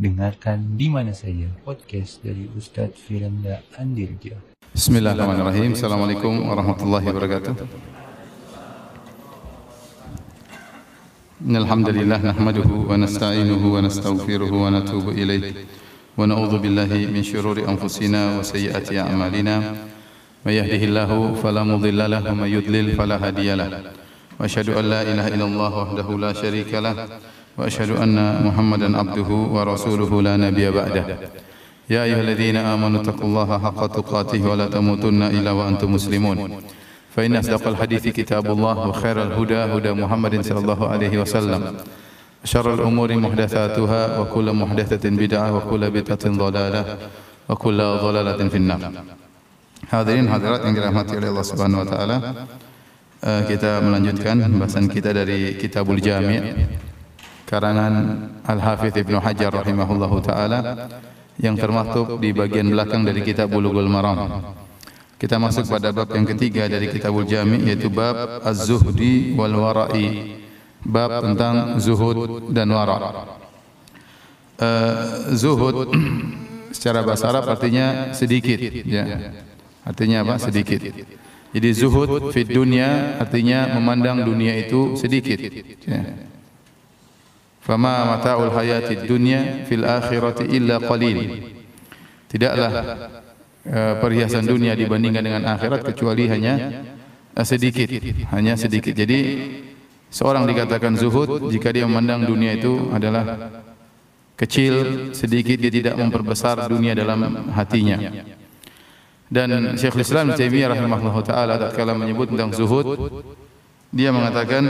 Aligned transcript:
Dengarkan 0.00 0.80
di 0.80 0.88
mana 0.88 1.12
saja 1.12 1.44
podcast 1.60 2.24
dari 2.24 2.48
Ustadz 2.56 2.96
Firanda 3.04 3.60
Andirja. 3.76 4.32
Bismillahirrahmanirrahim. 4.72 5.76
Assalamualaikum 5.76 6.40
warahmatullahi 6.48 7.04
wabarakatuh. 7.04 7.54
إن 11.40 11.56
الحمد 11.56 11.88
لله 11.88 12.20
نحمده 12.32 12.68
ونستعينه 12.88 13.62
ونستغفره 13.74 14.52
ونتوب 14.52 15.06
إليه 15.08 15.52
ونعوذ 16.20 16.52
بالله 16.60 16.90
من 17.12 17.22
شرور 17.24 17.64
أنفسنا 17.64 18.40
وسيئات 18.40 18.92
أعمالنا 18.92 19.56
من 20.44 20.52
يهده 20.52 20.82
الله 20.84 21.10
فلا 21.40 21.62
مضل 21.64 22.00
له 22.10 22.22
ومن 22.32 22.48
يضلل 22.48 22.86
فلا 22.92 23.16
هادي 23.16 23.56
له 23.56 23.68
وأشهد 24.40 24.68
أن 24.68 24.84
لا 24.84 25.00
إله 25.00 25.26
إلا 25.36 25.44
الله 25.44 25.72
وحده 25.82 26.08
لا 26.18 26.32
شريك 26.32 26.72
له 26.76 26.94
وأشهد 27.58 27.90
أن 27.90 28.16
محمدا 28.46 28.88
عبده 28.98 29.30
ورسوله 29.54 30.22
لا 30.22 30.34
نبي 30.36 30.70
بعده. 30.70 31.06
يا 31.90 32.04
أيها 32.06 32.20
الذين 32.20 32.56
آمنوا 32.56 33.00
اتقوا 33.02 33.26
الله 33.26 33.50
حق 33.58 33.80
تقاته 33.86 34.40
ولا 34.46 34.66
تموتن 34.66 35.22
إلا 35.22 35.50
وأنتم 35.50 35.88
مسلمون. 35.92 36.38
فإن 37.16 37.36
أصدق 37.36 37.68
الحديث 37.68 38.08
كتاب 38.08 38.46
الله 38.46 38.76
وخير 38.88 39.16
الهدى 39.22 39.60
هدى 39.74 39.92
محمد 39.92 40.34
صلى 40.46 40.58
الله 40.58 40.80
عليه 40.88 41.14
وسلم. 41.18 41.62
شر 42.44 42.74
الأمور 42.74 43.16
محدثاتها 43.16 44.18
وكل 44.18 44.52
محدثة 44.52 45.04
بدعة 45.10 45.48
وكل 45.56 45.82
بدعة 45.90 46.24
ضلالة 46.24 46.84
وكل 47.48 47.78
ضلالة 47.78 48.40
في 48.48 48.56
النار. 48.56 48.80
Hadirin 49.90 50.30
hadirat 50.30 50.62
yang 50.62 50.74
dirahmati 50.78 51.18
wa 51.18 51.86
taala. 51.88 52.16
Uh, 53.20 53.42
kita 53.44 53.82
melanjutkan 53.84 54.38
pembahasan 54.38 54.86
kita 54.88 55.12
dari 55.12 55.58
Kitabul 55.58 55.98
Jami' 56.00 56.40
karangan 57.50 57.94
Al-Hafidz 58.46 59.02
Ibnu 59.02 59.18
Hajar 59.18 59.50
rahimahullahu 59.50 60.22
taala 60.22 60.86
yang 61.42 61.58
termaktub 61.58 62.22
di 62.22 62.30
bagian 62.30 62.70
belakang 62.70 63.02
dari 63.02 63.26
kitab 63.26 63.50
Bulughul 63.50 63.90
Maram. 63.90 64.38
Kita 65.18 65.36
masuk 65.36 65.66
pada 65.66 65.90
bab 65.90 66.08
yang 66.16 66.24
ketiga 66.24 66.64
dari 66.64 66.88
Kitabul 66.88 67.28
Jami 67.28 67.68
yaitu 67.68 67.92
bab 67.92 68.40
Az-Zuhdi 68.40 69.36
wal 69.36 69.52
Wara'i. 69.52 70.38
Bab 70.80 71.12
tentang 71.20 71.76
zuhud 71.76 72.48
dan 72.56 72.72
wara. 72.72 73.28
Uh, 74.56 75.28
zuhud 75.36 75.92
secara 76.76 77.04
bahasa 77.04 77.28
Arab 77.28 77.52
artinya 77.52 78.16
sedikit 78.16 78.56
ya. 78.88 79.36
Artinya 79.84 80.24
apa? 80.24 80.40
Sedikit. 80.40 80.80
Jadi 81.52 81.68
zuhud 81.76 82.32
fit 82.32 82.48
dunia 82.48 83.20
artinya 83.20 83.76
memandang 83.76 84.24
dunia 84.24 84.56
itu 84.56 84.96
sedikit. 84.96 85.36
Ya. 85.84 86.29
Fama 87.60 88.16
mata'ul 88.16 88.50
hayatid 88.56 89.04
dunya 89.04 89.68
fil 89.68 89.84
akhirati 89.84 90.48
illa 90.48 90.80
qalil. 90.80 91.44
Tidaklah 92.26 92.72
uh, 93.68 93.94
perhiasan 94.00 94.48
dunia 94.48 94.72
dibandingkan 94.72 95.20
dengan 95.20 95.42
akhirat 95.44 95.84
kecuali 95.84 96.24
hanya 96.32 96.84
uh, 97.36 97.44
sedikit, 97.44 97.92
hanya 98.32 98.56
sedikit. 98.56 98.96
Jadi 98.96 99.20
seorang 100.08 100.48
dikatakan 100.48 100.96
zuhud 100.96 101.52
jika 101.52 101.68
dia 101.68 101.84
memandang 101.84 102.24
dunia 102.24 102.56
itu 102.56 102.88
adalah 102.96 103.52
kecil, 104.40 105.12
sedikit 105.12 105.60
dia 105.60 105.68
tidak 105.68 105.94
memperbesar 106.00 106.64
dunia 106.64 106.96
dalam 106.96 107.52
hatinya. 107.52 108.00
Dan 109.30 109.78
Syekhul 109.78 110.02
Islam 110.02 110.34
Taimiyah 110.34 110.74
rahimahullah 110.74 111.16
taala 111.22 111.54
tatkala 111.54 111.94
menyebut 111.94 112.34
tentang 112.34 112.50
zuhud 112.50 112.98
dia 113.94 114.10
mengatakan 114.10 114.62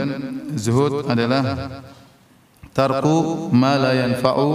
zuhud 0.53 1.05
adalah 1.09 1.41
tarku 2.71 3.49
ma 3.51 3.75
la 3.75 3.91
yanfa'u 3.95 4.49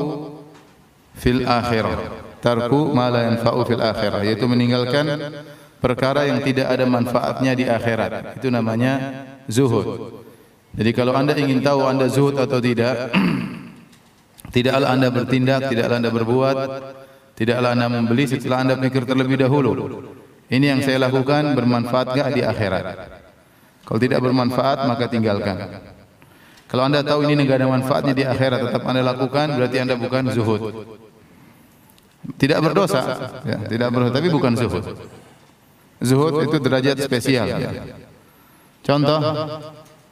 fil 1.17 1.45
akhirah 1.45 1.99
tarku 2.41 2.93
ma 2.93 3.13
la 3.13 3.33
yanfa'u 3.33 3.61
fil 3.69 3.83
akhirah 3.83 4.21
yaitu 4.25 4.45
meninggalkan 4.49 5.07
perkara 5.81 6.27
yang 6.29 6.41
tidak 6.41 6.73
ada 6.73 6.85
manfaatnya 6.89 7.53
di 7.53 7.65
akhirat 7.69 8.41
itu 8.41 8.49
namanya 8.49 9.25
zuhud 9.47 10.19
jadi 10.77 10.91
kalau 10.93 11.17
anda 11.17 11.37
ingin 11.37 11.61
tahu 11.65 11.85
anda 11.85 12.09
zuhud 12.09 12.37
atau 12.37 12.61
tidak 12.61 13.13
tidaklah 14.55 14.89
anda 14.93 15.09
bertindak 15.13 15.69
tidaklah 15.69 15.97
anda 16.01 16.11
berbuat 16.13 16.59
Tidaklah 17.37 17.77
anda 17.77 17.87
membeli 17.93 18.25
setelah 18.25 18.65
anda 18.65 18.75
pikir 18.81 19.05
terlebih 19.05 19.37
dahulu. 19.37 20.01
Ini 20.49 20.73
yang 20.73 20.81
saya 20.81 21.05
lakukan 21.05 21.53
bermanfaat 21.53 22.17
enggak 22.17 22.29
di 22.33 22.41
akhirat? 22.41 22.85
Kalau 23.85 24.01
tidak 24.01 24.25
bermanfaat 24.25 24.89
maka 24.89 25.05
tinggalkan. 25.13 25.57
Kalau 26.77 26.93
anda 26.93 27.01
tahu 27.01 27.25
ini 27.25 27.41
enggak 27.41 27.65
ada 27.65 27.73
manfaatnya 27.73 28.13
di 28.13 28.21
akhirat 28.21 28.69
tetap 28.69 28.85
anda 28.85 29.01
lakukan 29.01 29.49
berarti 29.57 29.81
anda 29.81 29.97
bukan 29.97 30.29
zuhud. 30.29 30.61
Tidak 32.37 32.61
berdosa, 32.61 33.01
ya, 33.49 33.65
tidak 33.65 33.89
berdosa 33.97 34.13
tapi 34.21 34.29
bukan 34.29 34.53
zuhud. 34.61 34.85
Zuhud 36.05 36.37
itu 36.45 36.61
derajat 36.61 37.01
spesial. 37.01 37.49
Ya. 37.49 37.73
Contoh 38.85 39.17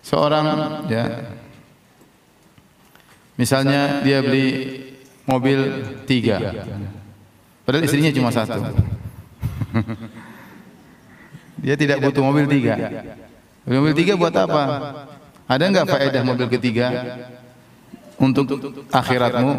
seorang 0.01 0.45
ya 0.89 1.37
misalnya 3.37 4.01
dia 4.01 4.25
beli 4.25 4.49
mobil 5.29 5.85
tiga 6.09 6.65
Padahal 7.69 7.85
istrinya 7.85 8.09
cuma 8.09 8.33
satu. 8.33 8.57
Dia 11.65 11.77
tidak 11.77 12.01
butuh 12.01 12.25
mobil 12.25 12.49
tiga. 12.49 12.77
Mobil 13.69 13.93
tiga 13.93 14.17
buat 14.17 14.33
apa? 14.33 14.65
Ada 15.45 15.65
enggak 15.69 15.87
faedah 15.93 16.23
mobil 16.25 16.49
ketiga 16.49 16.87
untuk 18.17 18.49
akhiratmu? 18.89 19.53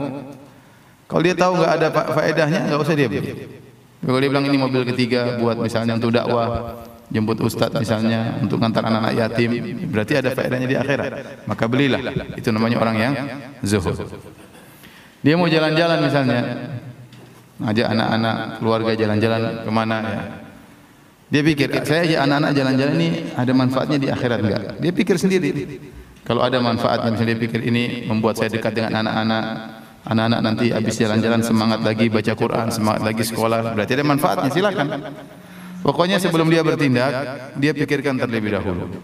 Kalau 1.06 1.22
dia 1.22 1.36
tahu 1.38 1.62
enggak 1.62 1.74
ada 1.78 1.88
faedahnya, 1.94 2.60
enggak 2.66 2.82
usah 2.82 2.96
dia 2.98 3.06
beli. 3.06 3.62
Kalau 4.06 4.18
dia 4.22 4.30
bilang 4.30 4.46
ini 4.50 4.58
mobil 4.58 4.82
ketiga 4.94 5.38
buat 5.38 5.58
misalnya 5.62 5.98
untuk 5.98 6.10
dakwah, 6.14 6.78
jemput 7.10 7.38
ustaz 7.42 7.70
misalnya 7.74 8.38
untuk 8.42 8.58
ngantar 8.58 8.86
anak-anak 8.86 9.14
yatim, 9.14 9.50
berarti 9.90 10.14
ada 10.18 10.30
faedahnya 10.34 10.68
di 10.70 10.78
akhirat. 10.78 11.12
Maka 11.46 11.66
belilah. 11.70 12.02
Itu 12.38 12.50
namanya 12.50 12.82
orang 12.82 12.96
yang 12.98 13.14
zuhud. 13.62 13.98
Dia 15.26 15.34
mau 15.38 15.50
jalan-jalan 15.50 16.06
misalnya, 16.06 16.40
ajak 17.66 17.88
anak-anak 17.94 18.36
keluarga 18.62 18.92
jalan-jalan 18.94 19.42
ke 19.66 19.72
mana 19.74 19.98
ya. 20.02 20.22
Dia 21.36 21.44
pikir, 21.44 21.68
saya 21.84 22.08
ajak 22.08 22.20
anak-anak 22.32 22.52
jalan-jalan 22.56 22.96
ini 22.96 23.10
ada 23.36 23.52
manfaatnya 23.52 23.98
di 24.00 24.08
akhirat 24.08 24.40
enggak? 24.40 24.62
Dia 24.80 24.92
pikir 24.96 25.16
sendiri. 25.20 25.52
Kalau 26.24 26.40
ada 26.40 26.64
manfaatnya, 26.64 27.12
misalnya 27.12 27.36
dia 27.36 27.42
pikir 27.44 27.60
ini 27.60 28.08
membuat 28.08 28.40
saya 28.40 28.48
dekat 28.56 28.72
dengan 28.72 29.04
anak-anak, 29.04 29.44
anak-anak 30.08 30.40
nanti 30.40 30.72
habis 30.72 30.96
jalan-jalan 30.96 31.44
semangat 31.44 31.84
lagi 31.84 32.08
baca 32.08 32.34
Quran, 32.40 32.72
semangat 32.72 33.04
lagi 33.04 33.24
sekolah, 33.28 33.76
berarti 33.76 33.92
ada 34.00 34.06
manfaatnya, 34.08 34.48
silakan. 34.48 34.88
Pokoknya 35.84 36.24
sebelum 36.24 36.48
dia 36.48 36.64
bertindak, 36.64 37.12
dia 37.60 37.76
pikirkan 37.76 38.16
terlebih 38.16 38.56
dahulu. 38.56 38.96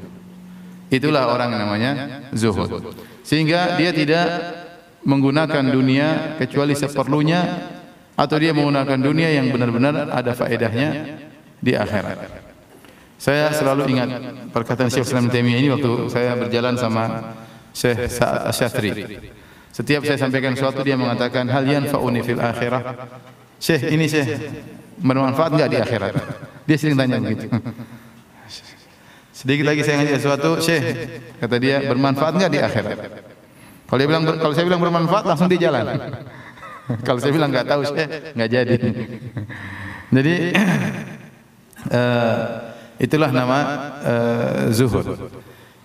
Itulah 0.87 1.35
orang 1.35 1.51
namanya 1.51 1.91
zuhud. 2.31 2.95
Sehingga 3.27 3.75
dia 3.75 3.91
tidak 3.91 4.27
menggunakan 5.03 5.67
dunia 5.67 6.39
kecuali 6.39 6.79
seperlunya 6.79 7.43
atau 8.15 8.39
dia 8.39 8.55
menggunakan 8.55 9.03
dunia 9.03 9.35
yang 9.35 9.51
benar-benar 9.51 10.15
ada 10.15 10.31
faedahnya 10.31 11.19
di 11.61 11.77
akhirat. 11.77 12.19
Saya 13.21 13.53
selalu 13.53 13.93
ingat 13.93 14.09
perkataan 14.49 14.89
Syekh 14.89 15.05
Islam 15.05 15.29
Taimiyah 15.29 15.59
ini 15.61 15.69
waktu 15.69 15.91
saya 16.09 16.33
berjalan 16.33 16.73
sama 16.73 17.37
Syekh 17.69 18.09
Syatri. 18.49 18.91
Setiap 19.69 20.01
saya 20.03 20.17
sampaikan 20.17 20.57
sesuatu 20.57 20.81
dia 20.81 20.97
mengatakan 20.97 21.45
hal 21.47 21.63
yanfa'uni 21.63 22.25
fil 22.25 22.41
akhirah. 22.41 22.81
Syekh 23.61 23.93
ini 23.93 24.09
Syekh 24.09 24.41
bermanfaat 24.99 25.53
enggak 25.53 25.69
di 25.69 25.77
akhirat? 25.77 26.13
Dia 26.65 26.77
sering 26.81 26.97
tanya 26.97 27.21
begitu. 27.21 27.45
Sedikit 29.31 29.69
lagi 29.69 29.81
saya 29.85 30.01
ngaji 30.01 30.13
sesuatu, 30.17 30.49
Syekh 30.57 30.85
kata 31.37 31.55
dia 31.61 31.77
bermanfaat 31.85 32.33
enggak 32.41 32.51
di 32.51 32.59
akhirat? 32.59 32.97
Kalau 33.85 33.99
dia 34.01 34.07
bilang 34.09 34.23
kalau 34.25 34.53
saya 34.57 34.65
bilang 34.65 34.81
bermanfaat 34.81 35.23
langsung 35.29 35.45
dia 35.45 35.67
jalan. 35.69 35.83
Kalau 37.07 37.19
saya 37.23 37.31
bilang 37.31 37.51
nggak 37.51 37.67
tahu, 37.67 37.81
saya 37.87 38.07
nggak 38.35 38.49
jadi. 38.51 38.75
Jadi 40.15 40.35
uh, 41.89 42.69
itulah 43.01 43.33
nama 43.33 43.57
uh, 44.05 44.69
zuhud. 44.69 45.17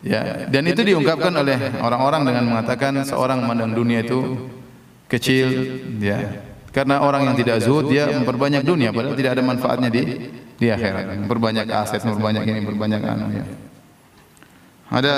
Ya, 0.04 0.46
dan 0.46 0.62
itu 0.68 0.84
diungkapkan 0.86 1.32
oleh 1.34 1.58
orang-orang 1.82 2.22
dengan 2.28 2.44
mengatakan 2.46 3.02
seorang 3.02 3.42
memandang 3.42 3.74
dunia 3.74 4.04
itu 4.04 4.50
kecil, 5.08 5.46
ya. 5.98 6.44
Karena 6.70 7.00
orang 7.00 7.32
yang 7.32 7.36
tidak 7.40 7.64
zuhud 7.64 7.88
dia 7.88 8.04
memperbanyak 8.12 8.60
dunia 8.60 8.92
padahal 8.92 9.16
tidak 9.16 9.32
ada 9.40 9.42
manfaatnya 9.42 9.88
di 9.88 10.28
di 10.60 10.66
akhirat. 10.68 11.24
Memperbanyak 11.24 11.66
aset, 11.72 12.04
memperbanyak 12.04 12.44
ini, 12.44 12.58
memperbanyak 12.60 13.00
anu 13.00 13.26
ya. 13.32 13.44
Ada 14.92 15.14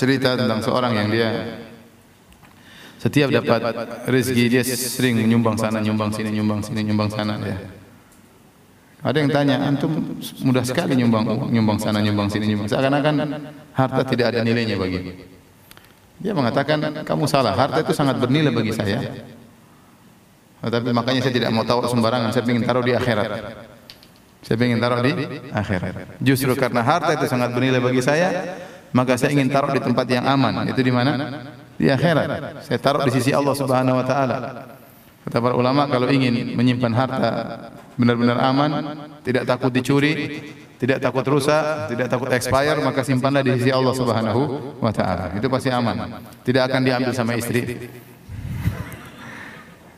cerita 0.00 0.38
tentang 0.38 0.62
seorang 0.64 0.96
yang 0.96 1.08
dia 1.12 1.28
setiap 3.02 3.28
dapat 3.28 3.60
rezeki 4.08 4.44
dia 4.48 4.62
sering 4.64 5.20
menyumbang 5.20 5.58
sana, 5.58 5.82
nyumbang 5.82 6.14
sini, 6.14 6.30
nyumbang 6.32 6.62
sini, 6.64 6.80
nyumbang 6.86 7.10
sana 7.10 7.36
ya. 7.42 7.58
Ada 9.00 9.16
yang 9.16 9.30
tanya, 9.32 9.56
antum 9.64 9.92
mudah 10.44 10.60
sekali 10.60 10.92
nyumbang 10.92 11.48
nyumbang 11.48 11.78
sana, 11.80 12.04
nyumbang 12.04 12.28
sini, 12.28 12.52
nyumbang. 12.52 12.68
Seakan-akan 12.68 13.14
harta 13.72 14.02
tidak 14.04 14.36
ada 14.36 14.44
nilainya 14.44 14.76
bagi. 14.76 15.00
Dia 16.20 16.36
mengatakan, 16.36 17.00
kamu 17.00 17.24
salah. 17.24 17.56
Harta 17.56 17.80
itu 17.80 17.96
sangat 17.96 18.20
bernilai 18.20 18.52
bagi 18.52 18.76
saya. 18.76 19.00
Tapi 20.60 20.92
makanya 20.92 21.24
saya 21.24 21.32
tidak 21.32 21.48
mau 21.56 21.64
taruh 21.64 21.88
sembarangan, 21.88 22.28
saya 22.36 22.44
ingin 22.44 22.64
taruh 22.68 22.84
di 22.84 22.92
akhirat. 22.92 23.28
Saya 24.44 24.56
ingin 24.60 24.80
taruh 24.80 25.00
di 25.00 25.12
akhirat. 25.48 26.20
Justru 26.20 26.52
karena 26.52 26.84
harta 26.84 27.16
itu 27.16 27.24
sangat 27.24 27.56
bernilai 27.56 27.80
bagi 27.80 28.04
saya, 28.04 28.28
maka 28.92 29.16
saya 29.16 29.32
ingin 29.32 29.48
taruh 29.48 29.72
di 29.72 29.80
tempat 29.80 30.04
yang 30.12 30.28
aman. 30.28 30.68
Itu 30.68 30.84
di 30.84 30.92
mana? 30.92 31.16
Di 31.80 31.88
akhirat. 31.88 32.28
Saya 32.68 32.76
taruh 32.76 33.00
di 33.08 33.16
sisi 33.16 33.32
Allah 33.32 33.56
Subhanahu 33.56 33.96
wa 33.96 34.04
taala. 34.04 34.36
Kata 35.24 35.36
para 35.40 35.56
ulama 35.56 35.88
kalau 35.88 36.08
ingin 36.12 36.52
menyimpan 36.52 36.92
harta 36.92 37.30
benar-benar 38.00 38.40
aman, 38.40 38.70
tidak 39.20 39.44
takut 39.44 39.68
dicuri, 39.68 40.40
tidak 40.80 40.96
takut 41.04 41.24
rusak, 41.28 41.92
tidak 41.92 42.08
takut 42.08 42.32
expire, 42.32 42.80
maka 42.80 43.04
simpanlah 43.04 43.44
di 43.44 43.52
sisi 43.60 43.68
Allah 43.68 43.92
Subhanahu 43.92 44.40
wa 44.80 44.88
taala. 44.88 45.36
Itu 45.36 45.52
pasti 45.52 45.68
aman. 45.68 46.24
Tidak 46.40 46.62
akan 46.64 46.80
diambil 46.80 47.12
sama 47.12 47.36
istri. 47.36 47.92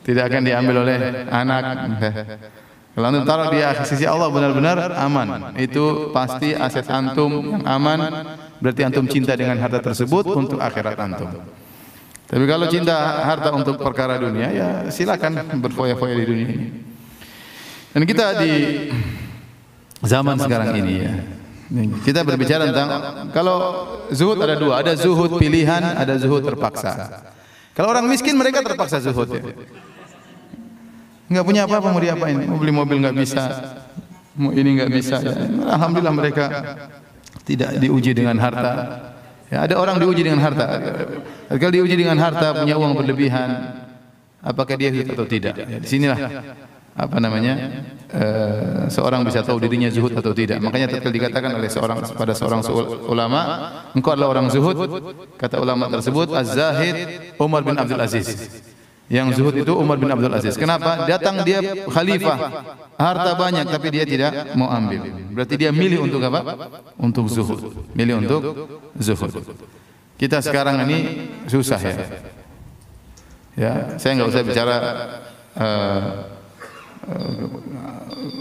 Tidak 0.03 0.23
akan 0.27 0.41
diambil 0.43 0.83
oleh 0.83 0.97
anak. 1.31 1.63
Kalau 2.93 3.07
antum 3.09 3.23
taruh 3.23 3.47
di 3.49 3.63
sisi 3.87 4.03
Allah 4.03 4.27
benar-benar 4.27 4.91
aman. 4.99 5.55
Itu 5.55 6.11
pasti 6.11 6.51
aset 6.51 6.91
antum 6.91 7.55
yang 7.55 7.63
aman. 7.63 7.99
Berarti 8.59 8.81
antum 8.83 9.07
cinta 9.07 9.39
dengan 9.39 9.55
harta 9.63 9.79
tersebut 9.79 10.27
untuk 10.35 10.59
akhirat 10.59 10.99
antum. 10.99 11.31
Tapi 12.27 12.43
kalau 12.43 12.67
cinta 12.67 13.23
harta 13.23 13.55
untuk 13.55 13.79
perkara 13.79 14.19
dunia, 14.19 14.47
ya 14.51 14.67
silakan 14.91 15.63
berfoya-foya 15.63 16.15
di 16.19 16.25
dunia 16.27 16.47
ini. 16.51 16.67
Dan 17.93 18.01
kita 18.09 18.41
di 18.41 18.51
zaman 20.01 20.35
sekarang 20.41 20.73
ini 20.81 20.93
ya. 20.97 21.13
Kita 22.05 22.25
berbicara 22.25 22.69
tentang 22.69 22.89
kalau 23.33 23.57
zuhud 24.09 24.37
ada 24.41 24.57
dua, 24.57 24.81
ada 24.81 24.93
zuhud 24.97 25.37
pilihan, 25.37 25.81
ada 25.81 26.17
zuhud 26.17 26.41
terpaksa. 26.41 27.21
Kalau 27.73 27.89
orang 27.89 28.05
miskin 28.09 28.37
mereka 28.37 28.65
terpaksa 28.65 29.01
zuhud 29.01 29.29
ya. 29.29 29.41
Enggak 31.29 31.45
punya 31.45 31.61
apa-apa 31.65 31.87
mau 31.89 32.01
diapain? 32.01 32.37
Mau 32.45 32.57
beli 32.61 32.73
mobil 32.73 32.97
enggak 33.01 33.17
bisa. 33.17 33.43
Mau 34.37 34.53
ini 34.53 34.77
enggak 34.77 34.91
bisa 34.93 35.17
ya. 35.21 35.33
Alhamdulillah 35.77 36.13
mereka 36.13 36.45
tidak 37.45 37.77
diuji 37.77 38.11
dengan 38.13 38.37
harta. 38.41 38.73
Ya, 39.53 39.69
ada 39.69 39.77
orang 39.77 40.01
diuji 40.01 40.25
dengan 40.25 40.41
harta. 40.41 40.65
Kalau 41.57 41.73
diuji 41.73 41.93
dengan 41.93 42.17
harta 42.17 42.57
punya 42.57 42.73
uang 42.73 42.97
berlebihan, 42.97 43.49
apakah 44.41 44.77
dia 44.77 44.89
zuhud 44.93 45.13
atau 45.13 45.25
tidak? 45.29 45.57
Ya, 45.57 45.77
di 45.77 45.87
sinilah 45.89 46.17
apa 46.93 47.17
namanya 47.17 47.53
uh, 48.13 48.85
seorang 48.85 49.25
bisa 49.25 49.41
tahu 49.41 49.57
dirinya 49.57 49.89
zuhud 49.89 50.13
atau 50.13 50.29
tidak. 50.29 50.61
Makanya 50.61 50.93
tatkala 50.93 51.13
dikatakan 51.13 51.51
oleh 51.57 51.69
seorang 51.69 51.97
pada 52.13 52.33
seorang 52.37 52.61
ulama, 53.09 53.41
engkau 53.97 54.13
adalah 54.13 54.37
orang 54.37 54.47
zuhud. 54.53 54.77
Kata 55.35 55.57
ulama 55.57 55.89
tersebut, 55.89 56.29
Az-Zahid 56.29 56.97
Umar 57.41 57.65
bin 57.65 57.73
Abdul 57.73 57.97
Aziz. 57.97 58.29
Yang 59.11 59.41
zuhud 59.41 59.55
itu 59.57 59.73
Umar 59.73 59.97
bin 59.97 60.09
Abdul 60.09 60.31
Aziz. 60.31 60.55
Kenapa? 60.55 61.09
Datang 61.09 61.41
dia 61.41 61.59
khalifah, 61.89 62.37
harta 62.95 63.31
banyak 63.35 63.65
tapi 63.67 63.87
dia 63.89 64.05
tidak 64.05 64.53
mau 64.53 64.69
ambil. 64.69 65.09
Berarti 65.33 65.55
dia 65.57 65.73
milih 65.73 66.07
untuk 66.07 66.21
apa? 66.23 66.69
Untuk 67.01 67.25
zuhud. 67.27 67.89
Milih 67.97 68.21
untuk 68.21 68.41
zuhud. 69.01 69.33
Kita 70.15 70.39
sekarang 70.39 70.85
ini 70.87 71.29
susah 71.49 71.81
ya. 71.81 71.95
Ya, 73.53 73.73
saya 74.01 74.17
enggak 74.17 74.29
usah 74.33 74.41
bicara 74.41 74.75
uh, 75.53 76.32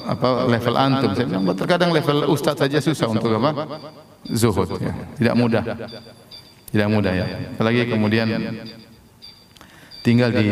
apa 0.06 0.28
level 0.46 0.74
antum. 0.78 1.10
Saya 1.14 1.26
bilang 1.26 1.44
terkadang 1.54 1.90
level 1.90 2.30
ustaz 2.30 2.58
saja 2.58 2.78
susah 2.78 3.10
untuk 3.10 3.34
apa? 3.34 3.66
Zuhud 4.26 4.78
ya. 4.78 4.92
Tidak 5.18 5.34
mudah. 5.34 5.62
Tidak 6.70 6.88
mudah 6.88 7.12
ya. 7.12 7.26
Apalagi 7.54 7.90
kemudian 7.90 8.28
tinggal 10.02 10.34
di 10.34 10.46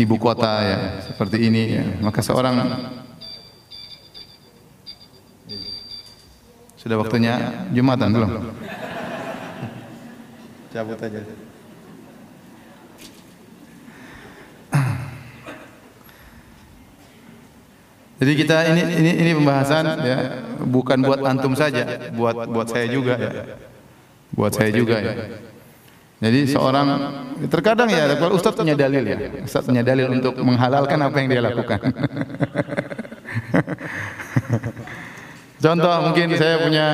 ibu 0.00 0.16
kota 0.16 0.64
ya 0.64 0.78
seperti 1.04 1.36
ini 1.52 1.62
ya. 1.76 1.84
maka 2.00 2.24
seorang 2.24 2.56
sudah 6.80 6.96
waktunya 7.00 7.64
jumatan 7.72 8.12
belum 8.12 8.32
cabut 10.72 10.98
aja 11.00 11.20
Jadi 18.24 18.40
kita 18.40 18.56
ini 18.72 18.80
ini 19.04 19.12
ini 19.20 19.30
pembahasan 19.36 19.84
ya 20.00 20.40
bukan 20.64 21.04
buat 21.04 21.20
antum 21.28 21.52
saja, 21.52 22.08
buat 22.16 22.48
buat 22.48 22.72
saya 22.72 22.88
juga 22.88 23.20
ya. 23.20 23.60
Buat 24.32 24.56
saya 24.56 24.72
juga 24.72 24.96
ya. 24.96 25.12
Jadi 26.24 26.48
seorang 26.48 26.88
terkadang 27.52 27.92
ya 27.92 28.08
kalau 28.16 28.40
ustaz 28.40 28.56
punya 28.56 28.72
dalil 28.72 29.04
ya. 29.04 29.44
Ustaz 29.44 29.68
punya 29.68 29.84
dalil 29.84 30.08
untuk 30.08 30.40
menghalalkan 30.40 30.96
apa 31.04 31.20
yang 31.20 31.28
dia 31.36 31.44
lakukan. 31.44 31.84
Contoh 35.64 35.94
mungkin 36.08 36.32
saya 36.40 36.64
punya 36.64 36.86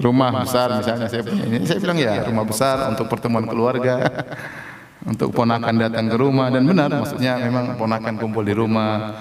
rumah 0.00 0.32
besar 0.48 0.80
misalnya 0.80 1.12
saya 1.12 1.20
punya 1.28 1.44
ini. 1.44 1.68
Saya 1.68 1.76
bilang 1.76 2.00
ya 2.00 2.24
rumah 2.24 2.48
besar 2.48 2.88
untuk 2.88 3.04
pertemuan 3.12 3.44
keluarga. 3.44 4.24
Untuk 5.06 5.30
ponakan 5.30 5.78
datang 5.78 6.10
ke 6.10 6.16
rumah 6.18 6.50
dan 6.50 6.66
benar 6.66 6.90
maksudnya 6.90 7.38
memang 7.38 7.78
ponakan 7.78 8.18
kumpul 8.18 8.42
di 8.42 8.50
rumah. 8.50 9.14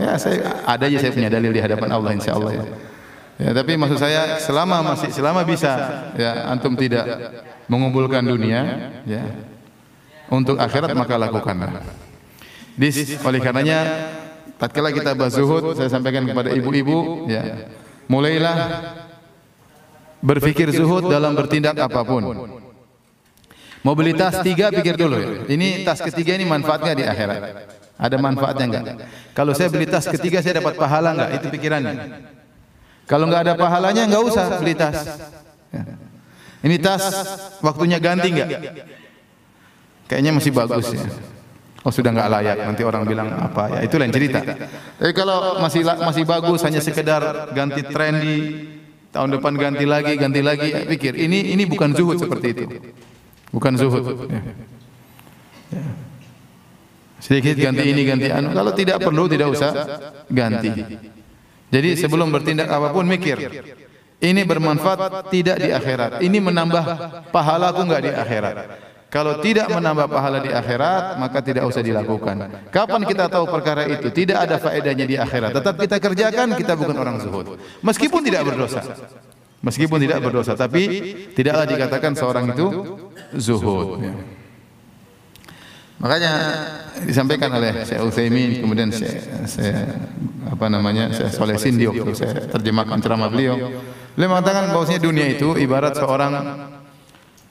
Ya 0.00 0.16
saya 0.16 0.64
ada 0.64 0.88
aja 0.88 0.96
saya 0.96 1.12
punya 1.12 1.28
dalil 1.28 1.52
di 1.52 1.60
hadapan 1.60 1.92
Allah 1.92 2.16
insyaallah 2.16 2.52
ya. 2.56 2.64
Ya, 3.40 3.56
tapi 3.56 3.72
maksud 3.76 3.96
saya 3.96 4.36
selama 4.36 4.84
masih 4.84 5.08
selama 5.12 5.44
bisa 5.48 5.72
ya 6.12 6.48
antum 6.52 6.76
tidak 6.76 7.04
mengumpulkan 7.68 8.24
dunia 8.24 8.92
ya. 9.04 9.24
Untuk 10.32 10.56
akhirat 10.56 10.96
maka 10.96 11.20
lakukanlah. 11.20 11.84
Dis, 12.80 12.96
oleh 13.20 13.40
karenanya 13.44 14.08
tatkala 14.56 14.88
kita 14.88 15.12
bahas 15.12 15.36
zuhud 15.36 15.76
saya 15.76 15.92
sampaikan 15.92 16.24
kepada 16.24 16.48
ibu-ibu 16.52 17.28
ya. 17.28 17.68
mulailah 18.08 18.56
berfikir 20.24 20.72
zuhud 20.72 21.12
dalam 21.12 21.36
bertindak 21.36 21.76
apa 21.76 22.00
pun. 22.08 22.24
Mau 23.80 23.96
beli 23.96 24.12
tas 24.12 24.44
tiga 24.44 24.68
pikir 24.68 24.94
dulu 24.96 25.16
ya. 25.16 25.28
Ini 25.48 25.88
tas 25.88 26.04
ketiga 26.04 26.36
ini 26.36 26.44
manfaatnya 26.44 26.92
di 26.92 27.04
akhirat. 27.08 27.40
Ada 28.00 28.16
manfaatnya 28.16 28.66
enggak? 28.68 28.84
Kalau 29.32 29.52
saya 29.56 29.68
beli 29.72 29.88
tas 29.88 30.04
ketiga 30.04 30.44
saya 30.44 30.60
dapat 30.60 30.76
pahala 30.76 31.16
enggak? 31.16 31.30
Itu 31.40 31.46
pikirannya. 31.48 31.94
Kalau 33.08 33.24
enggak 33.28 33.42
ada 33.48 33.54
pahalanya 33.56 34.04
enggak 34.04 34.22
usah 34.24 34.44
beli 34.60 34.74
tas. 34.76 34.98
Ya. 35.72 35.84
Ini 36.60 36.76
tas 36.76 37.04
waktunya 37.64 37.96
ganti 37.96 38.28
enggak? 38.28 38.48
Kayaknya 40.08 40.32
masih 40.36 40.52
bagus 40.52 40.92
ya. 40.92 41.04
Oh 41.80 41.88
sudah 41.88 42.12
enggak 42.12 42.28
layak, 42.28 42.56
nanti 42.60 42.84
orang 42.84 43.08
bilang 43.08 43.32
apa 43.32 43.80
ya, 43.80 43.88
itu 43.88 43.96
lain 43.96 44.12
cerita. 44.12 44.44
Tapi 44.44 45.16
kalau 45.16 45.56
masih 45.64 45.80
masih 45.80 46.28
bagus 46.28 46.60
hanya 46.60 46.84
sekedar 46.84 47.48
ganti 47.56 47.80
trendy, 47.88 48.38
tahun 49.08 49.40
depan 49.40 49.56
ganti 49.56 49.88
lagi, 49.88 50.12
ganti 50.20 50.44
lagi, 50.44 50.68
ya, 50.68 50.84
pikir 50.84 51.16
ini 51.16 51.56
ini 51.56 51.64
bukan 51.64 51.96
zuhud 51.96 52.20
seperti 52.20 52.46
itu. 52.52 52.64
Bukan 53.50 53.72
zuhud. 53.74 54.30
Ya. 54.30 54.40
Ya. 55.70 55.84
Sedikit 57.20 57.54
ganti 57.60 57.84
ini, 57.84 58.02
ganti 58.08 58.28
anu. 58.32 58.50
Kalau 58.56 58.72
tidak 58.72 58.98
perlu 59.04 59.28
tidak 59.28 59.52
usah 59.52 59.70
ganti. 60.32 60.72
Jadi 61.70 61.88
sebelum 61.94 62.32
bertindak 62.32 62.66
apa 62.66 62.90
pun 62.90 63.06
mikir. 63.06 63.38
Ini 64.20 64.44
bermanfaat 64.44 65.32
tidak 65.32 65.56
di 65.60 65.68
akhirat. 65.72 66.20
Ini 66.20 66.38
menambah 66.40 66.84
pahalaku 67.32 67.80
enggak 67.88 68.02
di 68.04 68.12
akhirat. 68.12 68.56
Kalau 69.10 69.42
tidak 69.42 69.66
menambah 69.66 70.06
pahala 70.06 70.38
di 70.38 70.54
akhirat, 70.54 71.18
maka 71.18 71.42
tidak 71.42 71.66
usah 71.66 71.82
dilakukan. 71.82 72.70
Kapan 72.70 73.02
kita 73.02 73.26
tahu 73.26 73.50
perkara 73.50 73.82
itu? 73.90 74.06
Tidak 74.06 74.38
ada 74.38 74.54
faedahnya 74.54 75.02
di 75.02 75.16
akhirat. 75.18 75.50
Tetap 75.50 75.74
kita 75.82 75.96
kerjakan, 75.98 76.54
kita 76.54 76.78
bukan 76.78 76.94
orang 76.94 77.16
zuhud. 77.18 77.58
Meskipun 77.82 78.22
tidak 78.22 78.46
berdosa. 78.46 78.86
Meskipun 79.60 79.98
tidak 80.00 80.24
berdosa, 80.24 80.56
tapi 80.56 80.82
tidaklah 81.36 81.66
dikatakan 81.68 82.16
seorang 82.16 82.54
itu 82.54 82.66
zuhud. 83.36 84.00
Ya. 84.02 84.14
Makanya 86.00 86.32
disampaikan 87.04 87.52
oleh 87.52 87.84
Syekh 87.84 88.00
Utsaimin 88.00 88.64
kemudian 88.64 88.88
saya, 88.88 89.20
saya 89.44 90.00
apa 90.48 90.72
namanya 90.72 91.12
Syekh 91.12 91.28
Saleh 91.36 91.60
Sindiok 91.60 92.16
saya 92.16 92.48
terjemahkan 92.48 93.04
ceramah 93.04 93.28
beliau 93.28 93.60
Beliau 94.16 94.36
mengatakan 94.36 94.74
bahwasanya 94.74 95.00
dunia 95.00 95.26
itu 95.32 95.54
ibarat 95.56 95.94
seorang 95.94 96.32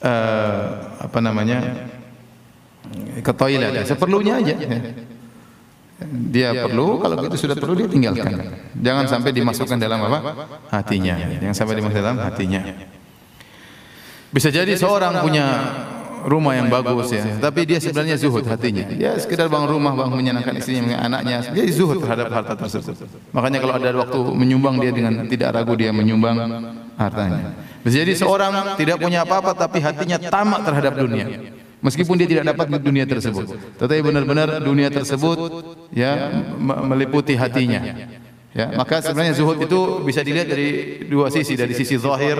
uh, 0.04 0.64
apa 1.00 1.20
namanya 1.24 1.88
ke 3.24 3.32
toilet 3.36 3.74
ya, 3.74 3.84
seperlunya 3.86 4.34
aja. 4.38 4.56
Ya. 4.56 4.80
Dia 6.32 6.50
perlu, 6.64 6.96
kalau 7.04 7.28
itu 7.28 7.36
sudah 7.44 7.60
perlu 7.60 7.76
dia 7.76 7.90
tinggalkan. 7.92 8.40
Jangan 8.80 9.06
sampai 9.10 9.36
dimasukkan 9.36 9.78
dalam 9.82 10.00
apa? 10.08 10.20
Hatinya. 10.72 11.16
Jangan 11.44 11.56
sampai 11.56 11.74
dimasukkan 11.80 12.04
dalam 12.06 12.18
hatinya. 12.24 12.62
Bisa 14.30 14.54
jadi 14.54 14.78
seorang 14.78 15.26
punya 15.26 15.46
rumah 16.28 16.54
yang 16.54 16.68
bagus 16.68 17.16
ya, 17.16 17.24
tapi 17.40 17.64
dia 17.64 17.80
sebenarnya 17.80 18.20
zuhud 18.20 18.44
hatinya. 18.46 18.86
Dia 18.92 19.16
sekedar 19.18 19.48
bangun 19.48 19.70
rumah, 19.72 19.96
bangun 19.96 20.20
menyenangkan 20.20 20.54
istrinya, 20.60 20.84
dengan 20.86 21.00
anaknya, 21.08 21.38
dia 21.56 21.64
zuhud 21.72 22.04
terhadap 22.04 22.28
harta 22.30 22.54
tersebut. 22.60 22.96
Makanya 23.32 23.58
kalau 23.64 23.74
ada 23.80 23.90
waktu 23.96 24.20
menyumbang 24.36 24.76
dia 24.84 24.92
dengan 24.92 25.26
tidak 25.26 25.50
ragu 25.56 25.74
dia 25.80 25.90
menyumbang 25.96 26.38
hartanya. 27.00 27.56
Bisa 27.80 28.04
jadi 28.04 28.14
seorang 28.14 28.76
tidak 28.76 29.00
punya 29.00 29.24
apa-apa 29.24 29.56
tapi 29.56 29.80
hatinya 29.80 30.20
tamak 30.20 30.68
terhadap 30.68 30.94
dunia. 31.00 31.28
Meskipun 31.80 32.20
dia 32.20 32.28
tidak 32.28 32.52
dapat 32.52 32.76
di 32.76 32.78
dunia 32.84 33.06
tersebut, 33.08 33.56
tetapi 33.80 34.04
benar-benar 34.04 34.60
dunia 34.60 34.92
tersebut 34.92 35.40
ya 35.96 36.28
meliputi 36.60 37.40
hatinya. 37.40 37.80
Ya, 38.52 38.76
maka 38.76 39.00
sebenarnya 39.00 39.38
zuhud 39.38 39.62
itu 39.64 40.04
bisa 40.04 40.20
dilihat 40.20 40.52
dari 40.52 41.00
dua 41.08 41.32
sisi, 41.32 41.56
dari 41.56 41.72
sisi 41.72 41.96
zahir 41.96 42.36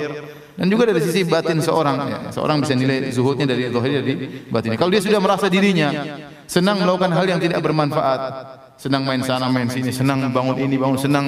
dan 0.60 0.68
juga 0.68 0.92
dari 0.92 1.00
sisi 1.00 1.24
batin 1.24 1.64
seorang. 1.64 1.96
Ya. 2.04 2.20
Seorang 2.36 2.60
bisa 2.60 2.76
nilai 2.76 3.08
zuhudnya 3.16 3.48
dari 3.48 3.72
zahir 3.72 4.04
dari 4.04 4.14
batinnya. 4.52 4.76
Kalau 4.76 4.92
dia 4.92 5.00
sudah 5.00 5.24
merasa 5.24 5.48
dirinya 5.48 5.88
senang 6.52 6.84
melakukan 6.84 7.16
hal 7.16 7.26
yang 7.32 7.40
tidak 7.40 7.64
bermanfaat, 7.64 8.20
senang 8.76 9.08
main 9.08 9.24
sana 9.24 9.48
main 9.48 9.72
sini, 9.72 9.96
senang 9.96 10.28
bangun 10.36 10.60
ini 10.60 10.76
bangun, 10.76 11.00
senang 11.00 11.26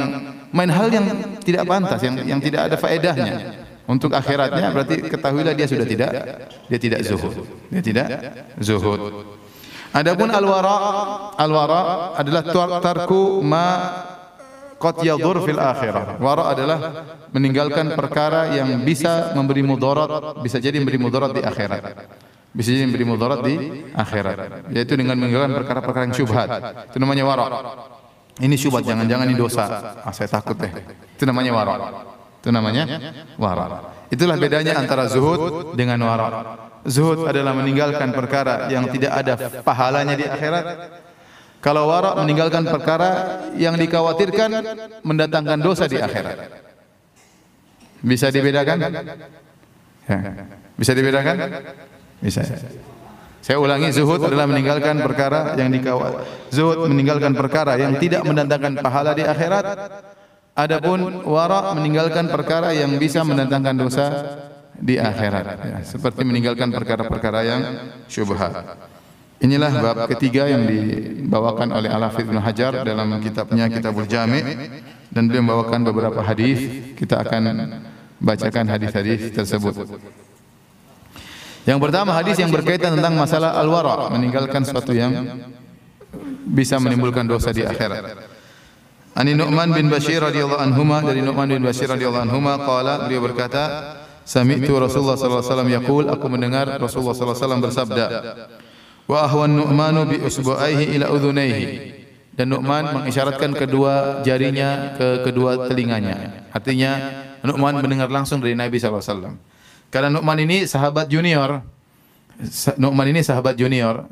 main 0.51 0.67
hal 0.67 0.91
yang 0.91 1.07
tidak 1.47 1.63
pantas, 1.63 2.03
yang 2.03 2.19
yang 2.27 2.39
tidak 2.43 2.67
ada 2.67 2.75
faedahnya 2.75 3.55
untuk 3.87 4.11
akhiratnya 4.11 4.67
berarti 4.75 4.95
ketahuilah 5.07 5.55
dia 5.55 5.67
sudah 5.71 5.87
tidak 5.87 6.11
dia 6.67 6.79
tidak 6.79 6.99
zuhud. 7.07 7.35
Dia 7.71 7.81
tidak 7.81 8.07
zuhud. 8.59 8.99
Adapun 9.95 10.27
al-wara 10.27 10.75
al-wara 11.39 11.81
adalah 12.19 12.43
tarku 12.83 13.39
ma 13.39 13.67
qad 14.81 15.05
yadur 15.05 15.45
fil 15.45 15.61
akhirah. 15.61 16.17
Wara 16.17 16.49
adalah 16.49 16.79
meninggalkan 17.29 17.93
perkara 17.93 18.49
yang 18.57 18.81
bisa 18.81 19.37
memberi 19.37 19.61
mudarat, 19.61 20.41
bisa 20.41 20.57
jadi 20.57 20.81
memberi 20.81 20.97
mudarat 20.97 21.37
di 21.37 21.41
akhirat. 21.45 21.83
Bisa 22.51 22.73
jadi 22.73 22.89
memberi 22.89 23.05
mudarat 23.05 23.39
di 23.45 23.55
akhirat. 23.93 24.67
Yaitu 24.73 24.97
dengan 24.97 25.15
meninggalkan 25.15 25.53
perkara-perkara 25.63 26.03
yang 26.09 26.15
syubhat. 26.17 26.49
Itu 26.89 26.97
namanya 26.97 27.23
wara. 27.23 27.45
Ini 28.41 28.55
syubhat, 28.57 28.83
jangan-jangan 28.83 29.29
ini 29.29 29.37
dosa. 29.37 29.63
Ah, 30.01 30.11
saya 30.11 30.27
takut 30.27 30.57
deh. 30.57 30.73
Itu 31.15 31.23
namanya 31.29 31.51
wara. 31.53 31.75
Itu 32.41 32.49
namanya 32.49 32.83
wara. 33.37 33.93
Itulah 34.09 34.35
bedanya 34.35 34.75
antara 34.75 35.07
zuhud 35.07 35.77
dengan 35.77 36.01
wara. 36.03 36.29
Zuhud 36.83 37.29
adalah 37.29 37.53
meninggalkan 37.53 38.09
perkara 38.11 38.67
yang 38.73 38.89
tidak 38.89 39.13
ada 39.13 39.33
pahalanya 39.61 40.17
di 40.17 40.25
akhirat. 40.25 40.65
Kalau 41.61 41.85
wara 41.87 42.17
meninggalkan 42.17 42.65
perkara 42.65 43.41
yang 43.53 43.77
dikhawatirkan 43.77 44.49
mendatangkan 45.05 45.61
dosa 45.61 45.85
di 45.85 46.01
akhirat. 46.01 46.37
Bisa 48.01 48.33
dibedakan? 48.33 48.77
Ya. 50.09 50.19
Bisa 50.73 50.91
dibedakan? 50.97 51.35
Bisa. 52.17 52.41
Saya 53.41 53.57
ulangi 53.61 53.93
zuhud 53.93 54.21
adalah 54.25 54.49
meninggalkan 54.49 54.97
perkara 55.05 55.53
yang 55.53 55.69
dikhawatirkan. 55.69 56.49
Zuhud 56.49 56.89
meninggalkan 56.89 57.33
perkara 57.37 57.77
yang 57.77 57.93
tidak 58.01 58.25
mendatangkan 58.25 58.81
pahala 58.81 59.13
di 59.13 59.21
akhirat 59.21 59.65
Adapun 60.51 61.23
wara 61.23 61.71
meninggalkan 61.71 62.27
perkara 62.27 62.75
yang 62.75 62.99
bisa 62.99 63.23
mendatangkan 63.23 63.75
dosa 63.79 64.05
di 64.75 64.99
akhirat 64.99 65.47
ya, 65.63 65.77
seperti 65.87 66.27
meninggalkan 66.27 66.75
perkara-perkara 66.75 67.39
yang 67.47 67.61
syubhat. 68.11 68.51
Inilah 69.41 69.71
bab 69.81 69.97
ketiga 70.13 70.45
yang 70.45 70.69
dibawakan 70.69 71.73
oleh 71.73 71.89
Al-Hafidz 71.89 72.29
Ibnu 72.29 72.37
Hajar 72.45 72.85
dalam 72.85 73.17
kitabnya 73.17 73.65
Kitabul 73.73 74.05
Jami' 74.05 74.45
dan 75.09 75.25
beliau 75.25 75.41
membawakan 75.41 75.81
beberapa 75.81 76.21
hadis. 76.21 76.93
Kita 76.93 77.25
akan 77.25 77.41
bacakan 78.21 78.69
hadis-hadis 78.69 79.33
tersebut. 79.33 79.81
Yang 81.65 81.79
pertama 81.81 82.13
hadis 82.13 82.37
yang 82.37 82.53
berkaitan 82.53 82.93
tentang 82.93 83.17
masalah 83.17 83.57
al-wara, 83.57 84.13
meninggalkan 84.13 84.61
sesuatu 84.61 84.93
yang 84.93 85.25
bisa 86.45 86.77
menimbulkan 86.77 87.25
dosa 87.25 87.49
di 87.49 87.65
akhirat. 87.65 88.29
Ani 89.17 89.33
Nu'man 89.33 89.73
bin 89.73 89.89
Bashir 89.89 90.21
radhiyallahu 90.21 90.61
anhuma 90.61 91.01
dari 91.01 91.25
Nu'man 91.25 91.49
bin 91.49 91.65
Bashir 91.65 91.89
radhiyallahu 91.89 92.29
anhuma 92.29 92.61
qala 92.61 93.09
beliau 93.09 93.25
berkata 93.25 93.97
Sami'tu 94.21 94.71
Rasulullah 94.77 95.17
sallallahu 95.17 95.41
alaihi 95.43 95.51
wasallam 95.51 95.71
yaqul 95.81 96.05
aku 96.07 96.25
mendengar 96.31 96.79
Rasulullah 96.79 97.11
sallallahu 97.17 97.35
alaihi 97.35 97.43
wasallam 97.43 97.61
bersabda 97.65 98.05
Wa 99.11 99.27
ahwan 99.27 99.51
Nu'manu 99.51 100.07
bi 100.07 100.23
usbu'aihi 100.23 100.95
ila 100.95 101.11
udhunaihi. 101.11 101.99
Dan 102.31 102.55
Nu'man 102.55 102.95
mengisyaratkan 102.95 103.51
kedua 103.51 104.23
jarinya 104.23 104.95
ke 104.95 105.27
kedua 105.27 105.67
telinganya. 105.67 106.47
Artinya 106.55 106.91
Nu'man 107.43 107.83
mendengar 107.83 108.07
langsung 108.07 108.39
dari 108.39 108.55
Nabi 108.55 108.79
sallallahu 108.79 109.03
alaihi 109.03 109.11
wasallam. 109.11 109.35
Karena 109.91 110.09
Nu'man 110.15 110.39
ini 110.39 110.63
sahabat 110.63 111.11
junior. 111.11 111.59
Nu'man 112.79 113.11
ini 113.11 113.19
sahabat 113.19 113.59
junior. 113.59 114.07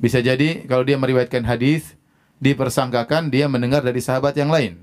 Bisa 0.00 0.24
jadi 0.24 0.64
kalau 0.64 0.88
dia 0.88 0.96
meriwayatkan 0.96 1.44
hadis 1.44 1.92
dipersangkakan 2.40 3.28
dia 3.28 3.44
mendengar 3.44 3.84
dari 3.84 4.00
sahabat 4.00 4.32
yang 4.40 4.48
lain. 4.48 4.80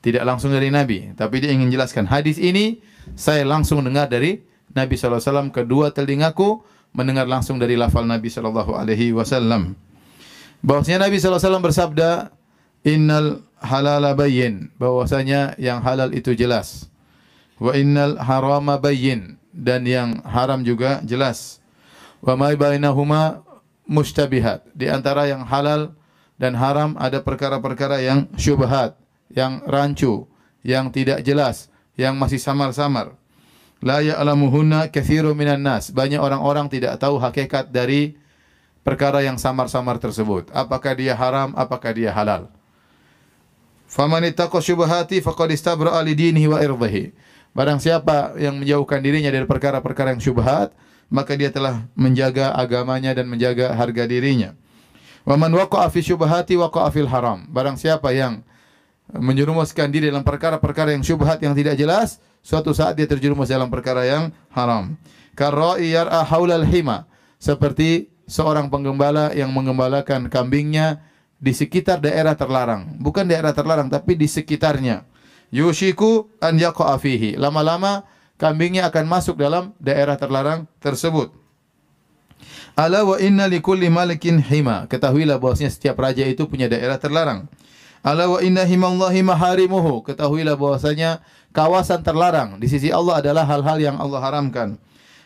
Tidak 0.00 0.24
langsung 0.24 0.48
dari 0.48 0.72
Nabi, 0.72 1.12
tapi 1.12 1.44
dia 1.44 1.52
ingin 1.52 1.68
jelaskan. 1.68 2.08
Hadis 2.08 2.40
ini 2.40 2.80
saya 3.12 3.44
langsung 3.44 3.84
dengar 3.84 4.08
dari 4.08 4.40
Nabi 4.72 4.96
SAW 4.96 5.52
kedua 5.52 5.92
telingaku 5.92 6.64
mendengar 6.94 7.26
langsung 7.26 7.58
dari 7.58 7.74
lafal 7.74 8.06
Nabi 8.06 8.30
sallallahu 8.30 8.72
alaihi 8.78 9.10
wasallam. 9.10 9.74
Bahwasanya 10.64 11.04
Nabi 11.04 11.20
SAW 11.20 11.60
bersabda, 11.60 12.32
"Innal 12.88 13.44
halala 13.60 14.16
bayyin," 14.16 14.72
bahwasanya 14.80 15.60
yang 15.60 15.84
halal 15.84 16.16
itu 16.16 16.32
jelas. 16.32 16.88
Wa 17.60 17.76
innal 17.76 18.16
harama 18.16 18.80
bayyin 18.80 19.36
dan 19.52 19.84
yang 19.84 20.24
haram 20.24 20.64
juga 20.64 21.04
jelas. 21.04 21.60
Wa 22.24 22.34
ma 22.34 22.48
bainahuma 22.56 23.44
mustabihat. 23.84 24.64
Di 24.72 24.88
antara 24.88 25.28
yang 25.28 25.44
halal 25.44 25.92
dan 26.40 26.56
haram 26.56 26.96
ada 26.96 27.20
perkara-perkara 27.20 28.00
yang 28.00 28.26
syubhat, 28.40 28.96
yang 29.28 29.60
rancu, 29.68 30.24
yang 30.64 30.88
tidak 30.88 31.20
jelas, 31.20 31.68
yang 31.94 32.16
masih 32.16 32.40
samar-samar. 32.40 33.14
La 33.84 34.00
ya'lamuhunna 34.00 34.88
katsiru 34.88 35.36
minan 35.36 35.60
nas. 35.60 35.92
Banyak 35.92 36.16
orang-orang 36.16 36.72
tidak 36.72 36.96
tahu 36.96 37.20
hakikat 37.20 37.68
dari 37.68 38.16
perkara 38.80 39.20
yang 39.20 39.36
samar-samar 39.36 40.00
tersebut. 40.00 40.48
Apakah 40.56 40.96
dia 40.96 41.12
haram, 41.12 41.52
apakah 41.52 41.92
dia 41.92 42.08
halal. 42.08 42.48
Faman 43.84 44.24
ittaqa 44.24 44.56
syubhati 44.64 45.20
faqad 45.20 45.52
istabra'a 45.52 46.00
li 46.00 46.16
dinihi 46.16 46.48
wa 46.48 46.64
irdhihi. 46.64 47.12
Barang 47.52 47.76
siapa 47.76 48.34
yang 48.40 48.56
menjauhkan 48.58 49.04
dirinya 49.04 49.28
dari 49.28 49.44
perkara-perkara 49.44 50.16
yang 50.16 50.22
syubhat, 50.24 50.72
maka 51.12 51.36
dia 51.36 51.52
telah 51.52 51.84
menjaga 51.94 52.56
agamanya 52.56 53.12
dan 53.12 53.28
menjaga 53.28 53.76
harga 53.76 54.08
dirinya. 54.08 54.56
Wa 55.28 55.36
man 55.36 55.52
waqa'a 55.52 55.92
fi 55.92 56.00
syubhati 56.00 56.56
waqa'a 56.56 56.88
fil 56.88 57.06
haram. 57.06 57.44
Barang 57.52 57.76
siapa 57.76 58.16
yang 58.16 58.40
menjerumuskan 59.12 59.92
diri 59.92 60.08
dalam 60.08 60.24
perkara-perkara 60.24 60.96
yang 60.96 61.04
syubhat 61.04 61.38
yang 61.44 61.52
tidak 61.52 61.76
jelas, 61.76 62.18
suatu 62.44 62.76
saat 62.76 63.00
dia 63.00 63.08
terjerumus 63.08 63.48
dalam 63.48 63.72
perkara 63.72 64.04
yang 64.04 64.28
haram. 64.52 65.00
Karra'i 65.32 65.96
yar'a 65.96 66.22
haulal 66.28 66.68
hima. 66.68 67.08
Seperti 67.40 68.12
seorang 68.28 68.68
penggembala 68.68 69.32
yang 69.32 69.50
menggembalakan 69.50 70.28
kambingnya 70.28 71.00
di 71.40 71.56
sekitar 71.56 71.98
daerah 72.04 72.36
terlarang. 72.36 73.00
Bukan 73.00 73.24
daerah 73.26 73.56
terlarang, 73.56 73.88
tapi 73.88 74.14
di 74.14 74.28
sekitarnya. 74.28 75.08
Yushiku 75.50 76.28
an 76.38 76.60
yaqa'a. 76.60 77.00
Lama-lama 77.40 78.04
kambingnya 78.36 78.88
akan 78.92 79.04
masuk 79.08 79.40
dalam 79.40 79.72
daerah 79.80 80.20
terlarang 80.20 80.68
tersebut. 80.78 81.32
Ala 82.74 83.06
wa 83.06 83.16
inna 83.22 83.46
likulli 83.46 83.86
malikin 83.86 84.42
hima. 84.42 84.90
Ketahuilah 84.90 85.38
bahwasanya 85.38 85.70
setiap 85.70 85.94
raja 86.02 86.26
itu 86.26 86.50
punya 86.50 86.66
daerah 86.66 86.98
terlarang. 86.98 87.46
Ala 88.02 88.26
wa 88.26 88.42
inna 88.42 88.66
himallahi 88.66 89.22
maharimuhu. 89.22 90.02
Ketahuilah 90.02 90.58
bahwasanya 90.58 91.22
kawasan 91.54 92.02
terlarang 92.02 92.58
di 92.58 92.66
sisi 92.66 92.90
Allah 92.90 93.22
adalah 93.22 93.46
hal-hal 93.46 93.78
yang 93.78 93.96
Allah 93.96 94.20
haramkan. 94.20 94.76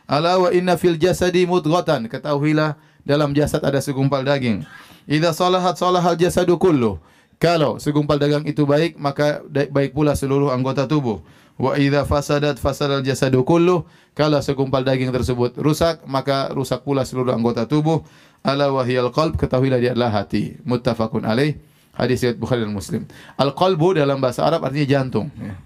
Ala 0.05 0.37
wa 0.37 0.49
inna 0.53 0.77
fil 0.77 1.01
jasadi 1.01 1.49
mudghatan. 1.49 2.09
Ketahuilah 2.09 2.77
dalam 3.05 3.33
jasad 3.33 3.65
ada 3.65 3.81
segumpal 3.81 4.21
daging. 4.25 4.65
Idza 5.09 5.33
salahat 5.33 5.81
salahal 5.81 6.17
jasadu 6.21 6.61
kullu. 6.61 7.01
Kalau 7.41 7.81
segumpal 7.81 8.21
daging 8.21 8.45
itu 8.45 8.69
baik, 8.69 9.01
maka 9.01 9.41
baik 9.49 9.97
pula 9.97 10.13
seluruh 10.13 10.53
anggota 10.53 10.85
tubuh. 10.85 11.25
Wa 11.57 11.77
idza 11.77 12.05
fasadat 12.05 12.61
fasadal 12.61 13.01
jasadu 13.01 13.45
kullu. 13.45 13.89
Kalau 14.13 14.41
segumpal 14.41 14.85
daging 14.85 15.13
tersebut 15.13 15.57
rusak, 15.61 16.05
maka 16.09 16.53
rusak 16.53 16.85
pula 16.85 17.05
seluruh 17.05 17.33
anggota 17.33 17.69
tubuh. 17.69 18.05
Ala 18.41 18.73
wahyal 18.73 19.13
qalb, 19.13 19.37
ketahuilah 19.37 19.81
dia 19.81 19.93
adalah 19.93 20.25
hati. 20.25 20.57
Muttafaqun 20.65 21.25
alaih. 21.29 21.61
Hadis 21.99 22.23
riwayat 22.23 22.39
Bukhari 22.39 22.63
dan 22.63 22.71
Muslim. 22.71 23.03
Al 23.35 23.51
qalbu 23.53 23.99
dalam 23.99 24.23
bahasa 24.23 24.47
Arab 24.47 24.63
artinya 24.63 24.87
jantung, 24.87 25.35
ya. 25.35 25.59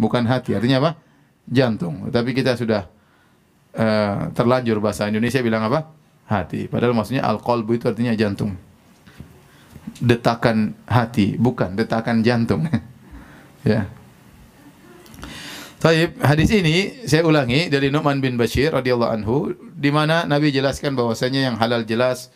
Bukan 0.00 0.24
hati. 0.24 0.56
Artinya 0.56 0.80
apa? 0.80 0.90
Jantung. 1.44 2.08
Tapi 2.08 2.32
kita 2.32 2.56
sudah 2.56 2.88
uh, 3.76 4.32
terlanjur 4.32 4.80
bahasa 4.80 5.06
Indonesia 5.12 5.44
bilang 5.44 5.68
apa? 5.68 5.92
Hati. 6.24 6.66
Padahal 6.72 6.96
maksudnya 6.96 7.28
al 7.28 7.38
qalbu 7.38 7.76
itu 7.76 7.84
artinya 7.92 8.16
jantung. 8.16 8.56
Detakan 10.00 10.72
hati, 10.88 11.36
bukan 11.36 11.76
detakan 11.76 12.24
jantung. 12.24 12.64
ya. 13.68 13.84
Taib, 15.80 16.20
hadis 16.20 16.52
ini 16.52 17.08
saya 17.08 17.24
ulangi 17.24 17.72
dari 17.72 17.88
Nu'man 17.88 18.20
bin 18.20 18.36
Bashir 18.36 18.68
radhiyallahu 18.68 19.12
anhu 19.16 19.56
di 19.56 19.88
mana 19.88 20.28
Nabi 20.28 20.52
jelaskan 20.52 20.92
bahwasanya 20.92 21.40
yang 21.40 21.56
halal 21.56 21.88
jelas, 21.88 22.28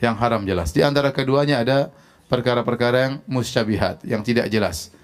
yang 0.00 0.16
haram 0.16 0.48
jelas. 0.48 0.72
Di 0.72 0.80
antara 0.80 1.12
keduanya 1.12 1.60
ada 1.60 1.92
perkara-perkara 2.32 2.96
yang 3.04 3.14
musyabihat, 3.28 4.00
yang 4.08 4.24
tidak 4.24 4.48
jelas. 4.48 4.96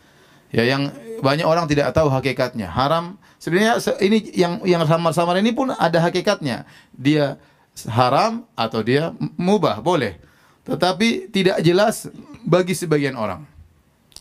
Ya, 0.52 0.64
yang 0.64 0.88
banyak 1.22 1.46
orang 1.46 1.70
tidak 1.70 1.94
tahu 1.94 2.10
hakikatnya. 2.10 2.66
Haram 2.66 3.14
sebenarnya 3.38 3.78
ini 4.02 4.18
yang 4.34 4.58
yang 4.66 4.82
samar-samar 4.82 5.38
ini 5.38 5.54
pun 5.54 5.70
ada 5.70 6.02
hakikatnya. 6.02 6.66
Dia 6.90 7.38
haram 7.86 8.42
atau 8.58 8.82
dia 8.82 9.14
mubah, 9.38 9.78
boleh. 9.78 10.18
Tetapi 10.66 11.30
tidak 11.30 11.62
jelas 11.62 12.10
bagi 12.42 12.74
sebagian 12.74 13.14
orang. 13.14 13.46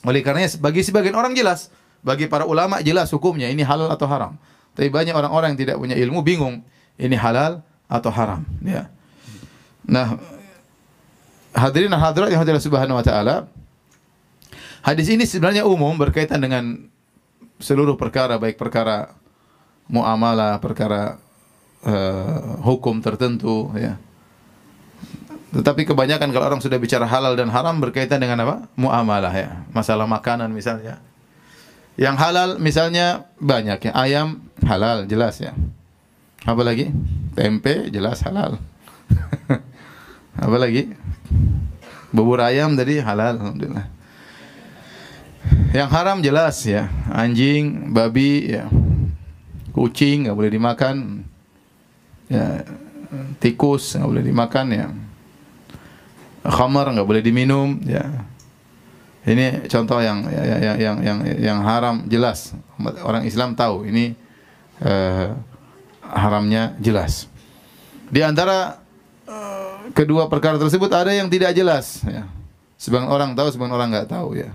Oleh 0.05 0.22
karenanya 0.22 0.53
bagi 0.62 0.86
sebagian 0.86 1.17
orang 1.17 1.34
jelas, 1.34 1.74
bagi 2.05 2.29
para 2.29 2.46
ulama 2.46 2.81
jelas 2.86 3.10
hukumnya 3.10 3.50
ini 3.50 3.65
halal 3.65 3.89
atau 3.89 4.05
haram. 4.05 4.38
Tapi 4.77 4.93
banyak 4.93 5.17
orang-orang 5.17 5.58
yang 5.58 5.60
tidak 5.60 5.75
punya 5.81 5.98
ilmu 5.98 6.22
bingung 6.22 6.62
ini 7.01 7.17
halal 7.17 7.65
atau 7.89 8.13
haram, 8.13 8.46
ya. 8.62 8.88
Nah, 9.84 10.15
hadirin 11.51 11.91
hadirat 11.91 12.29
yang 12.29 12.39
hadirat 12.39 12.62
subhanahu 12.62 12.98
wa 13.01 13.05
taala, 13.05 13.51
hadis 14.86 15.12
ini 15.12 15.27
sebenarnya 15.27 15.67
umum 15.67 15.98
berkaitan 15.98 16.39
dengan 16.39 16.88
seluruh 17.62 17.96
perkara 17.96 18.36
baik 18.41 18.58
perkara 18.60 19.13
muamalah, 19.88 20.58
perkara 20.60 21.22
uh, 21.86 22.60
hukum 22.65 23.00
tertentu, 23.00 23.72
ya. 23.77 24.01
Tetapi 25.51 25.84
kebanyakan 25.84 26.32
kalau 26.32 26.46
orang 26.48 26.63
sudah 26.63 26.80
bicara 26.80 27.03
halal 27.03 27.36
dan 27.36 27.51
haram 27.51 27.75
berkaitan 27.84 28.24
dengan 28.24 28.39
apa? 28.48 28.56
Muamalah 28.80 29.36
ya. 29.36 29.50
Masalah 29.75 30.08
makanan 30.08 30.48
misalnya. 30.48 31.03
Yang 32.00 32.15
halal 32.24 32.50
misalnya 32.56 33.27
banyak 33.36 33.84
ya. 33.84 33.91
Ayam 33.91 34.39
halal 34.63 35.03
jelas 35.12 35.44
ya. 35.44 35.51
Apa 36.48 36.63
lagi? 36.63 36.88
Tempe 37.36 37.91
jelas 37.91 38.24
halal. 38.24 38.63
apa 40.48 40.56
lagi? 40.56 40.96
Bubur 42.15 42.39
ayam 42.39 42.80
tadi 42.80 43.03
halal 43.03 43.36
alhamdulillah. 43.36 43.91
Yang 45.71 45.89
haram 45.91 46.17
jelas 46.19 46.62
ya. 46.67 46.91
Anjing, 47.12 47.93
babi 47.95 48.55
ya. 48.55 48.67
Kucing 49.71 50.27
nggak 50.27 50.36
boleh 50.36 50.51
dimakan. 50.51 51.24
Ya, 52.31 52.63
tikus 53.39 53.98
nggak 53.98 54.10
boleh 54.10 54.24
dimakan 54.24 54.65
ya 54.71 54.88
khamar 56.48 56.95
nggak 56.95 57.07
boleh 57.07 57.21
diminum 57.21 57.77
ya 57.86 58.25
ini 59.27 59.69
contoh 59.69 60.01
yang 60.01 60.25
yang 60.25 60.60
yang 60.62 60.77
yang 60.79 60.98
yang, 61.03 61.19
yang 61.38 61.60
haram 61.62 62.07
jelas 62.10 62.55
orang 63.05 63.27
Islam 63.27 63.53
tahu 63.53 63.86
ini 63.86 64.17
uh, 64.81 65.38
haramnya 66.01 66.74
jelas 66.81 67.29
di 68.10 68.25
antara 68.25 68.81
uh, 69.29 69.91
kedua 69.93 70.25
perkara 70.31 70.57
tersebut 70.57 70.89
ada 70.89 71.13
yang 71.13 71.29
tidak 71.29 71.53
jelas 71.53 72.01
ya 72.07 72.25
sebagian 72.81 73.12
orang 73.12 73.38
tahu 73.38 73.53
sebagian 73.53 73.75
orang 73.75 73.93
nggak 73.93 74.10
tahu 74.10 74.39
ya 74.39 74.50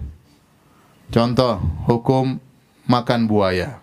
contoh 1.11 1.59
hukum 1.87 2.39
makan 2.87 3.27
buaya 3.27 3.79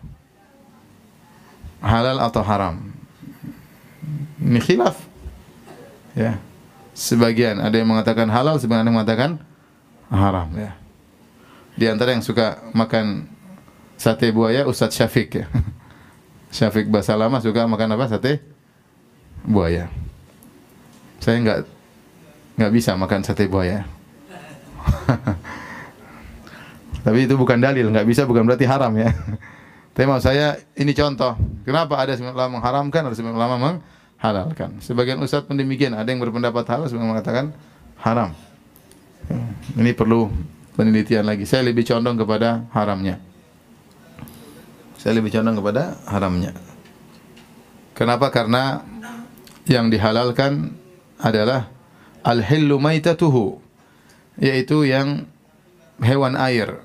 halal 1.84 2.20
atau 2.24 2.44
haram 2.44 2.80
ini 4.40 4.60
khilaf 4.60 4.98
ya 6.16 6.40
Sebagian 6.94 7.58
ada 7.58 7.74
yang 7.74 7.90
mengatakan 7.90 8.30
halal, 8.30 8.62
sebagian 8.62 8.86
ada 8.86 8.90
yang 8.94 8.98
mengatakan 9.02 9.32
haram 10.14 10.46
ya. 10.54 10.78
Di 11.74 11.90
antara 11.90 12.14
yang 12.14 12.22
suka 12.22 12.62
makan 12.70 13.26
sate 13.98 14.30
buaya 14.30 14.70
Ustadz 14.70 15.02
Syafiq 15.02 15.42
ya. 15.42 15.50
Syafiq 16.56 16.86
Basalama 16.94 17.42
suka 17.42 17.66
makan 17.66 17.98
apa? 17.98 18.14
Sate 18.14 18.46
buaya. 19.42 19.90
Saya 21.18 21.42
nggak 21.42 21.60
nggak 22.62 22.72
bisa 22.78 22.94
makan 22.94 23.26
sate 23.26 23.50
buaya. 23.50 23.90
Tapi 27.04 27.28
itu 27.28 27.36
bukan 27.36 27.60
dalil, 27.60 27.92
nggak 27.92 28.08
bisa 28.08 28.24
bukan 28.24 28.48
berarti 28.48 28.64
haram 28.64 28.96
ya. 28.96 29.12
Tapi 29.94 30.06
mau 30.10 30.18
saya 30.24 30.58
ini 30.80 30.96
contoh. 30.96 31.38
Kenapa 31.68 32.00
ada 32.00 32.18
sembilan 32.18 32.34
ulama 32.34 32.52
mengharamkan, 32.60 33.02
ada 33.06 33.16
sembilan 33.16 33.36
ulama 33.38 33.56
meng 33.60 33.78
halalkan. 34.24 34.80
Sebagian 34.80 35.20
ustaz 35.20 35.44
pun 35.44 35.60
demikian, 35.60 35.94
ada 35.94 36.08
yang 36.08 36.24
berpendapat 36.24 36.64
halal, 36.72 36.88
sebagian 36.88 37.12
mengatakan 37.12 37.46
haram. 38.02 38.32
Ini 39.78 39.92
perlu 39.94 40.32
penelitian 40.74 41.28
lagi. 41.28 41.44
Saya 41.44 41.68
lebih 41.68 41.84
condong 41.86 42.18
kepada 42.18 42.66
haramnya. 42.72 43.20
Saya 44.98 45.20
lebih 45.20 45.36
condong 45.36 45.60
kepada 45.60 46.00
haramnya. 46.08 46.52
Kenapa? 47.94 48.32
Karena 48.34 48.82
yang 49.70 49.92
dihalalkan 49.92 50.74
adalah 51.20 51.70
al-hillu 52.24 52.80
maitatuhu 52.80 53.60
yaitu 54.40 54.88
yang 54.88 55.30
hewan 56.02 56.34
air. 56.40 56.82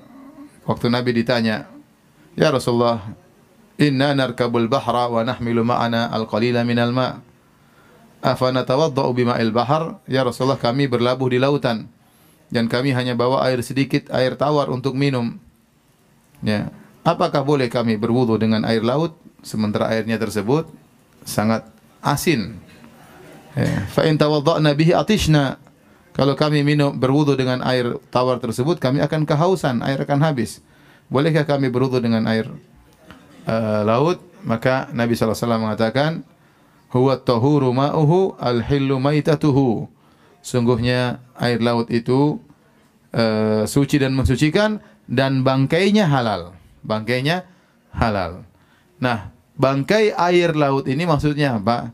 Waktu 0.69 0.93
Nabi 0.93 1.17
ditanya, 1.17 1.65
"Ya 2.37 2.53
Rasulullah, 2.53 3.01
inna 3.81 4.13
narkabul 4.13 4.69
bahra 4.69 5.09
wa 5.09 5.25
nahmilu 5.25 5.65
ma'ana 5.65 6.13
al-qalila 6.13 6.61
minal 6.61 6.93
ma'." 6.93 7.29
afana 8.23 8.67
tawadda'u 8.67 9.11
bima'il 9.15 9.51
bahar? 9.51 9.99
Ya 10.05 10.23
Rasulullah 10.23 10.59
kami 10.59 10.87
berlabuh 10.91 11.27
di 11.31 11.39
lautan. 11.39 11.87
Dan 12.49 12.65
kami 12.65 12.91
hanya 12.97 13.13
bawa 13.13 13.45
air 13.45 13.61
sedikit 13.61 14.09
air 14.09 14.33
tawar 14.33 14.73
untuk 14.73 14.97
minum. 14.97 15.37
Ya. 16.41 16.73
Apakah 17.05 17.45
boleh 17.45 17.69
kami 17.69 17.95
berwudu 17.95 18.41
dengan 18.41 18.65
air 18.65 18.81
laut 18.81 19.15
sementara 19.45 19.89
airnya 19.93 20.17
tersebut 20.17 20.65
sangat 21.23 21.65
asin? 22.01 22.57
Ya. 23.53 23.85
Fa 23.93 24.05
in 24.09 24.17
tawadda'na 24.17 24.73
bihi 24.73 24.97
atishna 24.97 25.61
kalau 26.19 26.35
kami 26.35 26.67
minum 26.67 26.91
berwudu 26.91 27.39
dengan 27.39 27.63
air 27.63 27.95
tawar 28.11 28.43
tersebut 28.43 28.75
kami 28.83 28.99
akan 28.99 29.23
kehausan 29.23 29.79
air 29.87 30.03
akan 30.03 30.19
habis 30.19 30.59
bolehkah 31.07 31.47
kami 31.47 31.71
berwudu 31.71 32.03
dengan 32.03 32.27
air 32.27 32.51
uh, 33.47 33.87
laut 33.87 34.19
maka 34.43 34.91
Nabi 34.91 35.15
SAW 35.15 35.59
mengatakan 35.59 36.23
huwa 36.93 37.17
tahuru 37.17 37.71
ma'uhu 37.73 38.37
al-hillu 38.37 38.97
maitatuhu. 38.97 39.89
Sungguhnya 40.39 41.19
air 41.35 41.59
laut 41.59 41.91
itu 41.91 42.39
uh, 43.13 43.63
suci 43.67 43.99
dan 43.99 44.15
mensucikan 44.15 44.79
dan 45.05 45.43
bangkainya 45.43 46.07
halal. 46.07 46.55
Bangkainya 46.81 47.45
halal. 47.91 48.47
Nah, 48.99 49.35
bangkai 49.59 50.15
air 50.15 50.55
laut 50.55 50.87
ini 50.87 51.03
maksudnya 51.03 51.59
apa? 51.59 51.91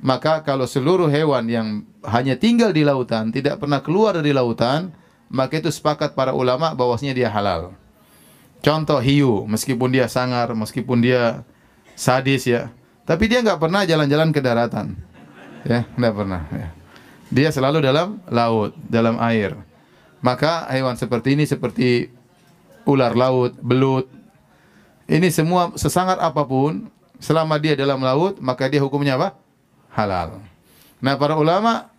Maka 0.00 0.44
kalau 0.44 0.68
seluruh 0.68 1.08
hewan 1.08 1.48
yang 1.48 1.68
hanya 2.06 2.38
tinggal 2.38 2.70
di 2.70 2.86
lautan, 2.86 3.34
tidak 3.34 3.58
pernah 3.58 3.82
keluar 3.82 4.14
dari 4.14 4.30
lautan, 4.30 4.94
maka 5.26 5.58
itu 5.58 5.70
sepakat 5.74 6.14
para 6.14 6.30
ulama 6.30 6.70
bahwasanya 6.72 7.14
dia 7.18 7.28
halal. 7.28 7.74
Contoh 8.62 8.98
hiu, 9.02 9.44
meskipun 9.46 9.90
dia 9.90 10.06
sangar, 10.06 10.54
meskipun 10.54 11.02
dia 11.02 11.42
sadis 11.98 12.46
ya, 12.46 12.70
tapi 13.06 13.26
dia 13.26 13.42
nggak 13.42 13.58
pernah 13.58 13.82
jalan-jalan 13.82 14.30
ke 14.30 14.40
daratan. 14.42 14.94
Ya, 15.66 15.82
nggak 15.98 16.14
pernah. 16.14 16.42
Ya. 16.54 16.68
Dia 17.26 17.48
selalu 17.50 17.82
dalam 17.82 18.22
laut, 18.30 18.74
dalam 18.86 19.18
air. 19.18 19.58
Maka 20.22 20.66
hewan 20.70 20.94
seperti 20.94 21.34
ini 21.34 21.42
seperti 21.46 22.10
ular 22.86 23.18
laut, 23.18 23.58
belut. 23.58 24.06
Ini 25.06 25.26
semua 25.30 25.74
sesangat 25.74 26.18
apa 26.22 26.42
pun, 26.46 26.90
selama 27.18 27.58
dia 27.58 27.74
dalam 27.74 27.98
laut, 28.02 28.38
maka 28.38 28.70
dia 28.70 28.82
hukumnya 28.82 29.18
apa? 29.18 29.38
Halal. 29.90 30.42
Nah, 30.98 31.14
para 31.14 31.38
ulama 31.38 31.90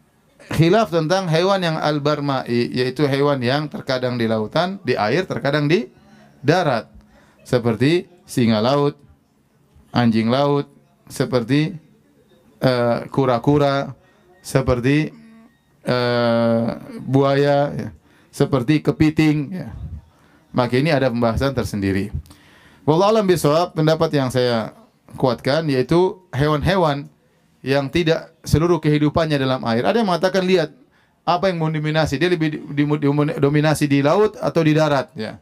khilaf 0.53 0.93
tentang 0.93 1.27
hewan 1.27 1.59
yang 1.59 1.77
albarmai, 1.79 2.47
yaitu 2.71 3.03
hewan 3.07 3.43
yang 3.43 3.67
terkadang 3.67 4.15
di 4.15 4.25
lautan, 4.29 4.79
di 4.83 4.95
air, 4.95 5.27
terkadang 5.27 5.67
di 5.67 5.91
darat. 6.39 6.87
Seperti 7.43 8.07
singa 8.27 8.59
laut, 8.59 8.99
anjing 9.95 10.27
laut, 10.27 10.67
seperti 11.07 11.75
eh, 12.59 12.97
kura-kura, 13.11 13.75
uh, 13.75 13.83
seperti 14.43 15.11
uh, 15.87 16.79
buaya, 17.03 17.71
ya, 17.75 17.89
seperti 18.31 18.79
kepiting. 18.79 19.37
Ya. 19.51 19.71
Maka 20.55 20.79
ini 20.79 20.91
ada 20.91 21.11
pembahasan 21.11 21.51
tersendiri. 21.51 22.11
Wallahu 22.87 23.19
alam 23.19 23.27
bisawab, 23.27 23.75
pendapat 23.75 24.09
yang 24.15 24.31
saya 24.31 24.71
kuatkan 25.19 25.67
yaitu 25.67 26.19
hewan-hewan 26.31 27.11
yang 27.63 27.91
tidak 27.91 28.31
seluruh 28.47 28.79
kehidupannya 28.79 29.37
dalam 29.37 29.61
air. 29.67 29.83
Ada 29.83 29.99
yang 30.01 30.07
mengatakan 30.07 30.47
lihat 30.47 30.71
apa 31.27 31.51
yang 31.51 31.59
mendominasi, 31.59 32.15
dia 32.15 32.31
lebih 32.31 32.63
dominasi 33.43 33.91
di 33.91 33.99
laut 33.99 34.39
atau 34.39 34.61
di 34.63 34.71
darat 34.71 35.11
ya. 35.13 35.35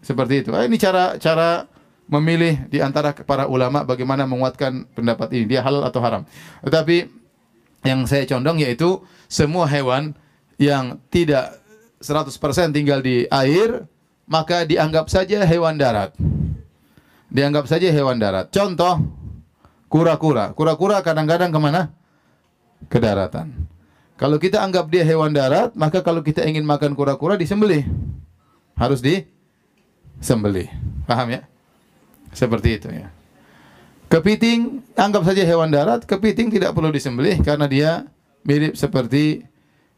Seperti 0.00 0.46
itu. 0.46 0.54
Ah, 0.54 0.64
ini 0.64 0.78
cara 0.78 1.18
cara 1.18 1.66
memilih 2.06 2.66
di 2.70 2.78
antara 2.78 3.12
para 3.12 3.50
ulama 3.50 3.82
bagaimana 3.82 4.24
menguatkan 4.24 4.86
pendapat 4.94 5.34
ini 5.34 5.44
dia 5.50 5.60
halal 5.66 5.82
atau 5.82 6.00
haram. 6.00 6.22
Tetapi 6.62 7.10
yang 7.84 8.06
saya 8.06 8.24
condong 8.24 8.62
yaitu 8.62 9.02
semua 9.26 9.66
hewan 9.66 10.14
yang 10.62 11.02
tidak 11.10 11.58
100% 12.00 12.72
tinggal 12.72 13.02
di 13.04 13.26
air 13.28 13.84
maka 14.30 14.62
dianggap 14.62 15.10
saja 15.10 15.42
hewan 15.42 15.74
darat. 15.74 16.14
Dianggap 17.30 17.66
saja 17.66 17.90
hewan 17.90 18.18
darat. 18.22 18.50
Contoh 18.54 19.02
kura-kura. 19.90 20.54
Kura-kura 20.54 21.02
kadang-kadang 21.02 21.50
ke 21.50 21.58
mana? 21.58 21.90
Ke 22.88 23.02
daratan. 23.02 23.68
Kalau 24.20 24.36
kita 24.36 24.60
anggap 24.60 24.88
dia 24.92 25.04
hewan 25.04 25.32
darat, 25.32 25.72
maka 25.72 26.04
kalau 26.04 26.20
kita 26.20 26.44
ingin 26.44 26.64
makan 26.64 26.92
kura-kura 26.92 27.40
disembelih. 27.40 27.88
Harus 28.76 29.00
disembelih. 29.00 30.68
Paham 31.08 31.32
ya? 31.32 31.48
Seperti 32.32 32.76
itu 32.76 32.88
ya. 32.92 33.08
Kepiting 34.10 34.82
anggap 34.98 35.22
saja 35.22 35.46
hewan 35.46 35.70
darat, 35.70 36.02
kepiting 36.02 36.50
tidak 36.50 36.74
perlu 36.74 36.90
disembelih 36.90 37.40
karena 37.40 37.64
dia 37.70 37.90
mirip 38.42 38.74
seperti 38.74 39.46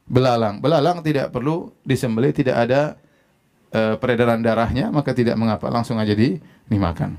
belalang. 0.06 0.60
Belalang 0.60 1.00
tidak 1.00 1.32
perlu 1.32 1.72
disembelih, 1.82 2.30
tidak 2.36 2.56
ada 2.60 3.00
uh, 3.72 3.96
peredaran 3.96 4.44
darahnya, 4.44 4.92
maka 4.92 5.16
tidak 5.16 5.34
mengapa, 5.40 5.72
langsung 5.72 5.96
aja 5.96 6.12
di 6.12 6.36
dimakan. 6.68 7.16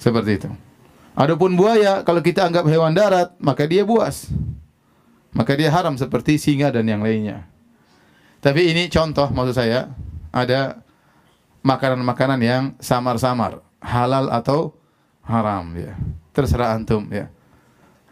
Seperti 0.00 0.30
itu. 0.40 0.50
Adapun 1.12 1.58
buaya, 1.58 2.06
kalau 2.06 2.22
kita 2.22 2.46
anggap 2.46 2.64
hewan 2.70 2.94
darat, 2.94 3.34
maka 3.42 3.66
dia 3.66 3.84
buas. 3.84 4.30
Maka 5.30 5.54
dia 5.54 5.70
haram 5.70 5.94
seperti 5.94 6.36
singa 6.36 6.74
dan 6.74 6.86
yang 6.90 7.00
lainnya. 7.00 7.46
Tapi 8.40 8.72
ini 8.72 8.88
contoh 8.88 9.28
maksud 9.30 9.54
saya, 9.54 9.92
ada 10.32 10.80
makanan-makanan 11.60 12.40
yang 12.40 12.64
samar-samar, 12.80 13.60
halal 13.84 14.32
atau 14.32 14.74
haram 15.22 15.70
ya. 15.76 15.94
Terserah 16.32 16.74
antum 16.74 17.04
ya. 17.12 17.28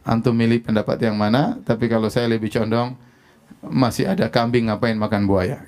Antum 0.05 0.37
milih 0.37 0.65
pendapat 0.65 1.01
yang 1.05 1.17
mana, 1.17 1.61
tapi 1.65 1.89
kalau 1.89 2.09
saya 2.09 2.29
lebih 2.29 2.49
condong 2.53 2.97
masih 3.65 4.09
ada 4.09 4.29
kambing 4.29 4.69
ngapain 4.69 4.97
makan 4.97 5.25
buaya. 5.25 5.65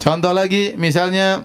Contoh 0.00 0.32
lagi 0.32 0.72
misalnya 0.80 1.44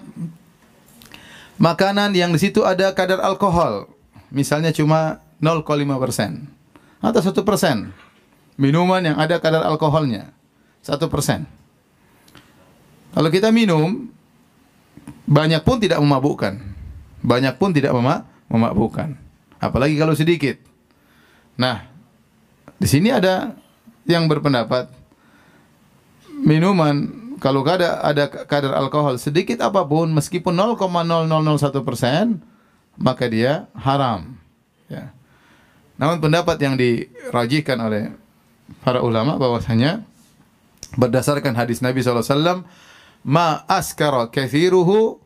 makanan 1.60 2.16
yang 2.16 2.32
di 2.32 2.40
situ 2.40 2.64
ada 2.64 2.88
kadar 2.96 3.20
alkohol, 3.20 3.92
misalnya 4.32 4.72
cuma 4.72 5.20
0,5 5.40 6.02
persen 6.02 6.48
atau 7.00 7.20
satu 7.20 7.42
persen. 7.44 7.92
Minuman 8.56 9.04
yang 9.04 9.16
ada 9.20 9.36
kadar 9.36 9.68
alkoholnya 9.68 10.32
satu 10.80 11.12
persen. 11.12 11.44
Kalau 13.12 13.28
kita 13.28 13.52
minum, 13.52 14.08
banyak 15.28 15.60
pun 15.60 15.76
tidak 15.76 16.00
memabukkan. 16.00 16.56
Banyak 17.20 17.60
pun 17.60 17.72
tidak 17.72 17.92
memabukkan. 18.48 19.16
Apalagi 19.60 19.96
kalau 19.96 20.16
sedikit. 20.16 20.56
Nah, 21.56 21.84
di 22.76 22.88
sini 22.88 23.08
ada 23.08 23.56
yang 24.04 24.28
berpendapat 24.28 24.92
minuman 26.44 27.26
kalau 27.40 27.64
ada 27.64 28.04
ada 28.04 28.28
kadar 28.28 28.76
alkohol 28.76 29.16
sedikit 29.16 29.64
apa 29.64 29.82
pun 29.82 30.12
meskipun 30.12 30.52
0,0001 30.52 31.88
persen 31.88 32.44
maka 33.00 33.24
dia 33.28 33.68
haram. 33.76 34.36
Ya. 34.92 35.15
Namun 35.96 36.20
pendapat 36.20 36.60
yang 36.60 36.76
dirajihkan 36.76 37.80
oleh 37.80 38.12
para 38.84 39.00
ulama 39.00 39.40
bahwasanya 39.40 40.04
berdasarkan 40.96 41.56
hadis 41.56 41.80
Nabi 41.80 42.04
SAW 42.04 42.64
ma 43.24 43.64
askara 43.66 44.28
kathiruhu 44.28 45.18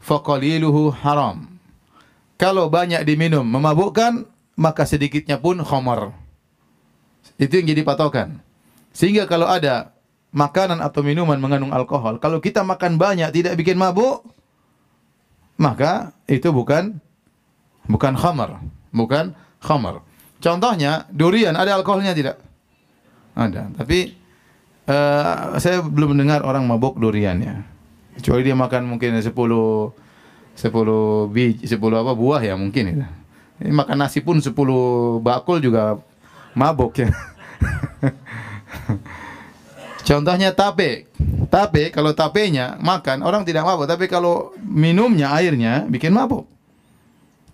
faqaliluhu 0.00 0.92
haram. 1.04 1.48
Kalau 2.34 2.66
banyak 2.66 3.00
diminum 3.06 3.46
memabukkan, 3.46 4.26
maka 4.58 4.82
sedikitnya 4.84 5.38
pun 5.38 5.62
khamar. 5.62 6.10
Itu 7.38 7.62
yang 7.62 7.70
jadi 7.70 7.82
patokan. 7.86 8.42
Sehingga 8.94 9.26
kalau 9.26 9.46
ada 9.46 9.94
makanan 10.34 10.82
atau 10.82 11.02
minuman 11.06 11.38
mengandung 11.38 11.70
alkohol, 11.70 12.18
kalau 12.18 12.42
kita 12.42 12.66
makan 12.66 12.98
banyak 12.98 13.30
tidak 13.30 13.54
bikin 13.54 13.78
mabuk, 13.78 14.26
maka 15.58 16.10
itu 16.26 16.50
bukan 16.50 16.98
bukan 17.86 18.14
khamar, 18.18 18.62
bukan 18.90 19.34
khamar. 19.62 20.02
Contohnya 20.44 21.08
durian 21.08 21.56
ada 21.56 21.72
alkoholnya 21.72 22.12
tidak? 22.12 22.36
Ada, 23.32 23.72
tapi 23.80 24.12
uh, 24.84 25.56
saya 25.56 25.80
belum 25.80 26.12
mendengar 26.12 26.44
orang 26.44 26.68
mabuk 26.68 27.00
durian 27.00 27.40
ya. 27.40 27.64
Kecuali 28.20 28.44
dia 28.44 28.52
makan 28.52 28.84
mungkin 28.84 29.16
10 29.16 29.24
10 29.24 29.32
biji, 31.32 31.64
10 31.64 31.80
apa 31.80 32.12
buah 32.12 32.44
ya 32.44 32.60
mungkin 32.60 32.92
itu. 32.92 33.00
Ini 33.64 33.72
makan 33.72 33.96
nasi 33.96 34.20
pun 34.20 34.44
10 34.44 34.52
bakul 35.24 35.64
juga 35.64 35.96
mabuk 36.52 37.00
ya. 37.00 37.08
Contohnya 40.12 40.52
tape. 40.52 41.08
Tape 41.48 41.88
kalau 41.88 42.12
tapenya 42.12 42.76
makan 42.84 43.24
orang 43.24 43.48
tidak 43.48 43.64
mabuk, 43.64 43.88
tapi 43.88 44.12
kalau 44.12 44.52
minumnya 44.60 45.32
airnya 45.32 45.88
bikin 45.88 46.12
mabuk. 46.12 46.44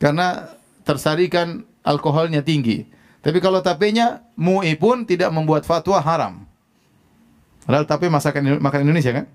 Karena 0.02 0.58
tersarikan 0.82 1.69
alkoholnya 1.84 2.44
tinggi. 2.44 2.84
Tapi 3.20 3.38
kalau 3.38 3.60
tapenya 3.60 4.24
MUI 4.36 4.80
pun 4.80 5.04
tidak 5.04 5.28
membuat 5.28 5.68
fatwa 5.68 6.00
haram. 6.00 6.48
Padahal 7.68 7.84
tape 7.84 8.08
masakan 8.08 8.58
makan 8.58 8.80
Indonesia 8.88 9.12
kan? 9.12 9.26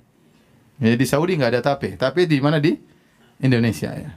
Ya, 0.82 0.98
di 0.98 1.06
Saudi 1.06 1.38
nggak 1.38 1.52
ada 1.56 1.62
tape. 1.62 1.94
Tape 1.96 2.26
di 2.26 2.42
mana 2.42 2.58
di 2.58 2.76
Indonesia 3.40 3.94
ya. 3.94 4.12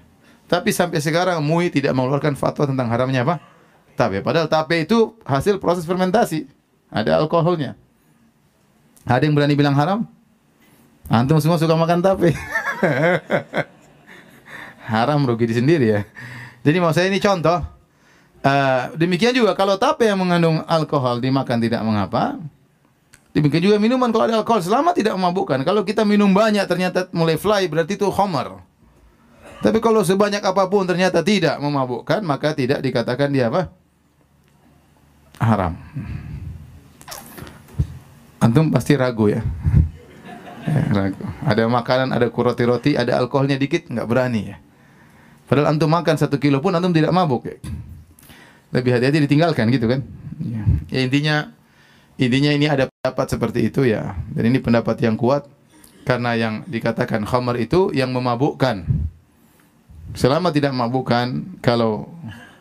Tapi 0.48 0.72
sampai 0.72 1.04
sekarang 1.04 1.44
MUI 1.44 1.68
tidak 1.68 1.92
mengeluarkan 1.92 2.32
fatwa 2.32 2.64
tentang 2.64 2.88
haramnya 2.88 3.28
apa? 3.28 3.44
Tape. 3.94 4.24
Padahal 4.24 4.48
tape 4.48 4.88
itu 4.88 5.12
hasil 5.28 5.60
proses 5.60 5.84
fermentasi. 5.84 6.48
Ada 6.88 7.20
alkoholnya. 7.20 7.76
Ada 9.04 9.28
yang 9.28 9.36
berani 9.36 9.52
bilang 9.52 9.76
haram? 9.76 10.08
Antum 11.12 11.36
semua 11.44 11.60
suka 11.60 11.76
makan 11.76 12.00
tape. 12.00 12.32
haram 14.88 15.20
rugi 15.28 15.44
di 15.44 15.54
sendiri 15.60 15.86
ya. 15.92 16.00
Jadi 16.64 16.76
mau 16.80 16.96
saya 16.96 17.12
ini 17.12 17.20
contoh. 17.20 17.77
Uh, 18.48 18.96
demikian 18.96 19.36
juga 19.36 19.52
kalau 19.52 19.76
tape 19.76 20.08
yang 20.08 20.16
mengandung 20.16 20.64
alkohol 20.64 21.20
dimakan 21.20 21.60
tidak 21.60 21.84
mengapa. 21.84 22.40
Demikian 23.36 23.60
juga 23.60 23.76
minuman 23.76 24.08
kalau 24.08 24.24
ada 24.24 24.40
alkohol 24.40 24.64
selama 24.64 24.96
tidak 24.96 25.12
memabukkan. 25.20 25.60
Kalau 25.68 25.84
kita 25.84 26.08
minum 26.08 26.32
banyak 26.32 26.64
ternyata 26.64 27.12
mulai 27.12 27.36
fly 27.36 27.68
berarti 27.68 28.00
itu 28.00 28.08
homer. 28.08 28.56
Tapi 29.60 29.84
kalau 29.84 30.00
sebanyak 30.00 30.40
apa 30.40 30.64
pun 30.64 30.88
ternyata 30.88 31.20
tidak 31.20 31.60
memabukkan 31.60 32.24
maka 32.24 32.56
tidak 32.56 32.80
dikatakan 32.80 33.28
dia 33.28 33.52
apa? 33.52 33.68
Haram. 35.44 35.76
Antum 38.40 38.72
pasti 38.72 38.96
ragu 38.96 39.28
ya. 39.28 39.44
ya 40.72 40.82
ragu. 40.94 41.20
Ada 41.44 41.68
makanan, 41.68 42.16
ada 42.16 42.32
kuroti 42.32 42.64
roti, 42.64 42.90
ada 42.96 43.18
alkoholnya 43.20 43.60
dikit, 43.60 43.92
nggak 43.92 44.08
berani 44.08 44.42
ya. 44.54 44.56
Padahal 45.50 45.76
antum 45.76 45.92
makan 45.92 46.16
satu 46.16 46.40
kilo 46.40 46.64
pun 46.64 46.72
antum 46.72 46.96
tidak 46.96 47.12
mabuk 47.12 47.44
ya. 47.44 47.60
Lebih 48.74 48.90
hati-hati 48.98 49.24
ditinggalkan 49.24 49.72
gitu 49.72 49.88
kan. 49.88 50.04
Ya, 50.38 50.62
ya 50.92 51.00
intinya 51.02 51.36
Intinya 52.18 52.50
ini 52.50 52.66
ada 52.66 52.90
pendapat 52.90 53.26
seperti 53.30 53.70
itu 53.70 53.86
ya. 53.86 54.18
Dan 54.34 54.50
ini 54.50 54.58
pendapat 54.58 54.98
yang 54.98 55.14
kuat 55.14 55.46
karena 56.02 56.34
yang 56.34 56.54
dikatakan 56.66 57.22
khamar 57.22 57.62
itu 57.62 57.94
yang 57.94 58.10
memabukkan. 58.10 58.82
Selama 60.18 60.50
tidak 60.50 60.74
memabukkan, 60.74 61.60
kalau 61.62 62.10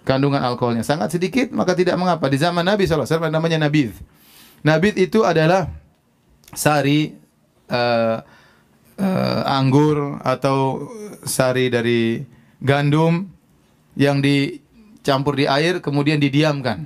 kandungan 0.05 0.45
alkoholnya 0.45 0.85
sangat 0.85 1.17
sedikit, 1.17 1.49
maka 1.57 1.73
tidak 1.73 1.97
mengapa. 1.97 2.29
Di 2.29 2.37
zaman 2.37 2.61
Nabi 2.61 2.85
SAW 2.85 3.33
namanya 3.33 3.65
nabid. 3.65 3.97
Nabid 4.61 4.93
itu 5.01 5.25
adalah 5.25 5.73
sari 6.53 7.17
uh, 7.73 8.21
uh, 9.01 9.41
anggur 9.57 10.21
atau 10.21 10.85
sari 11.25 11.73
dari 11.73 12.21
gandum 12.61 13.25
yang 13.97 14.21
dicampur 15.07 15.39
di 15.39 15.47
air 15.47 15.79
kemudian 15.79 16.19
didiamkan. 16.19 16.83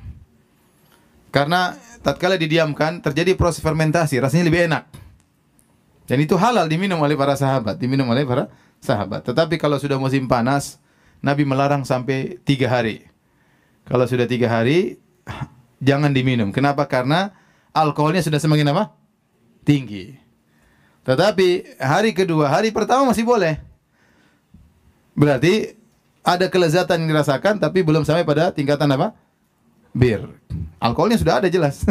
Karena 1.34 1.74
tatkala 2.06 2.38
didiamkan 2.38 3.02
terjadi 3.02 3.34
proses 3.34 3.66
fermentasi, 3.66 4.22
rasanya 4.22 4.46
lebih 4.46 4.70
enak. 4.70 4.86
Dan 6.06 6.22
itu 6.22 6.38
halal 6.38 6.70
diminum 6.70 7.02
oleh 7.02 7.18
para 7.18 7.34
sahabat, 7.34 7.82
diminum 7.82 8.06
oleh 8.14 8.22
para 8.22 8.54
sahabat. 8.78 9.26
Tetapi 9.26 9.58
kalau 9.58 9.82
sudah 9.82 9.98
musim 9.98 10.30
panas, 10.30 10.78
Nabi 11.18 11.50
melarang 11.50 11.82
sampai 11.82 12.38
tiga 12.46 12.70
hari. 12.70 13.10
Kalau 13.90 14.06
sudah 14.06 14.30
tiga 14.30 14.54
hari, 14.54 15.02
jangan 15.90 16.14
diminum. 16.14 16.54
Kenapa? 16.54 16.86
Karena 16.86 17.34
alkoholnya 17.74 18.22
sudah 18.22 18.38
semakin 18.38 18.70
apa? 18.70 18.94
Tinggi. 19.66 20.14
Tetapi 21.10 21.82
hari 21.82 22.14
kedua, 22.14 22.54
hari 22.54 22.70
pertama 22.70 23.10
masih 23.10 23.26
boleh. 23.26 23.58
Berarti 25.18 25.81
ada 26.22 26.46
kelezatan 26.50 27.06
yang 27.06 27.18
dirasakan, 27.18 27.58
tapi 27.58 27.82
belum 27.82 28.06
sampai 28.06 28.26
pada 28.26 28.54
tingkatan 28.54 28.90
apa? 28.94 29.18
bir. 29.96 30.24
Alkoholnya 30.80 31.20
sudah 31.20 31.44
ada 31.44 31.50
jelas. 31.52 31.84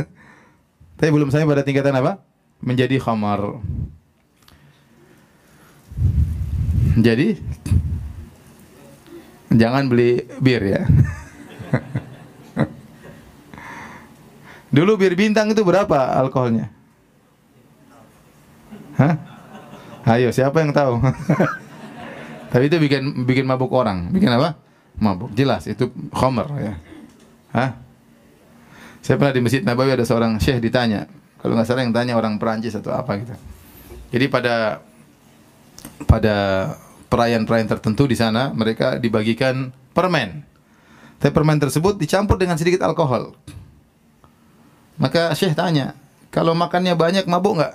Tapi 0.98 1.10
belum 1.12 1.32
sampai 1.32 1.48
pada 1.48 1.64
tingkatan 1.64 1.96
apa? 1.96 2.20
Menjadi 2.60 3.00
khamar. 3.00 3.60
Jadi 7.00 7.40
jangan 9.48 9.88
beli 9.88 10.28
bir 10.42 10.60
ya. 10.60 10.82
Dulu 14.76 15.00
bir 15.00 15.16
bintang 15.16 15.50
itu 15.50 15.64
berapa 15.64 16.20
alkoholnya? 16.20 16.68
Hah? 19.00 19.16
Ayo, 20.04 20.34
siapa 20.34 20.60
yang 20.60 20.74
tahu? 20.74 21.00
Tapi 22.50 22.66
itu 22.66 22.76
bikin 22.82 23.24
bikin 23.24 23.46
mabuk 23.46 23.70
orang. 23.70 24.10
Bikin 24.10 24.28
apa? 24.34 24.58
Mabuk. 24.98 25.30
Jelas 25.38 25.70
itu 25.70 25.88
khamar 26.10 26.50
ya. 26.58 26.74
Hah? 27.54 27.70
Saya 29.00 29.16
pernah 29.16 29.32
di 29.32 29.40
Masjid 29.40 29.62
Nabawi 29.64 29.96
ada 29.96 30.04
seorang 30.04 30.36
syekh 30.36 30.60
ditanya, 30.60 31.08
kalau 31.40 31.56
nggak 31.56 31.64
salah 31.64 31.82
yang 31.88 31.94
tanya 31.96 32.20
orang 32.20 32.36
Perancis 32.36 32.76
atau 32.76 32.92
apa 32.92 33.16
gitu. 33.16 33.32
Jadi 34.12 34.26
pada 34.28 34.84
pada 36.04 36.36
perayaan-perayaan 37.08 37.70
tertentu 37.70 38.04
di 38.04 38.14
sana 38.18 38.52
mereka 38.52 39.00
dibagikan 39.00 39.72
permen. 39.96 40.44
Tapi 41.16 41.32
permen 41.32 41.60
tersebut 41.60 41.96
dicampur 41.96 42.36
dengan 42.36 42.60
sedikit 42.60 42.84
alkohol. 42.84 43.36
Maka 45.00 45.32
Syekh 45.32 45.56
tanya, 45.56 45.96
kalau 46.28 46.52
makannya 46.52 46.92
banyak 46.92 47.24
mabuk 47.24 47.56
nggak? 47.56 47.74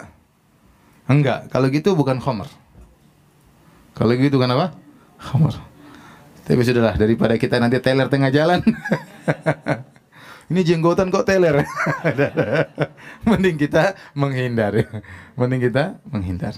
Enggak, 1.09 1.49
kalau 1.49 1.69
gitu 1.73 1.97
bukan 1.97 2.21
khamr. 2.21 2.49
Kalau 3.95 4.11
gitu 4.19 4.35
kan 4.35 4.51
apa? 4.51 4.75
Khamr. 5.15 5.55
Tapi 6.45 6.61
sudahlah 6.61 6.93
daripada 6.99 7.39
kita 7.39 7.57
nanti 7.57 7.79
teler 7.81 8.05
tengah 8.11 8.29
jalan. 8.29 8.61
Ini 10.51 10.61
jenggotan 10.61 11.09
kok 11.09 11.25
teler. 11.25 11.65
Mending 13.27 13.57
kita 13.57 13.97
menghindar. 14.13 14.77
Mending 15.33 15.61
kita 15.71 15.97
menghindar. 16.05 16.53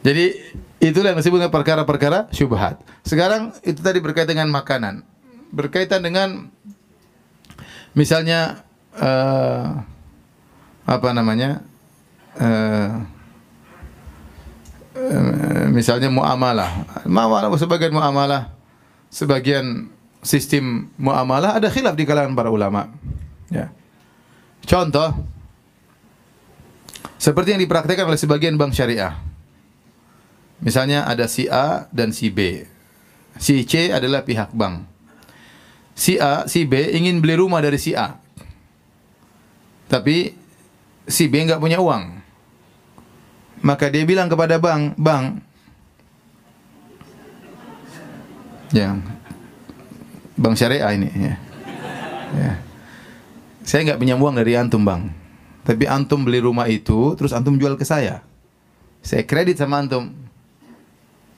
Jadi 0.00 0.32
itulah 0.80 1.12
yang 1.12 1.20
disebut 1.20 1.52
perkara-perkara 1.52 2.32
syubhat. 2.32 2.80
Sekarang 3.04 3.52
itu 3.60 3.84
tadi 3.84 4.00
berkaitan 4.00 4.40
dengan 4.40 4.48
makanan. 4.48 5.04
Berkaitan 5.52 6.00
dengan 6.00 6.48
misalnya 7.92 8.64
uh, 8.96 9.84
apa 10.88 11.08
namanya? 11.12 11.60
Uh, 12.40 13.04
misalnya 15.70 16.08
muamalah. 16.08 17.04
Muamalah 17.04 17.48
sebagian 17.56 17.92
muamalah, 17.92 18.52
sebagian 19.10 19.90
sistem 20.24 20.88
muamalah 20.96 21.60
ada 21.60 21.68
khilaf 21.68 21.94
di 21.94 22.04
kalangan 22.08 22.32
para 22.32 22.48
ulama. 22.48 22.88
Ya. 23.52 23.70
Contoh 24.64 25.12
seperti 27.20 27.56
yang 27.56 27.62
dipraktikkan 27.62 28.08
oleh 28.08 28.20
sebagian 28.20 28.56
bank 28.56 28.72
syariah. 28.72 29.16
Misalnya 30.64 31.04
ada 31.04 31.28
si 31.28 31.44
A 31.48 31.84
dan 31.92 32.12
si 32.16 32.32
B. 32.32 32.64
Si 33.36 33.66
C 33.68 33.92
adalah 33.92 34.24
pihak 34.24 34.54
bank. 34.56 34.86
Si 35.94 36.18
A, 36.18 36.48
si 36.50 36.66
B 36.66 36.90
ingin 36.96 37.20
beli 37.22 37.38
rumah 37.38 37.60
dari 37.62 37.78
si 37.78 37.92
A. 37.94 38.18
Tapi 39.86 40.32
si 41.06 41.28
B 41.28 41.44
nggak 41.44 41.60
punya 41.60 41.78
uang. 41.78 42.23
Maka 43.64 43.88
dia 43.88 44.04
bilang 44.04 44.28
kepada 44.28 44.60
bank, 44.60 44.92
"Bang, 45.00 45.40
ya, 48.68 49.00
bank 50.36 50.54
syariah 50.60 50.92
ini 50.92 51.08
ya. 51.08 51.34
ya. 52.36 52.52
Saya 53.64 53.80
nggak 53.88 54.04
pinjam 54.04 54.20
uang 54.20 54.36
dari 54.36 54.52
antum, 54.60 54.84
Bang. 54.84 55.08
Tapi 55.64 55.88
antum 55.88 56.28
beli 56.28 56.44
rumah 56.44 56.68
itu, 56.68 57.16
terus 57.16 57.32
antum 57.32 57.56
jual 57.56 57.80
ke 57.80 57.88
saya. 57.88 58.20
Saya 59.00 59.24
kredit 59.24 59.56
sama 59.56 59.80
antum. 59.80 60.12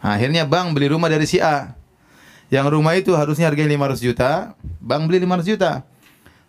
Akhirnya 0.03 0.43
bank 0.43 0.75
beli 0.75 0.91
rumah 0.91 1.07
dari 1.07 1.31
si 1.31 1.39
A. 1.39 1.79
Yang 2.51 2.67
rumah 2.75 2.99
itu 2.99 3.15
harusnya 3.15 3.47
harganya 3.47 3.71
500 3.71 4.03
juta, 4.03 4.31
bank 4.83 5.07
beli 5.07 5.23
500 5.23 5.47
juta. 5.47 5.87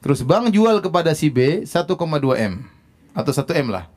Terus 0.01 0.25
bank 0.25 0.49
jual 0.49 0.81
kepada 0.81 1.13
si 1.13 1.29
B 1.29 1.69
1,2 1.69 2.33
M 2.33 2.65
atau 3.13 3.33
1 3.33 3.61
M 3.61 3.69
lah 3.69 3.96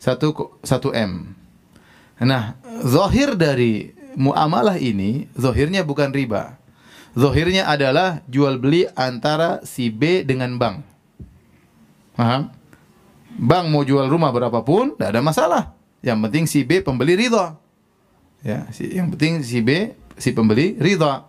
satu 0.00 0.56
satu 0.64 0.96
m. 0.96 1.36
Nah, 2.20 2.56
zahir 2.84 3.36
dari 3.36 3.92
muamalah 4.16 4.80
ini, 4.80 5.28
zahirnya 5.36 5.84
bukan 5.84 6.08
riba. 6.12 6.56
Zahirnya 7.12 7.68
adalah 7.68 8.24
jual 8.30 8.56
beli 8.56 8.88
antara 8.96 9.60
si 9.66 9.92
B 9.92 10.24
dengan 10.24 10.56
bank. 10.56 10.80
Paham? 12.16 12.48
Bank 13.40 13.64
mau 13.68 13.84
jual 13.84 14.08
rumah 14.08 14.32
berapapun, 14.32 14.96
tidak 14.96 15.08
ada 15.16 15.20
masalah. 15.20 15.62
Yang 16.00 16.18
penting 16.28 16.44
si 16.48 16.60
B 16.64 16.80
pembeli 16.80 17.16
ridha. 17.16 17.56
Ya, 18.40 18.64
si, 18.72 18.88
yang 18.88 19.12
penting 19.12 19.44
si 19.44 19.60
B 19.60 19.92
si 20.16 20.32
pembeli 20.32 20.80
ridha. 20.80 21.28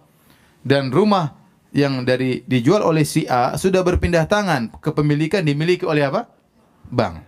Dan 0.62 0.94
rumah 0.94 1.34
yang 1.74 2.04
dari 2.04 2.44
dijual 2.46 2.84
oleh 2.84 3.08
si 3.08 3.26
A 3.26 3.58
sudah 3.58 3.82
berpindah 3.82 4.28
tangan, 4.30 4.70
kepemilikan 4.80 5.42
dimiliki 5.42 5.88
oleh 5.88 6.08
apa? 6.08 6.30
Bank. 6.92 7.26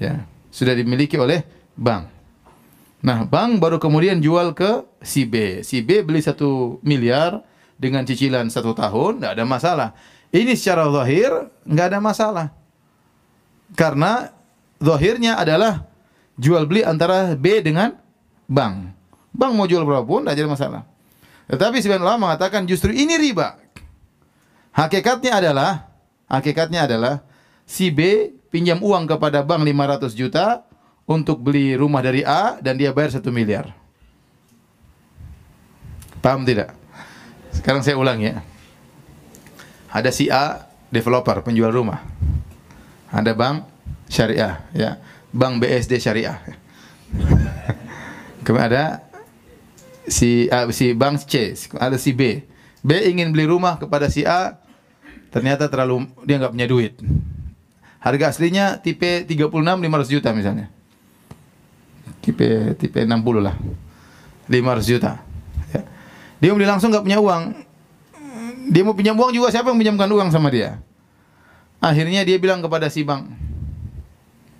Ya 0.00 0.26
sudah 0.54 0.78
dimiliki 0.78 1.18
oleh 1.18 1.42
bank. 1.74 2.06
Nah, 3.02 3.26
bank 3.26 3.58
baru 3.58 3.82
kemudian 3.82 4.22
jual 4.22 4.54
ke 4.54 4.86
si 5.02 5.26
B. 5.26 5.66
Si 5.66 5.82
B 5.82 6.06
beli 6.06 6.22
satu 6.22 6.78
miliar 6.86 7.42
dengan 7.74 8.06
cicilan 8.06 8.46
satu 8.46 8.70
tahun, 8.72 9.18
tidak 9.18 9.32
ada 9.34 9.44
masalah. 9.44 9.88
Ini 10.30 10.54
secara 10.54 10.86
zahir 10.94 11.50
nggak 11.66 11.86
ada 11.90 11.98
masalah. 11.98 12.46
Karena 13.74 14.30
zahirnya 14.78 15.36
adalah 15.36 15.90
jual 16.38 16.70
beli 16.70 16.86
antara 16.86 17.34
B 17.34 17.58
dengan 17.60 17.98
bank. 18.46 18.94
Bank 19.34 19.52
mau 19.58 19.66
jual 19.66 19.82
berapapun 19.82 20.22
tidak 20.22 20.38
ada 20.38 20.50
masalah. 20.54 20.82
Tetapi 21.50 21.76
sebagian 21.82 22.06
ulama 22.06 22.30
mengatakan 22.30 22.64
justru 22.64 22.94
ini 22.94 23.18
riba. 23.20 23.58
Hakikatnya 24.72 25.44
adalah 25.44 25.92
hakikatnya 26.30 26.88
adalah 26.88 27.20
si 27.64 27.90
B 27.90 28.30
pinjam 28.52 28.78
uang 28.78 29.08
kepada 29.10 29.42
bank 29.42 29.64
500 29.66 30.14
juta 30.14 30.62
untuk 31.04 31.40
beli 31.40 31.76
rumah 31.76 32.00
dari 32.00 32.24
A 32.24 32.56
dan 32.60 32.78
dia 32.78 32.92
bayar 32.94 33.18
1 33.18 33.24
miliar. 33.28 33.72
Paham 36.24 36.48
tidak? 36.48 36.72
Sekarang 37.52 37.84
saya 37.84 38.00
ulang 38.00 38.22
ya. 38.22 38.40
Ada 39.92 40.08
si 40.08 40.32
A 40.32 40.64
developer 40.88 41.44
penjual 41.44 41.68
rumah. 41.68 42.00
Ada 43.12 43.36
bank 43.36 43.68
syariah 44.08 44.64
ya. 44.72 44.96
Bank 45.34 45.60
BSD 45.60 46.00
syariah. 46.00 46.40
Kemudian 48.44 48.68
ada 48.70 48.84
si 50.08 50.48
A, 50.52 50.68
si 50.72 50.92
bank 50.92 51.24
C, 51.24 51.56
ada 51.76 51.96
si 51.96 52.12
B. 52.12 52.44
B 52.84 52.90
ingin 53.08 53.32
beli 53.32 53.48
rumah 53.48 53.80
kepada 53.80 54.12
si 54.12 54.24
A, 54.24 54.60
ternyata 55.32 55.68
terlalu 55.68 56.08
dia 56.28 56.36
nggak 56.36 56.52
punya 56.52 56.68
duit. 56.68 56.94
Harga 58.04 58.36
aslinya 58.36 58.84
tipe 58.84 59.24
36 59.24 59.48
500 59.48 60.12
juta 60.12 60.28
misalnya. 60.36 60.68
Tipe 62.20 62.76
tipe 62.76 63.00
60 63.00 63.16
lah. 63.40 63.56
500 64.44 64.84
juta. 64.84 65.24
Ya. 65.72 65.80
Dia 66.44 66.50
beli 66.52 66.68
langsung 66.68 66.92
nggak 66.92 67.00
punya 67.00 67.16
uang. 67.16 67.56
Dia 68.68 68.84
mau 68.84 68.92
pinjam 68.92 69.16
uang 69.16 69.32
juga 69.32 69.48
siapa 69.48 69.72
yang 69.72 69.80
pinjamkan 69.80 70.08
uang 70.12 70.28
sama 70.28 70.52
dia? 70.52 70.84
Akhirnya 71.80 72.28
dia 72.28 72.36
bilang 72.36 72.60
kepada 72.60 72.92
si 72.92 73.04
bank 73.04 73.28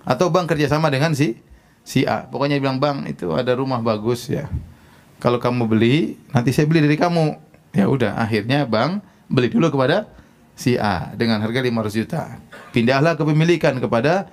atau 0.05 0.29
bank 0.29 0.49
kerjasama 0.49 0.89
dengan 0.89 1.13
si 1.13 1.37
si 1.85 2.01
A. 2.05 2.25
Pokoknya 2.25 2.57
bilang 2.57 2.81
bang 2.81 3.05
itu 3.05 3.29
ada 3.37 3.53
rumah 3.53 3.77
bagus 3.77 4.25
ya. 4.25 4.49
Kalau 5.21 5.37
kamu 5.37 5.69
beli 5.69 6.17
nanti 6.33 6.49
saya 6.49 6.65
beli 6.65 6.81
dari 6.81 6.97
kamu. 6.97 7.37
Ya 7.77 7.85
udah 7.85 8.17
akhirnya 8.17 8.65
bank 8.65 9.05
beli 9.29 9.53
dulu 9.53 9.69
kepada 9.69 10.09
si 10.55 10.79
A 10.79 11.11
dengan 11.13 11.43
harga 11.43 11.59
500 11.59 11.99
juta. 11.99 12.39
Pindahlah 12.71 13.19
kepemilikan 13.19 13.75
kepada 13.77 14.31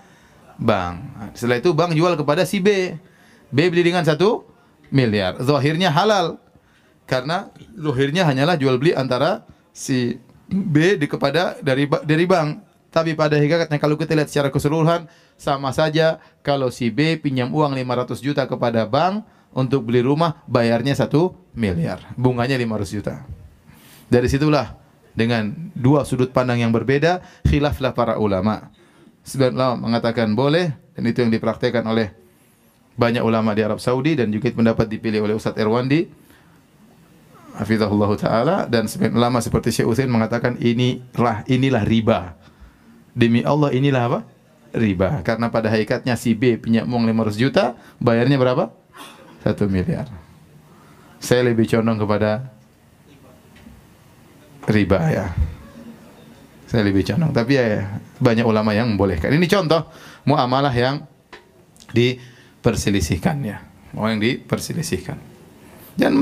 bank. 0.57 1.35
Setelah 1.35 1.59
itu 1.59 1.71
bank 1.75 1.93
jual 1.93 2.15
kepada 2.15 2.47
si 2.47 2.63
B. 2.63 2.97
B 3.53 3.59
beli 3.69 3.93
dengan 3.93 4.07
satu 4.07 4.47
miliar. 4.89 5.37
Zahirnya 5.43 5.91
halal. 5.91 6.39
Karena 7.05 7.51
zahirnya 7.75 8.25
hanyalah 8.25 8.57
jual 8.57 8.79
beli 8.79 8.95
antara 8.95 9.45
si 9.75 10.17
B 10.49 10.97
di 10.97 11.11
kepada 11.11 11.59
dari 11.61 11.91
dari 12.07 12.25
bank. 12.25 12.71
Tapi 12.93 13.17
pada 13.17 13.41
hakikatnya 13.41 13.81
kalau 13.81 13.97
kita 13.97 14.13
lihat 14.13 14.29
secara 14.29 14.49
keseluruhan 14.53 15.09
sama 15.41 15.73
saja 15.73 16.21
kalau 16.45 16.69
si 16.69 16.93
B 16.93 17.17
pinjam 17.17 17.49
uang 17.49 17.73
500 17.73 18.21
juta 18.21 18.45
kepada 18.45 18.85
bank 18.85 19.25
untuk 19.53 19.89
beli 19.89 20.05
rumah 20.05 20.45
bayarnya 20.45 20.97
satu 20.97 21.33
miliar. 21.57 22.05
Bunganya 22.21 22.57
500 22.57 22.97
juta. 22.97 23.25
Dari 24.13 24.29
situlah 24.29 24.82
dengan 25.13 25.53
dua 25.77 26.05
sudut 26.09 26.33
pandang 26.33 26.61
yang 26.65 26.73
berbeda, 26.73 27.21
khilaflah 27.45 27.93
para 27.93 28.15
ulama. 28.17 28.73
Sebagian 29.23 29.55
ulama 29.55 29.77
mengatakan 29.91 30.35
boleh 30.35 30.75
dan 30.99 31.03
itu 31.07 31.23
yang 31.23 31.31
dipraktikkan 31.31 31.87
oleh 31.87 32.11
banyak 32.99 33.23
ulama 33.25 33.55
di 33.57 33.63
Arab 33.65 33.81
Saudi 33.81 34.19
dan 34.19 34.29
juga 34.29 34.53
pendapat 34.53 34.85
dipilih 34.91 35.25
oleh 35.25 35.35
Ustaz 35.39 35.57
Erwandi 35.57 36.23
hafizahullah 37.57 38.11
taala 38.17 38.57
dan 38.69 38.89
sebagian 38.89 39.17
ulama 39.17 39.41
seperti 39.45 39.73
Syekh 39.73 39.89
Utsaimin 39.89 40.17
mengatakan 40.21 40.57
inilah 40.61 41.45
inilah 41.49 41.85
riba. 41.85 42.21
Demi 43.13 43.45
Allah 43.45 43.73
inilah 43.77 44.03
apa? 44.09 44.21
Riba. 44.73 45.21
Karena 45.21 45.53
pada 45.53 45.69
hakikatnya 45.69 46.17
si 46.17 46.33
B 46.33 46.57
punya 46.57 46.89
uang 46.89 47.05
500 47.05 47.37
juta, 47.37 47.77
bayarnya 48.01 48.41
berapa? 48.41 48.73
1 49.45 49.69
miliar. 49.69 50.09
Saya 51.21 51.45
lebih 51.45 51.69
condong 51.69 52.01
kepada 52.01 52.52
riba 54.69 54.99
ya. 55.11 55.27
Saya 56.69 56.89
lebih 56.89 57.05
condong. 57.05 57.33
Tapi 57.35 57.53
ya 57.59 58.01
banyak 58.17 58.47
ulama 58.47 58.73
yang 58.73 58.95
membolehkan. 58.95 59.35
Ini 59.35 59.47
contoh 59.51 59.87
muamalah 60.25 60.73
yang 60.73 61.05
diperselisihkan 61.93 63.37
ya. 63.45 63.61
Mau 63.93 64.09
yang 64.09 64.23
diperselisihkan. 64.23 65.21
Dan 65.93 66.17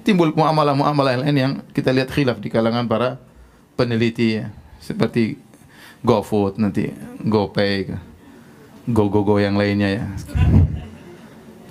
timbul 0.00 0.32
muamalah-muamalah 0.32 1.20
lain 1.20 1.36
yang 1.36 1.52
kita 1.76 1.92
lihat 1.92 2.08
khilaf 2.08 2.40
di 2.40 2.48
kalangan 2.48 2.88
para 2.88 3.20
peneliti 3.76 4.40
ya. 4.40 4.48
Seperti 4.80 5.36
GoFood 6.00 6.56
nanti 6.56 6.88
GoPay, 7.20 7.92
GoGoGo 8.88 9.36
yang 9.36 9.60
lainnya 9.60 10.00
ya. 10.00 10.04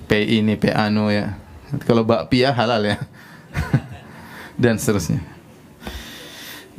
P 0.06 0.10
ini, 0.22 0.54
P 0.54 0.70
anu 0.70 1.10
ya. 1.10 1.34
Kalau 1.82 2.06
bakpia 2.06 2.54
halal 2.54 2.94
ya. 2.94 2.96
Dan 4.62 4.78
seterusnya. 4.78 5.22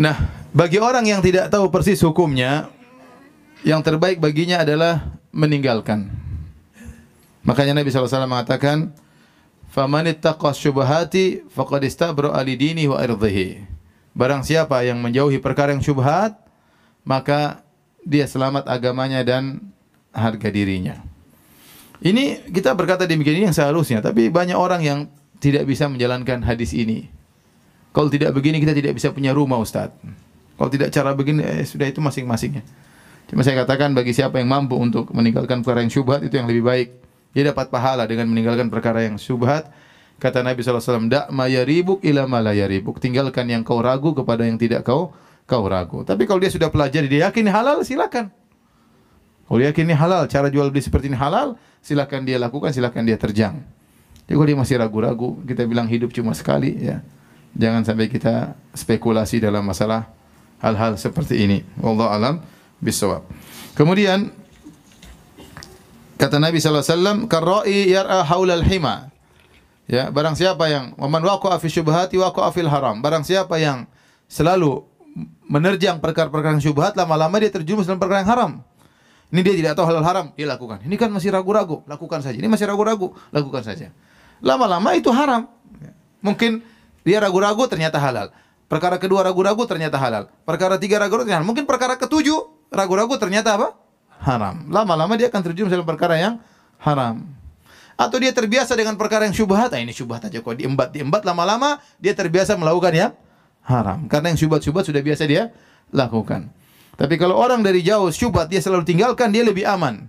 Nah, 0.01 0.17
bagi 0.49 0.81
orang 0.81 1.05
yang 1.05 1.21
tidak 1.21 1.53
tahu 1.53 1.69
persis 1.69 2.01
hukumnya, 2.01 2.73
yang 3.61 3.85
terbaik 3.85 4.17
baginya 4.17 4.65
adalah 4.65 5.13
meninggalkan. 5.29 6.09
Makanya 7.45 7.77
Nabi 7.77 7.93
SAW 7.93 8.25
mengatakan, 8.25 8.97
"Faman 9.69 10.09
ittaqa 10.09 10.57
syubhati 10.57 11.45
faqad 11.53 11.85
istabra 11.85 12.33
li 12.41 12.57
dini 12.57 12.89
wa 12.89 12.97
irdhihi." 12.97 13.61
Barang 14.17 14.41
siapa 14.41 14.81
yang 14.81 14.97
menjauhi 14.97 15.37
perkara 15.37 15.69
yang 15.69 15.85
syubhat, 15.85 16.33
maka 17.05 17.61
dia 18.01 18.25
selamat 18.25 18.65
agamanya 18.73 19.21
dan 19.21 19.69
harga 20.09 20.49
dirinya. 20.49 20.97
Ini 22.01 22.49
kita 22.49 22.73
berkata 22.73 23.05
demikian 23.05 23.37
ini 23.37 23.45
yang 23.53 23.57
seharusnya, 23.57 24.01
tapi 24.01 24.33
banyak 24.33 24.57
orang 24.57 24.81
yang 24.81 24.99
tidak 25.37 25.69
bisa 25.69 25.85
menjalankan 25.85 26.41
hadis 26.41 26.73
ini. 26.73 27.20
Kalau 27.91 28.07
tidak 28.07 28.31
begini 28.31 28.63
kita 28.63 28.71
tidak 28.71 28.95
bisa 28.95 29.11
punya 29.11 29.35
rumah 29.35 29.59
Ustaz. 29.59 29.91
Kalau 30.55 30.69
tidak 30.71 30.89
cara 30.95 31.11
begini 31.11 31.43
eh, 31.43 31.67
sudah 31.67 31.87
itu 31.91 31.99
masing-masingnya. 31.99 32.63
Cuma 33.27 33.43
saya 33.47 33.63
katakan 33.63 33.95
bagi 33.95 34.11
siapa 34.11 34.39
yang 34.39 34.51
mampu 34.51 34.75
untuk 34.75 35.11
meninggalkan 35.11 35.63
perkara 35.63 35.83
yang 35.83 35.91
syubhat 35.91 36.23
itu 36.23 36.35
yang 36.35 36.47
lebih 36.47 36.63
baik. 36.63 36.87
Dia 37.31 37.47
dapat 37.51 37.71
pahala 37.71 38.03
dengan 38.03 38.27
meninggalkan 38.27 38.67
perkara 38.67 39.07
yang 39.07 39.15
syubhat. 39.15 39.71
Kata 40.21 40.45
Nabi 40.45 40.61
SAW, 40.61 41.09
Dak 41.09 41.33
ma 41.33 41.47
yaribuk 41.47 42.03
ila 42.05 42.27
ma 42.27 42.43
la 42.43 42.53
yaribuk. 42.53 42.99
Tinggalkan 42.99 43.47
yang 43.47 43.63
kau 43.63 43.79
ragu 43.79 44.13
kepada 44.13 44.45
yang 44.45 44.59
tidak 44.59 44.83
kau 44.83 45.15
kau 45.49 45.63
ragu. 45.65 46.03
Tapi 46.05 46.23
kalau 46.29 46.39
dia 46.39 46.51
sudah 46.51 46.69
pelajari, 46.71 47.11
dia 47.11 47.27
yakin 47.27 47.49
halal, 47.49 47.83
silakan. 47.83 48.29
Kalau 49.47 49.57
dia 49.59 49.73
yakin 49.73 49.83
ini 49.89 49.95
halal, 49.97 50.29
cara 50.31 50.47
jual 50.47 50.71
beli 50.71 50.79
seperti 50.79 51.11
ini 51.11 51.17
halal, 51.19 51.59
silakan 51.83 52.23
dia 52.23 52.39
lakukan, 52.39 52.71
silakan 52.71 53.03
dia 53.03 53.19
terjang. 53.19 53.59
Jadi 54.23 54.31
kalau 54.31 54.47
dia 54.47 54.55
masih 54.55 54.75
ragu-ragu, 54.79 55.43
kita 55.43 55.67
bilang 55.67 55.91
hidup 55.91 56.15
cuma 56.15 56.31
sekali, 56.31 56.79
ya. 56.79 57.03
Jangan 57.51 57.83
sampai 57.83 58.07
kita 58.07 58.55
spekulasi 58.71 59.43
dalam 59.43 59.67
masalah 59.67 60.07
hal-hal 60.63 60.95
seperti 60.95 61.43
ini. 61.43 61.59
Wallahu 61.81 62.11
alam 62.11 62.35
bisawab. 62.79 63.27
Kemudian 63.75 64.31
kata 66.15 66.37
Nabi 66.39 66.61
sallallahu 66.61 66.85
alaihi 66.85 66.95
wasallam, 66.95 67.17
"Karra'i 67.27 67.77
yar'a 67.91 68.23
haulal 68.23 68.63
hima." 68.63 69.11
Ya, 69.91 70.07
barang 70.07 70.39
siapa 70.39 70.71
yang 70.71 70.95
waman 70.95 71.19
waqa'a 71.19 71.59
fi 71.59 71.67
syubhati 71.67 72.15
waqa'a 72.15 72.55
fil 72.55 72.71
haram. 72.71 73.03
Barang 73.03 73.27
siapa 73.27 73.59
yang 73.59 73.89
selalu 74.31 74.87
menerjang 75.51 75.99
perkara-perkara 75.99 76.55
syubhat, 76.63 76.95
lama-lama 76.95 77.35
dia 77.43 77.51
terjerumus 77.51 77.83
dalam 77.83 77.99
perkara 77.99 78.23
yang 78.23 78.31
haram. 78.31 78.51
Ini 79.31 79.39
dia 79.43 79.55
tidak 79.55 79.73
tahu 79.79 79.87
halal 79.91 80.03
haram, 80.03 80.25
dia 80.35 80.47
lakukan. 80.47 80.83
Ini 80.83 80.95
kan 80.95 81.11
masih 81.11 81.31
ragu-ragu, 81.31 81.83
lakukan 81.87 82.19
saja. 82.23 82.35
Ini 82.35 82.47
masih 82.47 82.67
ragu-ragu, 82.67 83.15
lakukan 83.31 83.63
saja. 83.63 83.91
Lama-lama 84.39 84.95
itu 84.95 85.11
haram. 85.11 85.47
Mungkin 86.23 86.63
dia 87.01 87.17
ragu-ragu 87.21 87.65
ternyata 87.65 87.97
halal. 87.97 88.29
Perkara 88.71 88.95
kedua 88.95 89.25
ragu-ragu 89.25 89.63
ternyata 89.67 89.99
halal. 89.99 90.31
Perkara 90.47 90.79
tiga 90.79 91.01
ragu-ragu 91.01 91.27
ternyata 91.27 91.43
halal. 91.43 91.49
Mungkin 91.51 91.65
perkara 91.67 91.99
ketujuh 91.99 92.71
ragu-ragu 92.71 93.13
ternyata 93.19 93.59
apa? 93.59 93.67
Haram. 94.21 94.69
Lama-lama 94.71 95.17
dia 95.19 95.27
akan 95.27 95.41
terjun 95.43 95.67
dalam 95.67 95.83
perkara 95.83 96.15
yang 96.15 96.39
haram. 96.79 97.25
Atau 97.99 98.17
dia 98.17 98.31
terbiasa 98.31 98.73
dengan 98.73 98.95
perkara 98.95 99.27
yang 99.27 99.35
syubhat. 99.35 99.75
Nah, 99.75 99.81
ini 99.81 99.93
syubhat 99.93 100.25
aja 100.25 100.39
kok 100.39 100.55
diembat 100.55 100.95
diembat 100.95 101.21
lama-lama 101.27 101.83
dia 101.99 102.15
terbiasa 102.15 102.55
melakukan 102.55 102.93
yang 102.95 103.11
haram. 103.65 104.07
Karena 104.07 104.31
yang 104.33 104.39
syubhat-syubhat 104.39 104.87
sudah 104.87 105.01
biasa 105.03 105.27
dia 105.27 105.51
lakukan. 105.91 106.49
Tapi 106.95 107.17
kalau 107.17 107.35
orang 107.37 107.65
dari 107.65 107.81
jauh 107.83 108.07
syubhat 108.13 108.47
dia 108.47 108.61
selalu 108.61 108.87
tinggalkan 108.87 109.33
dia 109.33 109.43
lebih 109.43 109.67
aman. 109.67 110.05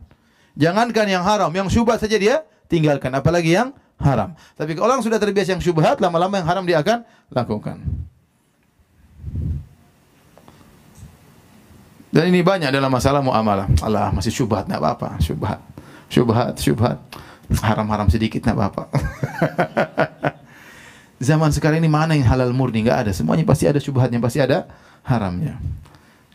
Jangankan 0.52 1.08
yang 1.08 1.24
haram, 1.24 1.48
yang 1.50 1.68
syubhat 1.72 1.98
saja 2.04 2.20
dia 2.20 2.44
tinggalkan 2.68 3.12
apalagi 3.16 3.56
yang 3.56 3.72
haram. 4.02 4.34
Tapi 4.58 4.74
kalau 4.74 4.90
orang 4.90 5.00
sudah 5.00 5.16
terbiasa 5.16 5.54
yang 5.54 5.62
syubhat, 5.62 6.02
lama-lama 6.02 6.42
yang 6.42 6.48
haram 6.50 6.64
dia 6.66 6.82
akan 6.82 7.06
lakukan. 7.30 7.78
Dan 12.12 12.28
ini 12.28 12.44
banyak 12.44 12.68
dalam 12.68 12.92
masalah 12.92 13.24
muamalah. 13.24 13.72
Allah 13.80 14.12
masih 14.12 14.28
syubhat, 14.28 14.68
enggak 14.68 14.84
apa-apa. 14.84 15.16
Syubhat, 15.16 15.58
syubhat, 16.12 16.54
syubhat. 16.60 16.98
Haram-haram 17.64 18.12
sedikit 18.12 18.44
enggak 18.44 18.68
apa-apa. 18.68 18.84
Zaman 21.32 21.48
sekarang 21.56 21.80
ini 21.80 21.88
mana 21.88 22.12
yang 22.12 22.28
halal 22.28 22.52
murni? 22.52 22.84
Enggak 22.84 23.08
ada. 23.08 23.12
Semuanya 23.16 23.48
pasti 23.48 23.64
ada 23.64 23.80
syubhatnya, 23.80 24.20
pasti 24.20 24.44
ada 24.44 24.68
haramnya. 25.08 25.56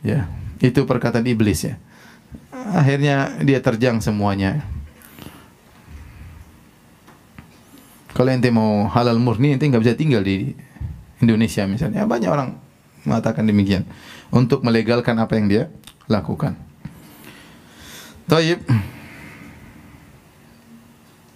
Ya, 0.01 0.25
itu 0.57 0.81
perkataan 0.81 1.29
iblis 1.29 1.61
ya. 1.61 1.77
Akhirnya 2.73 3.37
dia 3.45 3.61
terjang 3.61 4.01
semuanya. 4.01 4.65
Kalau 8.17 8.33
ente 8.33 8.49
mau 8.49 8.89
halal 8.89 9.21
murni, 9.21 9.53
ente 9.53 9.69
nggak 9.69 9.83
bisa 9.85 9.93
tinggal 9.93 10.25
di 10.25 10.57
Indonesia 11.21 11.69
misalnya. 11.69 12.01
Banyak 12.09 12.29
orang 12.33 12.57
mengatakan 13.05 13.45
demikian 13.45 13.85
untuk 14.33 14.65
melegalkan 14.65 15.13
apa 15.21 15.37
yang 15.37 15.45
dia 15.45 15.63
lakukan. 16.09 16.57
Taib. 18.25 18.57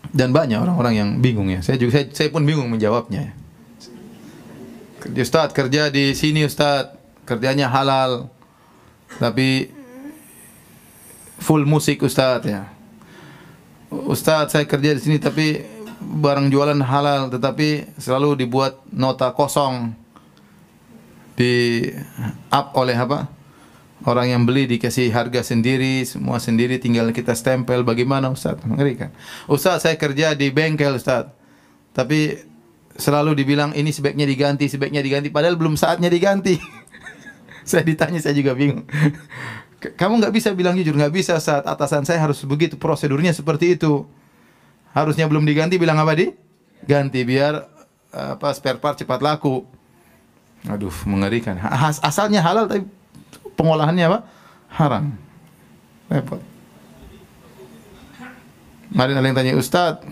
Dan 0.09 0.33
banyak 0.33 0.57
orang-orang 0.57 0.93
yang 0.97 1.09
bingung 1.21 1.53
ya. 1.53 1.61
Saya 1.61 1.77
juga 1.77 2.01
saya, 2.01 2.09
saya 2.17 2.33
pun 2.33 2.41
bingung 2.41 2.65
menjawabnya. 2.67 3.31
Kerja 5.05 5.21
Ustaz, 5.21 5.53
kerja 5.53 5.93
di 5.93 6.17
sini 6.17 6.49
Ustaz, 6.49 6.97
kerjanya 7.29 7.69
halal. 7.69 8.25
Tapi 9.21 9.69
full 11.37 11.63
musik 11.69 12.01
Ustaz 12.01 12.41
ya. 12.41 12.73
Ustaz, 13.87 14.49
saya 14.49 14.65
kerja 14.65 14.97
di 14.97 15.01
sini 15.03 15.21
tapi 15.21 15.61
barang 16.01 16.49
jualan 16.49 16.81
halal 16.81 17.29
tetapi 17.29 17.97
selalu 18.01 18.45
dibuat 18.45 18.81
nota 18.89 19.29
kosong. 19.31 19.93
Di 21.37 21.85
up 22.51 22.73
oleh 22.75 22.97
apa? 22.97 23.29
Orang 24.01 24.33
yang 24.33 24.43
beli 24.49 24.65
dikasih 24.65 25.13
harga 25.13 25.45
sendiri 25.45 26.01
semua 26.09 26.41
sendiri 26.41 26.81
tinggal 26.81 27.13
kita 27.13 27.37
stempel. 27.37 27.85
Bagaimana 27.85 28.33
Ustaz? 28.33 28.57
Mengerikan 28.65 29.13
Ustaz 29.45 29.85
saya 29.85 29.95
kerja 29.95 30.33
di 30.33 30.49
bengkel 30.49 30.97
Ustaz. 30.97 31.29
Tapi 31.93 32.41
selalu 32.97 33.37
dibilang 33.37 33.71
ini 33.77 33.93
sebaiknya 33.93 34.25
diganti 34.25 34.65
sebaiknya 34.67 35.05
diganti. 35.05 35.29
Padahal 35.29 35.55
belum 35.55 35.77
saatnya 35.77 36.09
diganti. 36.09 36.57
Saya 37.61 37.85
ditanya 37.85 38.17
saya 38.17 38.33
juga 38.33 38.57
bingung. 38.57 38.89
Kamu 40.01 40.17
nggak 40.17 40.33
bisa 40.33 40.49
bilang 40.57 40.73
jujur. 40.73 40.97
Nggak 40.97 41.13
bisa 41.13 41.37
saat 41.37 41.61
atasan 41.61 42.09
saya 42.09 42.17
harus 42.17 42.41
begitu 42.41 42.73
prosedurnya 42.73 43.37
seperti 43.37 43.77
itu 43.77 44.09
harusnya 44.91 45.25
belum 45.27 45.43
diganti 45.43 45.75
bilang 45.79 45.99
apa 45.99 46.15
di? 46.15 46.31
Ganti 46.83 47.21
biar 47.23 47.67
apa 48.11 48.51
spare 48.51 48.79
part 48.79 48.99
cepat 48.99 49.23
laku. 49.23 49.63
Aduh 50.67 50.93
mengerikan. 51.07 51.57
As 51.57 51.97
asalnya 52.03 52.43
halal 52.43 52.67
tapi 52.67 52.85
pengolahannya 53.55 54.05
apa? 54.07 54.19
Haram. 54.71 55.15
Repot. 56.11 56.41
Kemarin 58.91 59.15
ada 59.15 59.27
yang 59.27 59.37
tanya 59.39 59.53
Ustad 59.55 60.03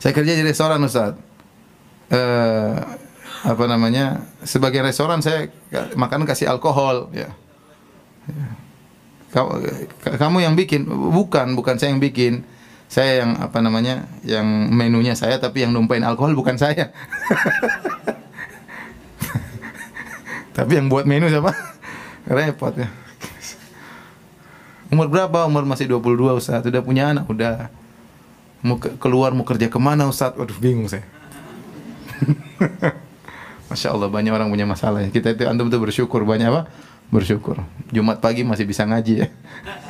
saya 0.00 0.12
kerja 0.16 0.32
di 0.32 0.44
restoran 0.44 0.80
Ustad 0.84 1.16
eh, 2.08 2.76
apa 3.40 3.64
namanya 3.68 4.24
sebagai 4.44 4.84
restoran 4.84 5.24
saya 5.24 5.48
makan 5.96 6.28
kasih 6.28 6.48
alkohol. 6.48 7.08
Ya. 7.12 7.32
ya. 8.28 8.48
Kamu 10.16 10.40
yang 10.40 10.56
bikin? 10.56 10.84
Bukan 10.88 11.56
bukan 11.56 11.76
saya 11.80 11.92
yang 11.92 12.02
bikin 12.02 12.44
saya 12.90 13.22
yang 13.22 13.38
apa 13.38 13.62
namanya 13.62 14.10
yang 14.26 14.42
menunya 14.74 15.14
saya 15.14 15.38
tapi 15.38 15.62
yang 15.62 15.70
numpain 15.70 16.02
alkohol 16.02 16.34
bukan 16.34 16.58
saya. 16.58 16.90
Tapi 20.50 20.76
yang 20.76 20.92
buat 20.92 21.08
menu 21.08 21.30
siapa? 21.30 21.56
Repot 22.28 22.74
ya. 22.76 22.90
Umur 24.92 25.08
berapa? 25.08 25.46
Umur 25.46 25.64
masih 25.64 25.88
22 25.88 26.36
Ustaz. 26.36 26.66
Udah 26.66 26.82
punya 26.84 27.14
anak? 27.14 27.24
Udah. 27.30 27.72
Mau 28.60 28.76
ke 28.76 28.92
keluar 29.00 29.32
mau 29.32 29.46
kerja 29.46 29.72
ke 29.72 29.78
mana 29.80 30.10
Ustaz? 30.10 30.36
Waduh 30.36 30.58
bingung 30.60 30.90
saya. 30.90 31.06
Masya 33.72 33.94
Allah 33.94 34.10
banyak 34.12 34.34
orang 34.34 34.52
punya 34.52 34.68
masalah 34.68 35.00
ya. 35.00 35.08
Kita 35.08 35.32
itu 35.32 35.48
antum 35.48 35.72
tuh 35.72 35.80
bersyukur. 35.80 36.26
Banyak 36.28 36.52
apa? 36.52 36.68
Bersyukur. 37.08 37.62
Jumat 37.88 38.20
pagi 38.20 38.44
masih 38.44 38.68
bisa 38.68 38.84
ngaji 38.84 39.24
ya 39.24 39.28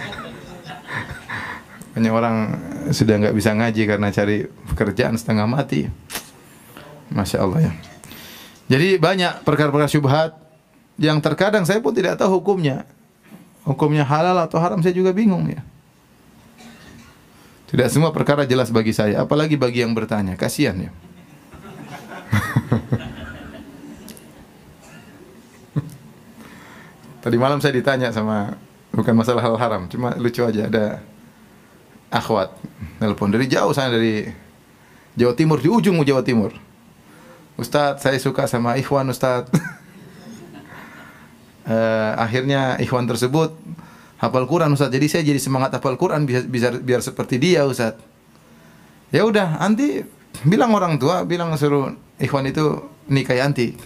banyak 2.00 2.16
orang 2.16 2.56
sudah 2.96 3.20
nggak 3.20 3.36
bisa 3.36 3.52
ngaji 3.52 3.84
karena 3.84 4.08
cari 4.08 4.48
pekerjaan 4.72 5.20
setengah 5.20 5.44
mati. 5.44 5.84
Masya 7.12 7.44
Allah 7.44 7.68
ya. 7.68 7.72
Jadi 8.72 8.96
banyak 8.96 9.44
perkara-perkara 9.44 9.84
syubhat 9.84 10.32
yang 10.96 11.20
terkadang 11.20 11.68
saya 11.68 11.84
pun 11.84 11.92
tidak 11.92 12.16
tahu 12.16 12.40
hukumnya. 12.40 12.88
Hukumnya 13.68 14.08
halal 14.08 14.40
atau 14.40 14.56
haram 14.56 14.80
saya 14.80 14.96
juga 14.96 15.12
bingung 15.12 15.52
ya. 15.52 15.60
Tidak 17.68 17.92
semua 17.92 18.16
perkara 18.16 18.48
jelas 18.48 18.72
bagi 18.72 18.96
saya, 18.96 19.20
apalagi 19.20 19.60
bagi 19.60 19.84
yang 19.84 19.92
bertanya. 19.92 20.40
Kasihan 20.40 20.80
ya. 20.80 20.88
Tadi 27.20 27.36
malam 27.36 27.60
saya 27.60 27.76
ditanya 27.76 28.08
sama 28.08 28.56
bukan 28.88 29.12
masalah 29.12 29.44
hal 29.44 29.60
haram, 29.60 29.84
cuma 29.92 30.16
lucu 30.16 30.40
aja 30.40 30.64
ada 30.64 31.04
akhwat 32.10 32.50
nelpon 32.98 33.30
dari 33.30 33.46
jauh 33.46 33.70
sana 33.70 33.94
dari 33.94 34.26
Jawa 35.14 35.34
Timur 35.34 35.58
di 35.58 35.68
ujung 35.70 35.98
Jawa 36.06 36.22
Timur. 36.22 36.54
Ustadz, 37.60 38.00
saya 38.00 38.16
suka 38.16 38.48
sama 38.48 38.78
Ikhwan 38.78 39.08
Ustadz. 39.10 39.50
Eh, 41.70 42.12
akhirnya 42.18 42.82
Ikhwan 42.82 43.06
tersebut 43.06 43.54
hafal 44.18 44.48
Quran 44.50 44.74
Ustadz. 44.74 44.90
Jadi 44.90 45.06
saya 45.06 45.22
jadi 45.22 45.38
semangat 45.38 45.70
hafal 45.78 45.94
Quran 45.94 46.26
bisa, 46.26 46.42
bisa 46.42 46.74
biar 46.74 46.98
seperti 46.98 47.38
dia 47.38 47.62
Ustadz. 47.62 48.00
Ya 49.14 49.22
udah, 49.22 49.60
nanti 49.60 50.02
bilang 50.42 50.74
orang 50.74 50.98
tua, 50.98 51.22
bilang 51.22 51.54
suruh 51.54 51.94
Ikhwan 52.18 52.50
itu 52.50 52.90
nikahi 53.06 53.38
anti. 53.38 53.78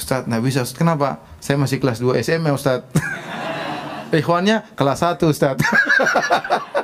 Ustadz, 0.00 0.32
nggak 0.32 0.40
bisa 0.40 0.64
Ustadz. 0.64 0.80
Kenapa? 0.80 1.20
Saya 1.44 1.60
masih 1.60 1.76
kelas 1.76 2.00
2 2.00 2.24
SMA 2.24 2.56
Ustadz. 2.56 2.88
Ikhwannya 4.24 4.64
kelas 4.72 5.04
1 5.04 5.28
Ustadz. 5.28 5.60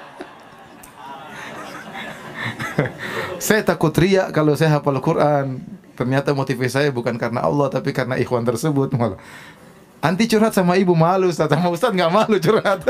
saya 3.46 3.60
takut 3.62 3.92
ria 3.96 4.30
kalau 4.30 4.54
saya 4.58 4.78
hafal 4.78 4.98
Quran. 4.98 5.62
Ternyata 5.94 6.34
motivasi 6.34 6.70
saya 6.70 6.88
bukan 6.90 7.14
karena 7.14 7.46
Allah 7.46 7.70
tapi 7.70 7.94
karena 7.94 8.18
ikhwan 8.18 8.42
tersebut 8.42 8.90
malah. 8.98 9.18
Anti 10.04 10.28
curhat 10.28 10.52
sama 10.52 10.76
ibu 10.76 10.92
malu 10.92 11.32
Ustaz, 11.32 11.48
sama 11.48 11.72
Ustaz 11.72 11.96
nggak 11.96 12.12
malu 12.12 12.36
curhat. 12.36 12.84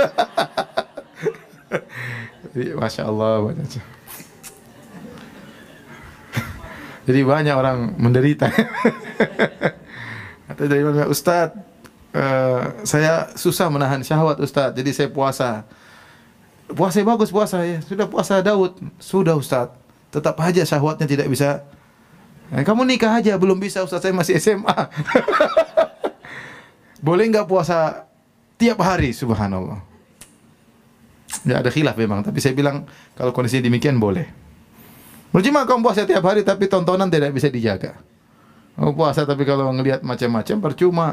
Jadi, 2.51 2.75
Masya 2.81 3.07
Allah 3.07 3.33
banyak. 3.39 3.69
Jadi 7.05 7.21
banyak 7.23 7.55
orang 7.55 7.95
menderita. 8.01 8.51
Atau 10.51 10.67
dari 10.67 10.83
Ustaz, 11.07 11.55
eh, 12.19 12.63
saya 12.83 13.31
susah 13.39 13.71
menahan 13.71 14.03
syahwat 14.03 14.43
Ustaz, 14.43 14.75
jadi 14.75 14.91
saya 14.91 15.09
puasa. 15.13 15.69
Puasa 16.73 17.05
bagus 17.05 17.29
puasa 17.29 17.61
ya, 17.67 17.85
sudah 17.85 18.09
puasa 18.09 18.41
Daud, 18.41 18.81
sudah 18.97 19.37
Ustaz. 19.37 19.69
Tetap 20.09 20.41
aja 20.41 20.65
syahwatnya 20.65 21.05
tidak 21.05 21.29
bisa 21.29 21.61
Eh, 22.53 22.61
kamu 22.61 22.85
nikah 22.85 23.17
aja, 23.17 23.41
belum 23.41 23.57
bisa 23.57 23.81
Ustaz, 23.81 24.05
saya 24.05 24.13
masih 24.13 24.37
SMA. 24.37 24.75
Boleh 27.07 27.25
nggak 27.33 27.49
puasa 27.49 28.05
tiap 28.61 28.85
hari? 28.85 29.17
Subhanallah. 29.17 29.81
Ya 31.43 31.61
ada 31.61 31.73
khilaf 31.73 31.97
memang, 31.97 32.23
tapi 32.23 32.39
saya 32.39 32.53
bilang 32.53 32.85
kalau 33.17 33.35
kondisi 33.35 33.59
demikian 33.59 33.99
boleh. 33.99 34.29
Percuma 35.35 35.67
kamu 35.67 35.83
puasa 35.83 36.07
tiap 36.07 36.23
hari 36.23 36.47
tapi 36.47 36.71
tontonan 36.71 37.11
tidak 37.11 37.35
bisa 37.35 37.51
dijaga. 37.51 37.99
Kamu 38.79 38.95
puasa 38.95 39.27
tapi 39.27 39.43
kalau 39.43 39.67
ngelihat 39.75 40.07
macam-macam 40.07 40.57
percuma. 40.63 41.09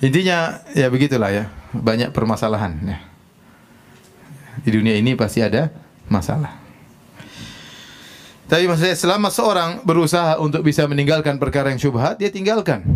Intinya 0.00 0.64
ya 0.72 0.88
begitulah 0.88 1.28
ya, 1.28 1.44
banyak 1.76 2.16
permasalahan 2.16 2.72
ya. 2.88 2.98
Di 4.62 4.70
dunia 4.72 4.96
ini 4.96 5.12
pasti 5.18 5.44
ada 5.44 5.68
masalah. 6.08 6.66
Tapi 8.46 8.70
maksudnya 8.70 8.94
selama 8.94 9.26
seorang 9.26 9.82
berusaha 9.82 10.38
untuk 10.38 10.62
bisa 10.62 10.86
meninggalkan 10.86 11.34
perkara 11.42 11.74
yang 11.74 11.82
syubhat, 11.82 12.22
dia 12.22 12.30
tinggalkan. 12.30 12.86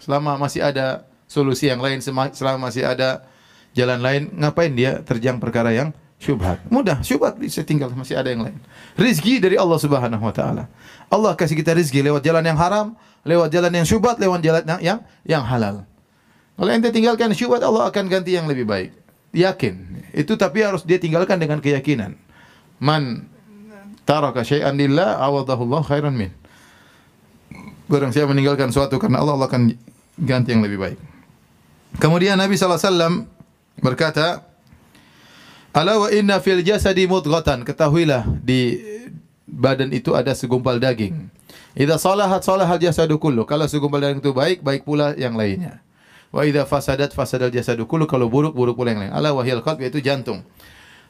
Selama 0.00 0.40
masih 0.40 0.64
ada 0.64 1.04
solusi 1.28 1.68
yang 1.68 1.78
lain, 1.78 2.00
selama 2.32 2.72
masih 2.72 2.88
ada 2.88 3.28
jalan 3.76 4.00
lain, 4.00 4.32
ngapain 4.32 4.72
dia 4.72 5.04
terjang 5.04 5.36
perkara 5.36 5.76
yang 5.76 5.92
syubhat? 6.16 6.64
Mudah, 6.72 7.04
syubhat 7.04 7.36
bisa 7.36 7.60
tinggal, 7.60 7.92
masih 7.92 8.16
ada 8.16 8.32
yang 8.32 8.48
lain. 8.48 8.56
Rizki 8.96 9.44
dari 9.44 9.60
Allah 9.60 9.76
Subhanahu 9.76 10.24
wa 10.24 10.32
taala. 10.32 10.72
Allah 11.12 11.36
kasih 11.36 11.52
kita 11.52 11.76
rizki 11.76 12.00
lewat 12.00 12.24
jalan 12.24 12.40
yang 12.40 12.56
haram, 12.56 12.96
lewat 13.28 13.52
jalan 13.52 13.72
yang 13.76 13.84
syubhat, 13.84 14.16
lewat 14.16 14.40
jalan 14.40 14.64
yang 14.80 15.04
yang, 15.28 15.44
halal. 15.44 15.84
Kalau 16.56 16.70
ente 16.72 16.88
tinggalkan 16.88 17.28
syubhat, 17.36 17.60
Allah 17.60 17.92
akan 17.92 18.08
ganti 18.08 18.32
yang 18.32 18.48
lebih 18.48 18.64
baik. 18.64 19.01
Yakin. 19.32 20.04
Itu 20.12 20.36
tapi 20.36 20.60
harus 20.60 20.84
dia 20.84 21.00
tinggalkan 21.00 21.40
dengan 21.40 21.58
keyakinan. 21.64 22.16
Man 22.76 23.28
taraka 24.04 24.44
syai'an 24.44 24.76
lillah 24.76 25.16
awadahu 25.20 25.64
khairan 25.84 26.12
min. 26.12 26.32
Barang 27.88 28.12
siapa 28.12 28.32
meninggalkan 28.32 28.72
suatu 28.72 28.96
karena 28.96 29.20
Allah, 29.20 29.36
Allah 29.36 29.48
akan 29.48 29.72
ganti 30.20 30.52
yang 30.52 30.64
lebih 30.64 30.80
baik. 30.80 30.98
Kemudian 32.00 32.40
Nabi 32.40 32.56
SAW 32.56 33.28
berkata, 33.80 34.48
Ala 35.72 35.96
wa 35.96 36.08
inna 36.12 36.36
fil 36.40 36.60
jasadi 36.60 37.08
mudghatan. 37.08 37.64
Ketahuilah 37.64 38.28
di 38.44 38.76
badan 39.48 39.88
itu 39.92 40.12
ada 40.12 40.36
segumpal 40.36 40.76
daging. 40.76 41.32
Idza 41.72 41.96
salahat 41.96 42.44
salahal 42.44 42.76
jasadu 42.76 43.16
kullu. 43.16 43.48
Kalau 43.48 43.64
segumpal 43.64 44.04
daging 44.04 44.20
itu 44.20 44.32
baik, 44.36 44.60
baik 44.60 44.84
pula 44.84 45.16
yang 45.16 45.32
lainnya. 45.32 45.80
Wa 46.32 46.48
idza 46.48 46.64
fasadat 46.64 47.12
fasadal 47.12 47.52
jasadu 47.52 47.84
kullu. 47.84 48.08
Kalau 48.08 48.32
buruk, 48.32 48.56
buruk 48.56 48.74
pula 48.74 48.96
yang 48.96 49.04
lain. 49.04 49.12
Ala 49.12 49.36
wahyal 49.36 49.60
qalb 49.60 49.84
yaitu 49.84 50.00
jantung. 50.00 50.40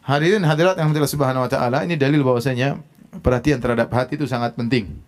Hadirin 0.03 0.43
hadirat 0.43 0.75
yang 0.75 0.91
Allah 0.91 1.07
Subhanahu 1.07 1.47
wa 1.47 1.51
taala, 1.51 1.87
ini 1.87 1.95
dalil 1.95 2.27
bahwasanya 2.27 2.83
perhatian 3.23 3.63
terhadap 3.63 3.87
hati 3.95 4.19
itu 4.19 4.27
sangat 4.27 4.59
penting. 4.59 4.99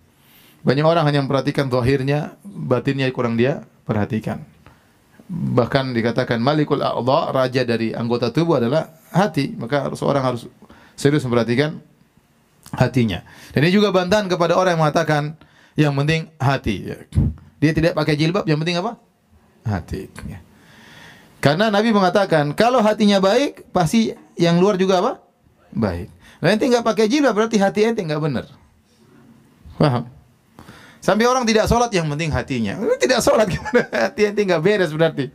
Banyak 0.63 0.87
orang 0.87 1.05
hanya 1.05 1.19
memperhatikan 1.21 1.67
zahirnya, 1.67 2.39
batinnya 2.47 3.11
kurang 3.11 3.35
dia 3.35 3.67
perhatikan. 3.83 4.47
Bahkan 5.29 5.93
dikatakan 5.99 6.39
Malikul 6.39 6.79
A'dha, 6.79 7.35
raja 7.35 7.67
dari 7.67 7.91
anggota 7.91 8.31
tubuh 8.31 8.63
adalah 8.63 8.95
hati. 9.11 9.59
Maka 9.59 9.91
seorang 9.99 10.23
harus 10.23 10.47
serius 10.95 11.27
memperhatikan 11.27 11.75
hatinya. 12.71 13.27
Dan 13.51 13.67
ini 13.67 13.75
juga 13.75 13.91
bantahan 13.91 14.31
kepada 14.31 14.55
orang 14.55 14.79
yang 14.79 14.83
mengatakan 14.87 15.23
yang 15.75 15.93
penting 15.99 16.31
hati. 16.39 16.87
Dia 17.59 17.73
tidak 17.75 17.99
pakai 17.99 18.15
jilbab, 18.15 18.47
yang 18.47 18.63
penting 18.63 18.79
apa? 18.79 19.01
Hati. 19.65 20.13
Karena 21.41 21.69
Nabi 21.73 21.93
mengatakan 21.93 22.53
kalau 22.53 22.81
hatinya 22.85 23.21
baik, 23.21 23.69
pasti 23.73 24.13
yang 24.37 24.61
luar 24.61 24.77
juga 24.77 25.01
apa? 25.01 25.13
Baik. 25.73 26.09
Ente 26.45 26.69
nggak 26.69 26.85
pakai 26.85 27.09
jilbab 27.09 27.33
berarti 27.33 27.57
hati 27.57 27.89
ente 27.89 28.05
nggak 28.05 28.21
benar. 28.21 28.45
Paham? 29.81 30.05
Sampai 31.01 31.25
orang 31.25 31.45
tidak 31.49 31.69
sholat 31.69 31.89
yang 31.93 32.09
penting 32.09 32.29
hatinya. 32.33 32.77
Tidak 33.01 33.21
sholat 33.21 33.49
gimana? 33.53 33.89
Hati 33.89 34.29
ente 34.29 34.41
nggak 34.45 34.61
beres 34.61 34.93
berarti. 34.93 35.33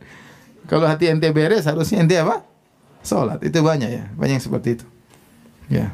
Kalau 0.70 0.86
hati 0.86 1.10
ente 1.10 1.26
beres 1.34 1.66
harusnya 1.66 2.02
ente 2.02 2.14
apa? 2.14 2.46
Sholat. 3.02 3.42
Itu 3.42 3.62
banyak 3.62 3.90
ya. 3.90 4.04
Banyak 4.14 4.38
yang 4.38 4.44
seperti 4.44 4.78
itu. 4.78 4.86
Ya. 5.66 5.90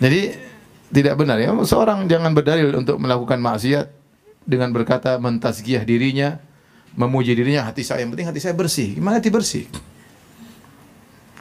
Jadi 0.00 0.36
tidak 0.92 1.20
benar 1.20 1.36
ya. 1.36 1.52
Seorang 1.52 2.08
jangan 2.08 2.32
berdalil 2.32 2.72
untuk 2.76 2.96
melakukan 2.96 3.40
maksiat 3.40 4.01
dengan 4.44 4.70
berkata 4.74 5.16
mentazkiyah 5.18 5.82
dirinya, 5.86 6.42
memuji 6.98 7.32
dirinya 7.32 7.66
hati 7.66 7.86
saya 7.86 8.04
yang 8.04 8.12
penting 8.12 8.28
hati 8.28 8.40
saya 8.42 8.54
bersih. 8.56 8.96
Gimana 8.98 9.18
hati 9.22 9.30
bersih? 9.32 9.64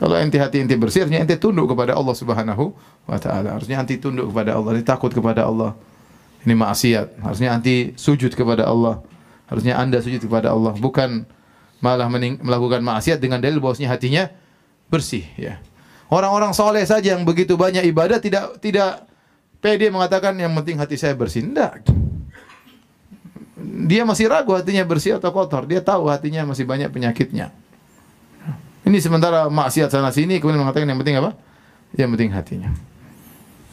Kalau 0.02 0.18
ente 0.18 0.42
hati 0.42 0.66
ente 0.66 0.74
bersih, 0.74 1.06
harusnya 1.06 1.22
ente 1.22 1.38
tunduk 1.38 1.70
kepada 1.70 1.94
Allah 1.94 2.16
Subhanahu 2.18 2.74
wa 3.06 3.18
taala. 3.22 3.54
Harusnya 3.54 3.78
anti 3.78 4.02
tunduk 4.02 4.34
kepada 4.34 4.58
Allah, 4.58 4.70
anti 4.74 4.86
takut 4.86 5.14
kepada 5.14 5.46
Allah. 5.46 5.78
Ini 6.42 6.58
maksiat. 6.58 7.22
Harusnya 7.22 7.54
anti 7.54 7.94
sujud 7.94 8.34
kepada 8.34 8.66
Allah. 8.66 9.06
Harusnya 9.46 9.78
Anda 9.78 10.00
sujud 10.00 10.24
kepada 10.26 10.56
Allah, 10.56 10.72
bukan 10.80 11.28
malah 11.84 12.08
melakukan 12.08 12.80
maksiat 12.80 13.20
dengan 13.20 13.44
dalil 13.44 13.60
bahwasanya 13.60 13.92
hatinya 13.92 14.24
bersih 14.88 15.28
ya. 15.36 15.60
Orang-orang 16.08 16.56
soleh 16.56 16.88
saja 16.88 17.20
yang 17.20 17.28
begitu 17.28 17.60
banyak 17.60 17.84
ibadah 17.88 18.24
tidak 18.24 18.60
tidak 18.64 19.08
pede 19.60 19.92
mengatakan 19.92 20.40
yang 20.40 20.56
penting 20.56 20.80
hati 20.80 20.96
saya 20.96 21.20
bersih. 21.20 21.44
Tidak. 21.44 22.11
Dia 23.62 24.04
masih 24.04 24.28
ragu 24.28 24.58
hatinya 24.58 24.82
bersih 24.84 25.22
atau 25.22 25.30
kotor. 25.30 25.70
Dia 25.70 25.80
tahu 25.80 26.10
hatinya 26.10 26.44
masih 26.50 26.66
banyak 26.66 26.90
penyakitnya. 26.90 27.54
Ini 28.82 28.98
sementara 28.98 29.46
maksiat 29.48 29.94
sana 29.94 30.10
sini 30.10 30.42
kemudian 30.42 30.66
mengatakan 30.66 30.90
yang 30.90 30.98
penting 30.98 31.22
apa? 31.22 31.38
Yang 31.94 32.10
penting 32.18 32.30
hatinya. 32.34 32.70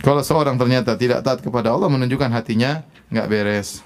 Kalau 0.05 0.23
seorang 0.23 0.61
ternyata 0.61 0.95
tidak 0.95 1.25
taat 1.25 1.41
kepada 1.43 1.73
Allah 1.75 1.89
menunjukkan 1.91 2.31
hatinya 2.31 2.85
nggak 3.11 3.27
beres. 3.27 3.83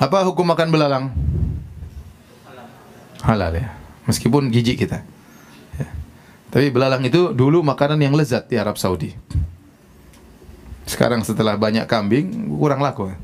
Apa 0.00 0.24
hukum 0.24 0.48
makan 0.48 0.72
belalang? 0.72 1.04
Halal 3.20 3.52
ya. 3.52 3.68
Meskipun 4.08 4.48
jijik 4.48 4.80
kita. 4.88 5.04
Tapi 6.50 6.66
belalang 6.74 7.02
itu 7.06 7.30
dulu 7.30 7.62
makanan 7.62 8.02
yang 8.02 8.14
lezat 8.18 8.50
di 8.50 8.58
Arab 8.58 8.74
Saudi. 8.74 9.14
Sekarang 10.82 11.22
setelah 11.22 11.54
banyak 11.54 11.86
kambing 11.86 12.50
kurang 12.50 12.82
laku. 12.82 13.14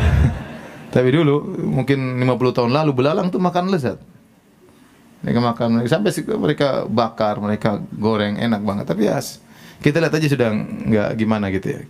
Tapi 0.94 1.08
dulu 1.12 1.44
mungkin 1.60 2.16
50 2.16 2.56
tahun 2.56 2.72
lalu 2.72 2.96
belalang 2.96 3.28
tuh 3.28 3.36
makan 3.36 3.68
lezat. 3.68 4.00
Mereka 5.20 5.40
makan 5.44 5.84
sampai 5.84 6.12
mereka 6.40 6.88
bakar, 6.88 7.36
mereka 7.36 7.76
goreng 7.92 8.40
enak 8.40 8.64
banget. 8.64 8.88
Tapi 8.88 9.04
ya 9.04 9.20
kita 9.84 10.00
lihat 10.00 10.16
aja 10.16 10.28
sudah 10.32 10.48
nggak 10.56 11.10
gimana 11.20 11.52
gitu 11.52 11.76
ya. 11.76 11.80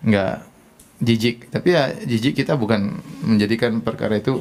Nggak 0.00 0.34
jijik. 1.04 1.36
Tapi 1.52 1.68
ya 1.76 1.92
jijik 1.92 2.40
kita 2.40 2.56
bukan 2.56 3.04
menjadikan 3.20 3.84
perkara 3.84 4.16
itu 4.16 4.40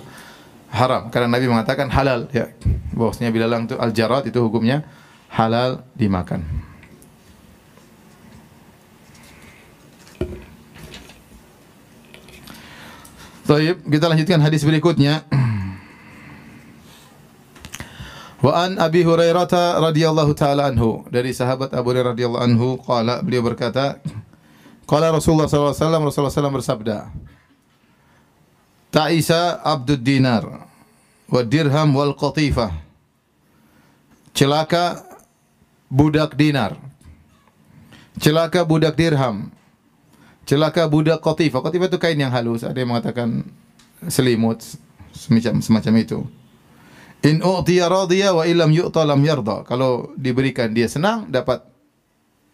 haram 0.71 1.11
karena 1.11 1.27
Nabi 1.27 1.51
mengatakan 1.51 1.91
halal 1.91 2.31
ya. 2.31 2.47
Bahwasanya 2.95 3.35
belalang 3.35 3.67
itu 3.67 3.75
al-jarat 3.75 4.23
itu 4.31 4.39
hukumnya 4.39 4.87
halal 5.31 5.83
dimakan. 5.95 6.43
Baik, 13.47 13.79
kita 13.87 14.05
lanjutkan 14.11 14.43
hadis 14.43 14.67
berikutnya. 14.67 15.23
Wa 18.43 18.67
an 18.67 18.75
Abi 18.75 19.07
Hurairah 19.07 19.47
radhiyallahu 19.81 20.35
taala 20.35 20.67
anhu 20.69 21.07
dari 21.07 21.31
sahabat 21.31 21.71
Abu 21.71 21.95
Hurairah 21.95 22.11
radhiyallahu 22.13 22.43
anhu 22.43 22.67
qala 22.83 23.23
beliau 23.23 23.41
berkata 23.41 23.97
qala 24.85 25.09
Rasulullah 25.09 25.49
sallallahu 25.49 25.73
alaihi 25.73 25.81
wasallam 25.81 26.03
Rasulullah 26.05 26.35
SAW 26.37 26.57
bersabda 26.59 26.97
Ta'isa 28.93 29.63
abdud 29.65 30.05
dinar 30.05 30.43
wa 31.27 31.41
dirham 31.43 31.89
wal 31.97 32.13
qatifah 32.13 32.71
celaka 34.37 35.06
budak 35.87 36.35
dinar 36.35 36.75
celaka 38.19 38.63
budak 38.63 38.95
dirham 38.95 39.51
celaka 40.47 40.87
budak 40.87 41.19
qatifah 41.23 41.63
qatifah 41.63 41.87
itu 41.91 41.99
kain 41.99 42.19
yang 42.19 42.31
halus 42.31 42.63
ada 42.63 42.75
yang 42.77 42.91
mengatakan 42.91 43.47
selimut 44.07 44.63
semacam 45.11 45.59
semacam 45.63 45.93
itu 45.97 46.19
In 47.25 47.41
u'tiya 47.41 47.89
radiya 47.89 48.29
wa 48.29 48.45
illam 48.45 48.69
yu'ta 48.69 49.01
lam 49.01 49.17
yarda. 49.25 49.65
Kalau 49.65 50.13
diberikan 50.13 50.69
dia 50.69 50.85
senang 50.85 51.25
dapat 51.25 51.65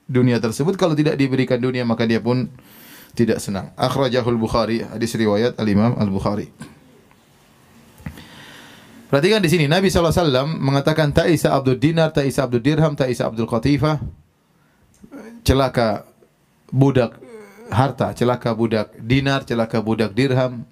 dunia 0.08 0.40
tersebut, 0.40 0.80
kalau 0.80 0.96
tidak 0.96 1.20
diberikan 1.20 1.60
dunia 1.60 1.84
maka 1.84 2.08
dia 2.08 2.24
pun 2.24 2.48
tidak 3.12 3.44
senang. 3.44 3.76
Akhrajahul 3.76 4.40
Bukhari, 4.40 4.88
hadis 4.88 5.14
riwayat 5.20 5.60
Al-Imam 5.60 6.00
Al-Bukhari. 6.00 6.48
Perhatikan 9.14 9.46
di 9.46 9.50
sini 9.54 9.70
Nabi 9.70 9.94
SAW 9.94 10.26
mengatakan 10.58 11.14
Ta'isa 11.14 11.54
Abdul 11.54 11.78
Dinar, 11.78 12.10
Ta'isa 12.10 12.50
Abdul 12.50 12.66
Dirham, 12.66 12.98
Ta'isa 12.98 13.30
Abdul 13.30 13.46
Qatifah. 13.46 14.02
Celaka 15.46 16.10
budak 16.74 17.22
harta, 17.70 18.18
celaka 18.18 18.58
budak 18.58 18.90
dinar, 18.98 19.46
celaka 19.46 19.86
budak 19.86 20.18
dirham, 20.18 20.66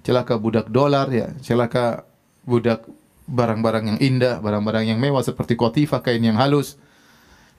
celaka 0.00 0.40
budak 0.40 0.72
dolar 0.72 1.12
ya, 1.12 1.36
celaka 1.44 2.08
budak 2.48 2.88
barang-barang 3.28 3.84
yang 3.92 3.98
indah, 4.00 4.40
barang-barang 4.40 4.88
yang 4.88 4.96
mewah 4.96 5.20
seperti 5.20 5.52
kotifah, 5.52 6.00
kain 6.00 6.24
yang 6.24 6.40
halus. 6.40 6.80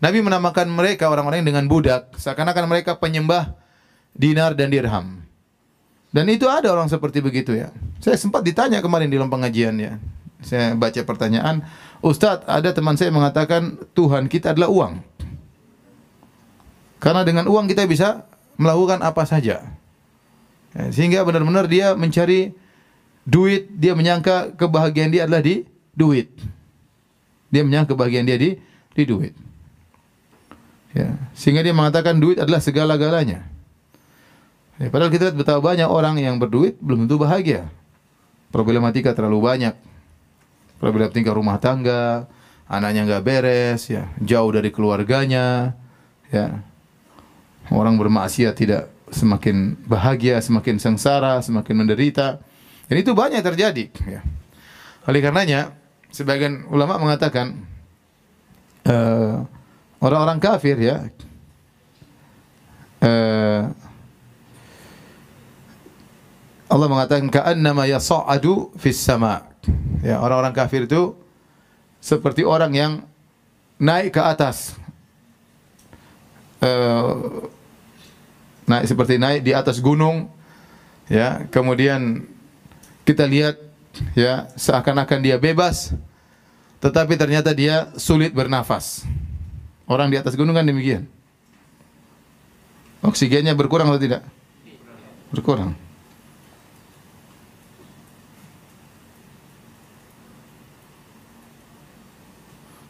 Nabi 0.02 0.26
menamakan 0.26 0.66
mereka 0.66 1.14
orang-orang 1.14 1.46
dengan 1.46 1.70
budak, 1.70 2.10
seakan-akan 2.18 2.66
mereka 2.66 2.98
penyembah 2.98 3.54
dinar 4.18 4.58
dan 4.58 4.74
dirham. 4.74 5.22
Dan 6.10 6.26
itu 6.26 6.50
ada 6.50 6.74
orang 6.74 6.90
seperti 6.90 7.22
begitu 7.22 7.54
ya. 7.54 7.70
Saya 8.02 8.18
sempat 8.18 8.42
ditanya 8.42 8.82
kemarin 8.82 9.14
di 9.14 9.22
dalam 9.22 9.30
pengajian 9.30 9.78
ya. 9.78 10.02
Saya 10.44 10.76
baca 10.76 11.02
pertanyaan, 11.08 11.64
Ustadz 12.04 12.46
ada 12.46 12.70
teman 12.76 13.00
saya 13.00 13.10
mengatakan 13.10 13.80
Tuhan 13.96 14.28
kita 14.28 14.52
adalah 14.52 14.70
uang. 14.70 14.94
Karena 17.00 17.24
dengan 17.28 17.48
uang 17.48 17.68
kita 17.68 17.84
bisa 17.88 18.28
melakukan 18.56 19.04
apa 19.04 19.24
saja. 19.28 19.64
Ya, 20.74 20.84
sehingga 20.92 21.24
benar-benar 21.24 21.68
dia 21.68 21.96
mencari 21.96 22.56
duit, 23.24 23.72
dia 23.76 23.96
menyangka 23.96 24.56
kebahagiaan 24.56 25.12
dia 25.12 25.28
adalah 25.28 25.44
di 25.44 25.64
duit. 25.96 26.32
Dia 27.52 27.64
menyangka 27.64 27.96
kebahagiaan 27.96 28.28
dia 28.28 28.38
di 28.40 28.56
di 28.94 29.04
duit. 29.04 29.34
Ya, 30.94 31.18
sehingga 31.34 31.66
dia 31.66 31.74
mengatakan 31.74 32.22
duit 32.22 32.38
adalah 32.38 32.62
segala-galanya. 32.62 33.46
Ya, 34.82 34.88
padahal 34.90 35.14
kita 35.14 35.30
lihat 35.30 35.38
betapa 35.38 35.62
banyak 35.62 35.90
orang 35.90 36.18
yang 36.22 36.38
berduit 36.42 36.78
belum 36.82 37.06
tentu 37.06 37.22
bahagia. 37.22 37.70
Problematika 38.54 39.14
terlalu 39.14 39.42
banyak. 39.42 39.76
Problematika 40.84 41.32
rumah 41.32 41.64
tangga, 41.64 42.28
anaknya 42.68 43.08
nggak 43.08 43.24
beres, 43.24 43.88
ya, 43.88 44.12
jauh 44.20 44.52
dari 44.52 44.68
keluarganya, 44.68 45.80
ya. 46.28 46.60
Orang 47.72 47.96
bermaksiat 47.96 48.52
tidak 48.60 48.92
semakin 49.08 49.80
bahagia, 49.88 50.44
semakin 50.44 50.84
sengsara, 50.84 51.40
semakin 51.40 51.88
menderita. 51.88 52.44
Dan 52.92 53.00
itu 53.00 53.16
banyak 53.16 53.40
terjadi. 53.40 53.88
Ya. 54.04 54.28
Oleh 55.08 55.24
karenanya, 55.24 55.72
sebagian 56.12 56.68
ulama 56.68 57.00
mengatakan 57.00 57.64
uh, 58.84 59.48
orang-orang 60.04 60.44
kafir 60.44 60.76
ya 60.84 61.08
uh, 63.04 63.72
Allah 66.68 66.88
mengatakan 66.90 67.30
ka'annama 67.30 67.86
yas'adu 67.86 68.74
fis 68.82 68.98
sama. 68.98 69.53
Ya, 70.04 70.20
orang-orang 70.20 70.52
kafir 70.52 70.84
itu 70.84 71.16
seperti 72.04 72.44
orang 72.44 72.72
yang 72.76 72.92
naik 73.80 74.16
ke 74.16 74.22
atas. 74.22 74.76
Uh, 76.64 77.48
naik 78.64 78.88
seperti 78.88 79.20
naik 79.20 79.44
di 79.44 79.52
atas 79.52 79.84
gunung 79.84 80.32
ya, 81.12 81.44
kemudian 81.52 82.24
kita 83.04 83.28
lihat 83.28 83.60
ya 84.16 84.48
seakan-akan 84.56 85.20
dia 85.20 85.36
bebas 85.36 85.92
tetapi 86.84 87.16
ternyata 87.16 87.56
dia 87.56 87.92
sulit 87.96 88.36
bernafas. 88.36 89.08
Orang 89.88 90.12
di 90.12 90.20
atas 90.20 90.36
gunung 90.36 90.52
kan 90.52 90.68
demikian. 90.68 91.08
Oksigennya 93.00 93.56
berkurang 93.56 93.88
atau 93.88 94.00
tidak? 94.00 94.24
Berkurang. 95.32 95.76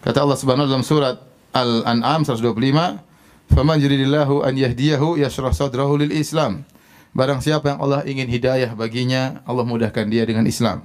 Kata 0.04 0.20
Allah 0.20 0.36
Subhanahu 0.36 0.68
dalam 0.68 0.84
surat 0.84 1.24
Al-An'am 1.56 2.28
125, 2.28 3.00
"Faman 3.56 3.80
yuridillahu 3.80 4.44
an 4.44 4.60
yahdiyahu 4.60 5.16
yashrah 5.16 5.56
sadrahu 5.56 5.96
lil 5.96 6.12
Islam." 6.12 6.68
Barang 7.16 7.40
siapa 7.40 7.72
yang 7.72 7.80
Allah 7.80 8.04
ingin 8.04 8.28
hidayah 8.28 8.76
baginya, 8.76 9.40
Allah 9.48 9.64
mudahkan 9.64 10.04
dia 10.12 10.28
dengan 10.28 10.44
Islam. 10.44 10.84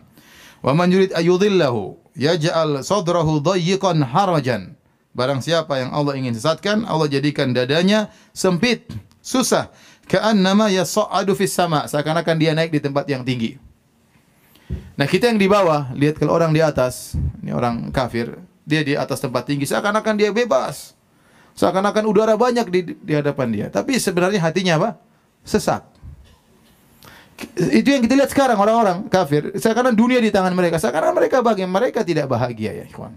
Wa 0.63 0.71
man 0.71 0.93
yurid 0.93 1.11
ayudhillahu 1.19 1.99
yaj'al 2.15 2.87
sadrahu 2.87 3.43
dayyiqan 3.43 4.07
harajan. 4.07 4.79
Barang 5.19 5.43
siapa 5.43 5.83
yang 5.83 5.91
Allah 5.91 6.15
ingin 6.15 6.37
sesatkan, 6.37 6.87
Allah 6.87 7.11
jadikan 7.11 7.51
dadanya 7.51 8.15
sempit, 8.31 8.87
susah. 9.19 9.75
Ka'annama 10.07 10.71
yas'adu 10.71 11.35
fis 11.35 11.51
sama, 11.51 11.91
seakan-akan 11.91 12.37
dia 12.39 12.55
naik 12.55 12.71
di 12.71 12.79
tempat 12.79 13.09
yang 13.11 13.27
tinggi. 13.27 13.59
Nah, 14.95 15.09
kita 15.11 15.33
yang 15.33 15.41
di 15.41 15.49
bawah, 15.49 15.91
lihat 15.97 16.21
kalau 16.21 16.37
orang 16.37 16.53
di 16.53 16.61
atas, 16.61 17.17
ini 17.41 17.51
orang 17.51 17.89
kafir, 17.89 18.37
dia 18.69 18.85
di 18.85 18.93
atas 18.93 19.25
tempat 19.25 19.49
tinggi, 19.49 19.65
seakan-akan 19.65 20.15
dia 20.21 20.29
bebas. 20.29 20.93
Seakan-akan 21.57 22.05
udara 22.05 22.37
banyak 22.37 22.69
di, 22.69 22.81
di 23.01 23.13
hadapan 23.17 23.49
dia. 23.49 23.67
Tapi 23.73 23.97
sebenarnya 23.97 24.45
hatinya 24.45 24.77
apa? 24.79 24.91
Sesak 25.43 25.99
itu 27.71 27.89
yang 27.95 28.03
kita 28.03 28.15
lihat 28.19 28.31
sekarang 28.35 28.59
orang-orang 28.59 29.07
kafir. 29.07 29.55
Sekarang 29.55 29.95
dunia 29.95 30.19
di 30.19 30.35
tangan 30.35 30.51
mereka. 30.51 30.83
Sekarang 30.83 31.15
mereka 31.15 31.39
bahagia. 31.39 31.71
Mereka 31.71 32.03
tidak 32.03 32.27
bahagia 32.27 32.83
ya 32.83 32.85
ikhwan. 32.87 33.15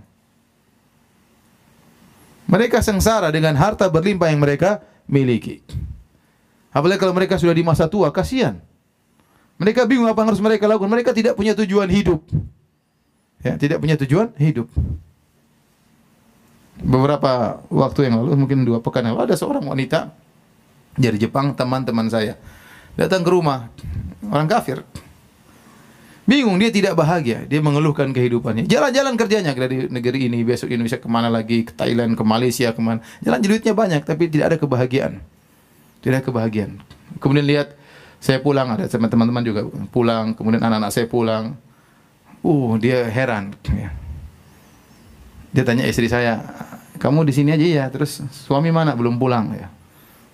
Mereka 2.45 2.83
sengsara 2.85 3.33
dengan 3.33 3.57
harta 3.57 3.89
berlimpah 3.89 4.29
yang 4.29 4.41
mereka 4.43 4.85
miliki. 5.09 5.63
Apalagi 6.69 7.01
kalau 7.01 7.15
mereka 7.15 7.39
sudah 7.41 7.55
di 7.55 7.65
masa 7.65 7.89
tua, 7.89 8.13
kasihan. 8.13 8.61
Mereka 9.57 9.89
bingung 9.89 10.09
apa 10.09 10.21
yang 10.21 10.29
harus 10.35 10.43
mereka 10.43 10.69
lakukan. 10.69 10.91
Mereka 10.91 11.11
tidak 11.17 11.33
punya 11.33 11.57
tujuan 11.57 11.89
hidup. 11.89 12.21
Ya, 13.41 13.57
tidak 13.57 13.81
punya 13.81 13.97
tujuan 13.97 14.37
hidup. 14.37 14.69
Beberapa 16.82 17.61
waktu 17.69 18.09
yang 18.09 18.21
lalu, 18.21 18.34
mungkin 18.41 18.65
dua 18.65 18.82
pekan 18.82 19.05
yang 19.05 19.13
lalu, 19.13 19.29
ada 19.29 19.38
seorang 19.38 19.61
wanita 19.65 20.11
dari 20.97 21.21
Jepang, 21.21 21.53
teman-teman 21.53 22.09
saya 22.09 22.36
datang 22.97 23.21
ke 23.21 23.29
rumah 23.29 23.69
orang 24.27 24.49
kafir. 24.49 24.82
Bingung 26.25 26.57
dia 26.61 26.69
tidak 26.71 26.95
bahagia, 26.95 27.43
dia 27.49 27.59
mengeluhkan 27.59 28.13
kehidupannya. 28.13 28.69
Jalan-jalan 28.69 29.17
kerjanya 29.17 29.51
dari 29.51 29.89
negeri 29.89 30.29
ini, 30.29 30.45
besok 30.45 30.69
Indonesia 30.69 31.01
ke 31.01 31.09
mana 31.09 31.27
lagi, 31.27 31.65
ke 31.67 31.73
Thailand, 31.75 32.13
ke 32.13 32.23
Malaysia, 32.23 32.71
ke 32.71 32.82
mana. 32.82 33.01
Jalan 33.25 33.41
duitnya 33.41 33.73
banyak, 33.73 34.01
tapi 34.05 34.29
tidak 34.29 34.53
ada 34.53 34.57
kebahagiaan. 34.61 35.19
Tidak 36.01 36.13
ada 36.17 36.23
kebahagiaan. 36.23 36.79
Kemudian 37.19 37.45
lihat 37.45 37.73
saya 38.21 38.38
pulang, 38.39 38.69
ada 38.69 38.86
teman-teman 38.86 39.43
juga 39.43 39.65
pulang, 39.89 40.38
kemudian 40.38 40.61
anak-anak 40.61 40.93
saya 40.93 41.09
pulang. 41.09 41.57
Uh, 42.45 42.77
dia 42.77 43.05
heran. 43.09 43.51
Dia 45.51 45.63
tanya 45.67 45.84
istri 45.84 46.07
saya, 46.07 46.39
kamu 47.01 47.25
di 47.25 47.33
sini 47.33 47.49
aja 47.49 47.65
ya, 47.65 47.85
terus 47.89 48.21
suami 48.45 48.69
mana 48.69 48.93
belum 48.93 49.17
pulang 49.17 49.57
ya? 49.57 49.73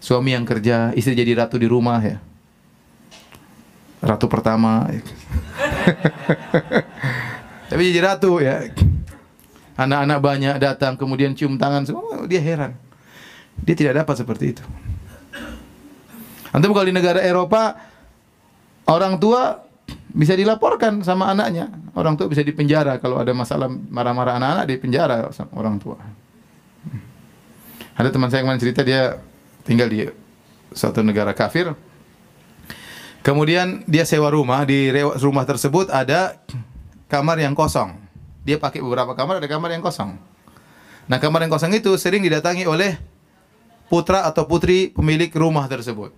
Suami 0.03 0.35
yang 0.35 0.43
kerja, 0.43 0.91
istri 0.93 1.15
jadi 1.15 1.47
ratu 1.47 1.55
di 1.55 1.65
rumah 1.65 2.03
ya 2.03 2.19
ratu 4.01 4.29
pertama. 4.29 4.85
Tapi 7.69 7.81
jadi 7.91 7.99
ratu 8.03 8.39
ya. 8.39 8.67
Anak-anak 9.77 10.19
banyak 10.23 10.55
datang 10.57 10.97
kemudian 10.97 11.37
cium 11.37 11.61
tangan 11.61 11.85
semua 11.85 12.25
dia 12.25 12.41
heran. 12.41 12.73
Dia 13.61 13.75
tidak 13.77 14.05
dapat 14.05 14.15
seperti 14.17 14.57
itu. 14.57 14.63
Antum 16.49 16.73
kalau 16.73 16.89
di 16.89 16.95
negara 16.95 17.21
Eropa 17.21 17.77
orang 18.89 19.21
tua 19.21 19.61
bisa 20.09 20.33
dilaporkan 20.33 21.05
sama 21.05 21.29
anaknya. 21.29 21.69
Orang 21.93 22.17
tua 22.17 22.25
bisa 22.25 22.41
dipenjara 22.41 22.97
kalau 22.97 23.21
ada 23.21 23.29
masalah 23.37 23.69
marah-marah 23.69 24.41
anak-anak 24.41 24.65
di 24.65 24.75
penjara 24.81 25.29
orang 25.53 25.77
tua. 25.77 26.01
Ada 27.97 28.13
teman 28.13 28.29
saya 28.29 28.45
yang 28.45 28.61
cerita 28.61 28.85
dia 28.85 29.17
tinggal 29.65 29.89
di 29.89 30.05
suatu 30.71 31.01
negara 31.01 31.33
kafir 31.33 31.73
Kemudian 33.27 33.83
dia 33.83 34.07
sewa 34.07 34.31
rumah 34.31 34.63
di 34.63 34.87
rumah 35.19 35.43
tersebut 35.43 35.91
ada 35.91 36.39
kamar 37.11 37.35
yang 37.35 37.51
kosong. 37.51 37.99
Dia 38.47 38.55
pakai 38.55 38.79
beberapa 38.79 39.11
kamar 39.19 39.43
ada 39.43 39.51
kamar 39.51 39.75
yang 39.75 39.83
kosong. 39.83 40.15
Nah, 41.11 41.19
kamar 41.19 41.43
yang 41.43 41.51
kosong 41.51 41.75
itu 41.75 41.91
sering 41.99 42.23
didatangi 42.23 42.63
oleh 42.63 42.95
putra 43.91 44.23
atau 44.23 44.47
putri 44.47 44.95
pemilik 44.95 45.27
rumah 45.35 45.67
tersebut. 45.67 46.15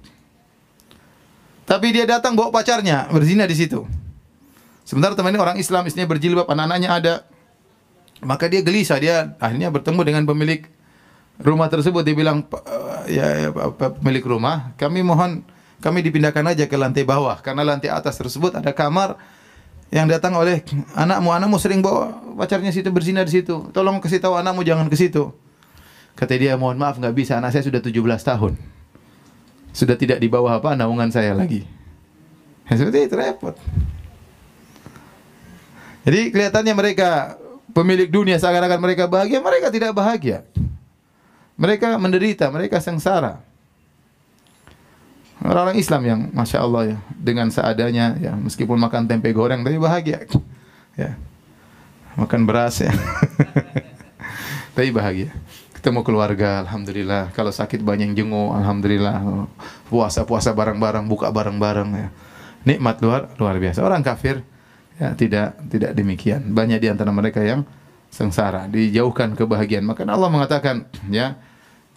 Tapi 1.66 1.88
dia 1.90 2.06
datang 2.06 2.38
bawa 2.38 2.54
pacarnya 2.54 3.10
berzina 3.10 3.50
di 3.50 3.58
situ. 3.58 3.90
Sementara 4.86 5.18
teman 5.18 5.34
ini 5.34 5.42
orang 5.42 5.58
Islam, 5.58 5.90
istrinya 5.90 6.14
berjilbab, 6.14 6.46
anak-anaknya 6.46 6.90
ada. 6.94 7.14
Maka 8.22 8.46
dia 8.54 8.62
gelisah, 8.62 9.02
dia 9.02 9.34
akhirnya 9.42 9.74
bertemu 9.74 10.02
dengan 10.06 10.24
pemilik 10.30 10.62
rumah 11.40 11.72
tersebut. 11.72 12.04
Dia 12.04 12.16
bilang, 12.16 12.44
"Pak, 12.46 12.62
eh, 12.68 13.20
ya, 13.20 13.28
ya 13.48 13.50
pemilik 13.76 14.26
rumah, 14.28 14.76
kami 14.76 15.02
mohon 15.02 15.42
kami 15.80 16.04
dipindahkan 16.04 16.44
aja 16.44 16.68
ke 16.68 16.76
lantai 16.76 17.08
bawah 17.08 17.40
karena 17.40 17.64
lantai 17.64 17.88
atas 17.88 18.20
tersebut 18.20 18.52
ada 18.52 18.76
kamar 18.76 19.16
yang 19.90 20.06
datang 20.06 20.36
oleh 20.38 20.62
anakmu. 20.94 21.32
Anakmu 21.34 21.58
sering 21.58 21.80
bawa 21.82 22.14
pacarnya 22.38 22.70
situ 22.70 22.92
berzina 22.94 23.26
di 23.26 23.32
situ. 23.32 23.72
Tolong 23.74 23.98
kasih 24.04 24.22
tahu 24.22 24.38
anakmu 24.38 24.62
jangan 24.62 24.92
ke 24.92 25.00
situ. 25.00 25.34
Kata 26.14 26.36
dia, 26.36 26.60
mohon 26.60 26.76
maaf 26.76 27.00
nggak 27.00 27.16
bisa, 27.16 27.40
anak 27.40 27.56
saya 27.56 27.64
sudah 27.64 27.80
17 27.80 27.96
tahun. 28.28 28.54
Sudah 29.72 29.96
tidak 29.96 30.20
di 30.20 30.28
bawah 30.28 30.60
apa 30.60 30.76
naungan 30.76 31.08
saya 31.16 31.32
lagi. 31.32 31.64
Ya, 32.68 32.76
seperti 32.76 33.08
itu 33.08 33.16
repot. 33.16 33.56
Jadi 36.04 36.30
kelihatannya 36.36 36.74
mereka 36.76 37.40
pemilik 37.72 38.10
dunia 38.12 38.36
seakan-akan 38.36 38.80
mereka 38.84 39.08
bahagia, 39.08 39.40
mereka 39.40 39.72
tidak 39.72 39.96
bahagia. 39.96 40.44
Mereka 41.60 42.00
menderita, 42.00 42.48
mereka 42.48 42.80
sengsara. 42.80 43.44
Orang-orang 45.40 45.80
Islam 45.80 46.02
yang 46.04 46.20
masya 46.36 46.64
Allah 46.64 46.96
ya 46.96 46.98
dengan 47.16 47.48
seadanya 47.48 48.16
ya 48.20 48.36
meskipun 48.36 48.76
makan 48.76 49.08
tempe 49.08 49.32
goreng 49.32 49.64
tapi 49.64 49.80
bahagia. 49.80 50.28
Ya. 51.00 51.16
Makan 52.20 52.44
beras 52.44 52.84
ya. 52.84 52.92
Tapi 54.76 54.92
bahagia. 54.92 55.32
Ketemu 55.76 56.04
keluarga 56.04 56.60
alhamdulillah. 56.68 57.32
Kalau 57.32 57.56
sakit 57.56 57.80
banyak 57.80 58.12
yang 58.12 58.16
jenguk 58.28 58.52
alhamdulillah. 58.52 59.48
Puasa 59.88 60.28
puasa 60.28 60.52
bareng-bareng 60.52 61.08
buka 61.08 61.32
bareng-bareng 61.32 61.90
ya. 61.96 62.08
Nikmat 62.68 63.00
luar 63.00 63.32
luar 63.40 63.56
biasa. 63.56 63.80
Orang 63.80 64.04
kafir 64.04 64.44
ya 65.00 65.16
tidak 65.16 65.56
tidak 65.72 65.96
demikian. 65.96 66.52
Banyak 66.52 66.84
di 66.84 66.88
antara 66.92 67.16
mereka 67.16 67.40
yang 67.40 67.64
sengsara 68.12 68.68
dijauhkan 68.68 69.40
kebahagiaan. 69.40 69.88
Maka 69.88 70.04
Allah 70.04 70.28
mengatakan 70.28 70.84
ya 71.08 71.40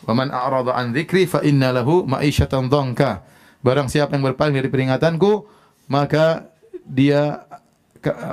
Waman 0.03 0.34
a'rada 0.34 0.74
an 0.74 0.90
dzikri 0.90 1.30
fa 1.30 1.40
inna 1.46 1.70
lahu 1.70 2.03
ma'isyatan 2.07 2.66
dhanka. 2.66 3.22
Barang 3.62 3.86
siapa 3.86 4.18
yang 4.18 4.26
berpaling 4.26 4.59
dari 4.59 4.66
peringatanku, 4.66 5.46
maka 5.86 6.50
dia 6.82 7.46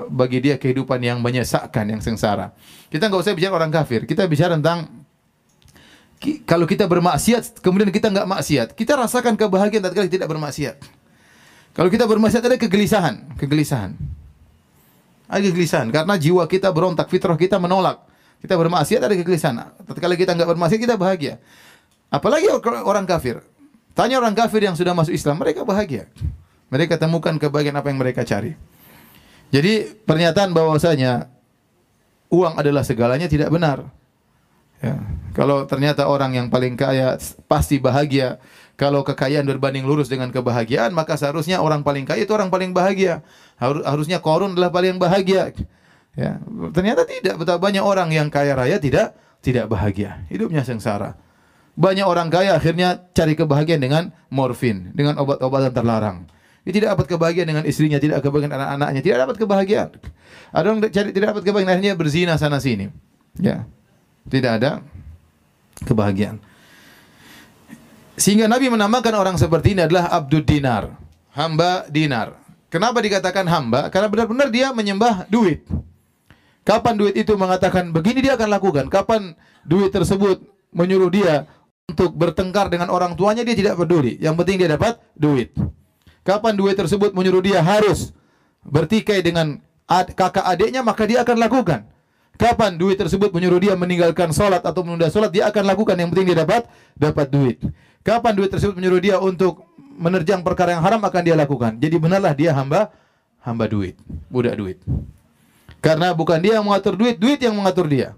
bagi 0.09 0.41
dia 0.41 0.57
kehidupan 0.57 0.97
yang 1.05 1.22
menyesakkan, 1.22 1.86
yang 1.86 2.01
sengsara. 2.01 2.49
Kita 2.89 3.05
nggak 3.05 3.22
usah 3.22 3.38
bicara 3.38 3.53
orang 3.53 3.70
kafir, 3.70 4.09
kita 4.09 4.26
bicara 4.26 4.57
tentang 4.57 5.05
kalau 6.49 6.65
kita 6.65 6.89
bermaksiat, 6.89 7.61
kemudian 7.61 7.93
kita 7.93 8.09
nggak 8.09 8.28
maksiat, 8.28 8.67
kita 8.74 8.97
rasakan 8.97 9.38
kebahagiaan 9.38 9.86
tatkala 9.86 10.09
tidak 10.09 10.28
bermaksiat. 10.28 10.76
Kalau 11.78 11.88
kita 11.93 12.09
bermaksiat 12.09 12.43
ada 12.43 12.57
kegelisahan, 12.57 13.38
kegelisahan. 13.38 13.93
Ada 15.30 15.45
kegelisahan 15.53 15.93
karena 15.93 16.17
jiwa 16.17 16.43
kita 16.49 16.74
berontak, 16.74 17.05
fitrah 17.07 17.38
kita 17.38 17.61
menolak. 17.61 18.09
Kita 18.40 18.56
bermaksiat 18.56 19.04
ada 19.04 19.16
kegelisahan. 19.16 19.76
Tatkala 19.84 20.16
kita 20.16 20.32
nggak 20.32 20.50
bermaksiat 20.56 20.80
kita 20.80 20.96
bahagia. 20.96 21.40
Apalagi 22.08 22.48
or- 22.48 22.88
orang 22.88 23.04
kafir. 23.04 23.44
Tanya 23.94 24.18
orang 24.18 24.32
kafir 24.32 24.64
yang 24.64 24.80
sudah 24.80 24.96
masuk 24.96 25.12
Islam, 25.12 25.36
mereka 25.44 25.68
bahagia. 25.68 26.08
Mereka 26.72 26.96
temukan 26.96 27.36
kebahagiaan 27.36 27.76
apa 27.76 27.92
yang 27.92 28.00
mereka 28.00 28.24
cari. 28.24 28.56
Jadi 29.50 29.98
pernyataan 30.06 30.54
bahwasanya 30.54 31.28
uang 32.30 32.62
adalah 32.62 32.86
segalanya 32.86 33.26
tidak 33.26 33.50
benar. 33.50 33.90
Ya. 34.80 34.96
Kalau 35.36 35.68
ternyata 35.68 36.08
orang 36.08 36.38
yang 36.38 36.48
paling 36.48 36.80
kaya 36.80 37.20
pasti 37.50 37.82
bahagia. 37.82 38.40
Kalau 38.80 39.04
kekayaan 39.04 39.44
berbanding 39.44 39.84
lurus 39.84 40.08
dengan 40.08 40.32
kebahagiaan, 40.32 40.96
maka 40.96 41.20
seharusnya 41.20 41.60
orang 41.60 41.84
paling 41.84 42.08
kaya 42.08 42.24
itu 42.24 42.32
orang 42.32 42.48
paling 42.48 42.72
bahagia. 42.72 43.20
Harus, 43.60 43.84
harusnya 43.84 44.24
korun 44.24 44.56
adalah 44.56 44.72
paling 44.72 44.96
bahagia. 44.96 45.52
Ya, 46.18 46.41
ternyata 46.74 47.05
tidak. 47.05 47.38
Betapa 47.38 47.60
banyak 47.62 47.84
orang 47.84 48.10
yang 48.10 48.28
kaya 48.34 48.57
raya 48.57 48.82
tidak 48.82 49.14
tidak 49.39 49.70
bahagia. 49.70 50.26
Hidupnya 50.28 50.66
sengsara. 50.66 51.16
Banyak 51.80 52.03
orang 52.03 52.28
kaya 52.28 52.60
akhirnya 52.60 53.07
cari 53.16 53.39
kebahagiaan 53.39 53.80
dengan 53.80 54.03
morfin, 54.28 54.91
dengan 54.91 55.16
obat-obatan 55.22 55.72
terlarang. 55.72 56.18
Dia 56.68 56.76
tidak 56.76 56.99
dapat 56.99 57.07
kebahagiaan 57.07 57.47
dengan 57.47 57.64
istrinya, 57.64 57.97
tidak 58.03 58.20
kebahagiaan 58.20 58.51
anak-anaknya, 58.51 59.01
tidak 59.01 59.18
dapat 59.24 59.36
kebahagiaan. 59.39 59.89
Ada 60.51 60.66
orang 60.68 60.80
cari 60.91 61.10
tidak 61.16 61.28
dapat 61.32 61.43
kebahagiaan 61.47 61.74
akhirnya 61.80 61.93
berzina 61.95 62.34
sana 62.36 62.60
sini. 62.60 62.91
Ya. 63.39 63.64
Tidak 64.28 64.51
ada 64.60 64.84
kebahagiaan. 65.88 66.43
Sehingga 68.20 68.51
Nabi 68.51 68.68
menamakan 68.68 69.16
orang 69.16 69.36
seperti 69.39 69.72
ini 69.72 69.88
adalah 69.88 70.12
Abdul 70.12 70.43
Dinar, 70.43 70.91
hamba 71.32 71.88
dinar. 71.88 72.36
Kenapa 72.68 72.99
dikatakan 72.99 73.47
hamba? 73.47 73.88
Karena 73.88 74.12
benar-benar 74.12 74.51
dia 74.51 74.76
menyembah 74.76 75.26
duit. 75.32 75.64
Kapan 76.70 77.01
duit 77.01 77.17
itu 77.17 77.34
mengatakan 77.34 77.89
begini 77.89 78.22
dia 78.22 78.38
akan 78.38 78.45
lakukan. 78.53 78.86
Kapan 78.93 79.34
duit 79.65 79.89
tersebut 79.89 80.38
menyuruh 80.70 81.09
dia 81.09 81.49
untuk 81.89 82.13
bertengkar 82.13 82.70
dengan 82.70 82.93
orang 82.93 83.17
tuanya 83.17 83.41
dia 83.41 83.57
tidak 83.57 83.74
peduli. 83.74 84.22
Yang 84.22 84.36
penting 84.38 84.55
dia 84.61 84.70
dapat 84.78 85.01
duit. 85.17 85.49
Kapan 86.22 86.53
duit 86.53 86.78
tersebut 86.78 87.09
menyuruh 87.17 87.41
dia 87.41 87.65
harus 87.65 88.13
bertikai 88.61 89.26
dengan 89.26 89.57
ad- 89.89 90.13
kakak 90.13 90.45
adiknya 90.45 90.86
maka 90.86 91.09
dia 91.09 91.26
akan 91.26 91.41
lakukan. 91.41 91.89
Kapan 92.38 92.78
duit 92.78 93.01
tersebut 93.01 93.34
menyuruh 93.34 93.57
dia 93.57 93.74
meninggalkan 93.74 94.30
sholat 94.30 94.61
atau 94.61 94.86
menunda 94.86 95.09
sholat 95.09 95.34
dia 95.34 95.49
akan 95.49 95.65
lakukan. 95.65 95.97
Yang 95.97 96.09
penting 96.13 96.28
dia 96.30 96.38
dapat 96.45 96.70
dapat 96.93 97.28
duit. 97.34 97.57
Kapan 98.05 98.38
duit 98.38 98.53
tersebut 98.53 98.78
menyuruh 98.78 99.01
dia 99.01 99.17
untuk 99.17 99.65
menerjang 99.97 100.45
perkara 100.45 100.78
yang 100.78 100.86
haram 100.86 101.01
akan 101.01 101.22
dia 101.26 101.34
lakukan. 101.34 101.82
Jadi 101.82 101.97
benarlah 101.97 102.38
dia 102.38 102.53
hamba 102.53 102.93
hamba 103.41 103.65
duit, 103.65 103.97
budak 104.30 104.53
duit. 104.53 104.78
Karena 105.80 106.12
bukan 106.12 106.40
dia 106.44 106.60
yang 106.60 106.66
mengatur 106.68 107.00
duit, 107.00 107.16
duit 107.16 107.40
yang 107.40 107.56
mengatur 107.56 107.88
dia. 107.88 108.16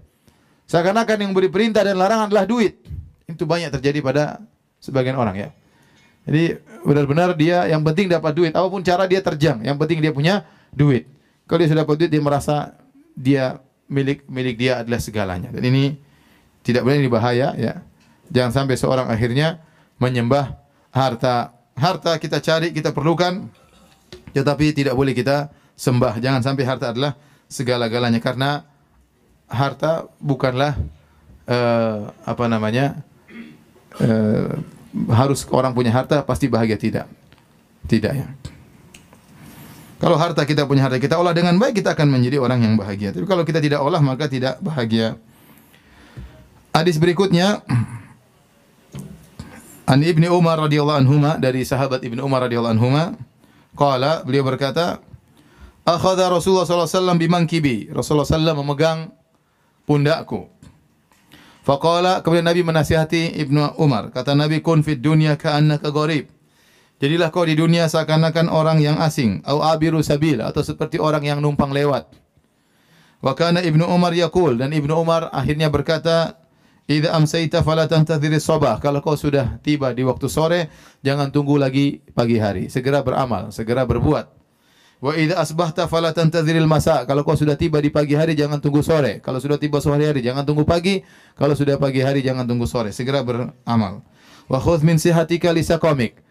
Seakan-akan 0.66 1.18
yang 1.22 1.32
beri 1.34 1.46
perintah 1.50 1.86
dan 1.86 1.94
larangan 1.94 2.30
adalah 2.30 2.46
duit. 2.46 2.78
Itu 3.26 3.46
banyak 3.46 3.70
terjadi 3.78 4.02
pada 4.02 4.42
sebagian 4.82 5.14
orang 5.14 5.36
ya. 5.38 5.48
Jadi 6.26 6.58
benar-benar 6.86 7.34
dia 7.34 7.66
yang 7.66 7.82
penting 7.82 8.06
dapat 8.10 8.34
duit, 8.34 8.52
apa 8.54 8.66
pun 8.70 8.82
cara 8.82 9.10
dia 9.10 9.18
terjang, 9.18 9.62
yang 9.62 9.74
penting 9.78 9.98
dia 9.98 10.14
punya 10.14 10.46
duit. 10.70 11.06
Kalau 11.46 11.58
dia 11.62 11.68
sudah 11.70 11.82
dapat 11.82 11.96
duit 11.98 12.10
dia 12.10 12.22
merasa 12.22 12.78
dia 13.14 13.58
milik 13.90 14.26
milik 14.30 14.54
dia 14.58 14.82
adalah 14.82 15.02
segalanya. 15.02 15.50
Dan 15.50 15.62
ini 15.66 15.98
tidak 16.62 16.86
boleh 16.86 17.02
ini 17.02 17.10
bahaya 17.10 17.54
ya. 17.58 17.82
Jangan 18.30 18.64
sampai 18.64 18.74
seorang 18.78 19.06
akhirnya 19.10 19.62
menyembah 19.98 20.58
harta. 20.94 21.54
Harta 21.72 22.20
kita 22.20 22.36
cari, 22.44 22.68
kita 22.68 22.92
perlukan, 22.92 23.48
tetapi 24.36 24.76
tidak 24.76 24.92
boleh 24.92 25.16
kita 25.16 25.48
sembah. 25.72 26.20
Jangan 26.20 26.44
sampai 26.44 26.64
harta 26.68 26.92
adalah 26.92 27.16
segala-galanya. 27.52 28.18
Karena 28.24 28.64
harta 29.52 30.08
bukanlah 30.16 30.80
eh, 31.44 31.98
apa 32.08 32.44
namanya 32.48 33.04
eh, 34.00 34.56
harus 35.12 35.44
orang 35.52 35.76
punya 35.76 35.92
harta 35.92 36.24
pasti 36.24 36.48
bahagia. 36.48 36.80
Tidak. 36.80 37.06
Tidak 37.84 38.12
ya. 38.16 38.28
Kalau 40.02 40.18
harta 40.18 40.42
kita 40.42 40.66
punya 40.66 40.90
harta 40.90 40.98
kita 40.98 41.14
olah 41.14 41.30
dengan 41.30 41.54
baik 41.62 41.78
kita 41.78 41.94
akan 41.94 42.10
menjadi 42.10 42.42
orang 42.42 42.58
yang 42.64 42.74
bahagia. 42.74 43.14
Tapi 43.14 43.22
kalau 43.22 43.46
kita 43.46 43.62
tidak 43.62 43.78
olah 43.78 44.02
maka 44.02 44.26
tidak 44.26 44.58
bahagia. 44.58 45.14
Hadis 46.74 46.98
berikutnya. 46.98 47.62
An 49.82 50.00
Ibni 50.00 50.30
Umar 50.30 50.56
radhiyallahu 50.56 51.04
anhuma 51.04 51.36
dari 51.36 51.66
sahabat 51.66 52.00
Ibnu 52.00 52.22
Umar 52.22 52.46
radhiyallahu 52.46 52.74
anhuma 52.74 53.18
qala 53.76 54.22
beliau 54.22 54.46
berkata 54.46 55.02
akhadha 55.82 56.30
Rasulullah 56.30 56.66
wasallam 56.66 57.18
bimangkibi 57.18 57.90
Rasulullah 57.90 58.28
sallallahu 58.28 58.62
memegang 58.62 59.10
pundakku 59.86 60.50
Faqala 61.62 62.26
kemudian 62.26 62.46
Nabi 62.46 62.66
menasihati 62.66 63.38
Ibnu 63.38 63.78
Umar 63.78 64.10
kata 64.10 64.34
Nabi 64.34 64.62
kun 64.62 64.82
fid 64.82 64.98
dunya 64.98 65.38
ka'annaka 65.38 65.94
gharib 65.94 66.26
Jadilah 67.02 67.34
kau 67.34 67.42
di 67.42 67.58
dunia 67.58 67.90
seakan-akan 67.90 68.46
orang 68.46 68.78
yang 68.78 68.98
asing 69.02 69.42
au 69.42 69.58
abiru 69.58 70.02
sabil 70.06 70.38
atau 70.38 70.62
seperti 70.62 71.02
orang 71.02 71.26
yang 71.26 71.38
numpang 71.42 71.74
lewat 71.74 72.06
Wa 73.22 73.38
kana 73.38 73.62
Ibnu 73.62 73.86
Umar 73.86 74.14
yaqul 74.14 74.58
dan 74.58 74.74
Ibnu 74.74 74.94
Umar 74.98 75.30
akhirnya 75.30 75.70
berkata 75.70 76.42
Idza 76.90 77.14
amsayta 77.14 77.62
fala 77.62 77.86
tantadhir 77.86 78.34
sabah. 78.42 78.82
Kalau 78.82 78.98
kau 78.98 79.14
sudah 79.14 79.62
tiba 79.62 79.94
di 79.94 80.02
waktu 80.02 80.26
sore, 80.26 80.66
jangan 81.06 81.30
tunggu 81.30 81.54
lagi 81.54 82.02
pagi 82.10 82.42
hari. 82.42 82.66
Segera 82.66 83.06
beramal, 83.06 83.54
segera 83.54 83.86
berbuat. 83.86 84.41
Wa 85.02 85.18
idza 85.18 85.34
asbahta 85.34 85.90
fala 85.90 86.14
tantadhiril 86.14 86.70
masa. 86.70 87.02
Kalau 87.10 87.26
kau 87.26 87.34
sudah 87.34 87.58
tiba 87.58 87.82
di 87.82 87.90
pagi 87.90 88.14
hari, 88.14 88.38
jangan 88.38 88.62
tunggu 88.62 88.86
sore. 88.86 89.18
Kalau 89.18 89.42
sudah 89.42 89.58
tiba 89.58 89.82
sore 89.82 90.06
hari, 90.06 90.22
jangan 90.22 90.46
tunggu 90.46 90.62
pagi. 90.62 91.02
Kalau 91.34 91.58
sudah 91.58 91.74
pagi 91.74 92.06
hari, 92.06 92.22
jangan 92.22 92.46
tunggu 92.46 92.70
sore. 92.70 92.94
Segera 92.94 93.26
beramal. 93.26 94.06
Wa 94.46 94.62
khudh 94.62 94.86
min 94.86 95.02
sihatika 95.02 95.50
lisaqamik. 95.50 96.22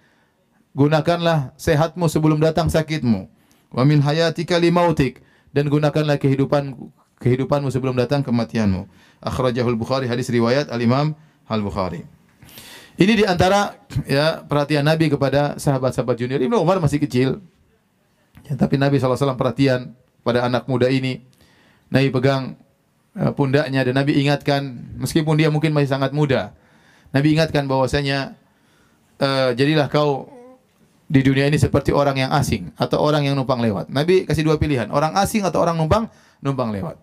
gunakanlah 0.71 1.51
sehatmu 1.59 2.07
sebelum 2.07 2.39
datang 2.39 2.71
sakitmu. 2.71 3.27
Wa 3.75 3.83
min 3.83 3.99
hayatika 3.99 4.55
limautik 4.55 5.19
dan 5.51 5.67
gunakanlah 5.67 6.15
kehidupan 6.15 6.75
kehidupanmu 7.19 7.67
sebelum 7.75 7.99
datang 7.99 8.23
kematianmu. 8.23 8.87
Akhrajahul 9.19 9.75
Bukhari 9.75 10.07
hadis 10.07 10.31
riwayat 10.31 10.71
Al-Imam 10.71 11.11
Al-Bukhari. 11.45 12.07
Ini 12.95 13.13
di 13.19 13.23
antara 13.27 13.75
ya 14.07 14.47
perhatian 14.47 14.87
Nabi 14.87 15.11
kepada 15.11 15.59
sahabat-sahabat 15.59 16.15
junior. 16.15 16.39
Ibnu 16.39 16.55
Umar 16.55 16.79
masih 16.79 17.03
kecil. 17.03 17.43
Ya, 18.47 18.53
tapi 18.59 18.75
Nabi 18.75 18.97
SAW 18.99 19.37
perhatian 19.37 19.95
pada 20.25 20.45
anak 20.45 20.67
muda 20.67 20.87
ini. 20.91 21.23
Nabi 21.91 22.07
pegang 22.11 22.55
uh, 23.15 23.31
pundaknya 23.35 23.83
dan 23.83 23.93
Nabi 23.95 24.15
ingatkan 24.19 24.61
meskipun 24.99 25.35
dia 25.35 25.51
mungkin 25.51 25.75
masih 25.75 25.91
sangat 25.91 26.15
muda. 26.15 26.55
Nabi 27.11 27.35
ingatkan 27.35 27.67
bahwasanya 27.67 28.39
uh, 29.19 29.51
jadilah 29.51 29.91
kau 29.91 30.31
di 31.11 31.19
dunia 31.19 31.51
ini 31.51 31.59
seperti 31.59 31.91
orang 31.91 32.23
yang 32.23 32.31
asing 32.31 32.71
atau 32.79 33.03
orang 33.03 33.27
yang 33.27 33.35
numpang 33.35 33.59
lewat. 33.59 33.91
Nabi 33.91 34.23
kasih 34.23 34.47
dua 34.47 34.55
pilihan, 34.55 34.87
orang 34.87 35.11
asing 35.19 35.43
atau 35.43 35.59
orang 35.59 35.75
numpang 35.75 36.07
numpang 36.39 36.71
lewat. 36.71 36.95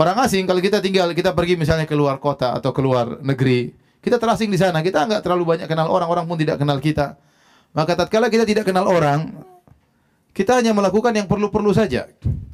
Orang 0.00 0.16
asing 0.24 0.48
kalau 0.48 0.64
kita 0.64 0.80
tinggal, 0.80 1.12
kita 1.12 1.36
pergi 1.36 1.60
misalnya 1.60 1.84
keluar 1.84 2.16
kota 2.16 2.56
atau 2.56 2.72
keluar 2.72 3.20
negeri, 3.20 3.76
kita 4.00 4.16
terasing 4.16 4.48
di 4.48 4.56
sana, 4.56 4.80
kita 4.80 5.04
enggak 5.04 5.20
terlalu 5.20 5.44
banyak 5.44 5.68
kenal 5.68 5.92
orang, 5.92 6.08
orang 6.08 6.24
pun 6.24 6.40
tidak 6.40 6.56
kenal 6.56 6.80
kita. 6.80 7.20
Maka 7.76 7.92
tatkala 7.92 8.32
kita 8.32 8.48
tidak 8.48 8.64
kenal 8.64 8.88
orang, 8.88 9.28
kita 10.30 10.62
hanya 10.62 10.70
melakukan 10.70 11.10
yang 11.10 11.26
perlu-perlu 11.26 11.74
saja. 11.74 12.06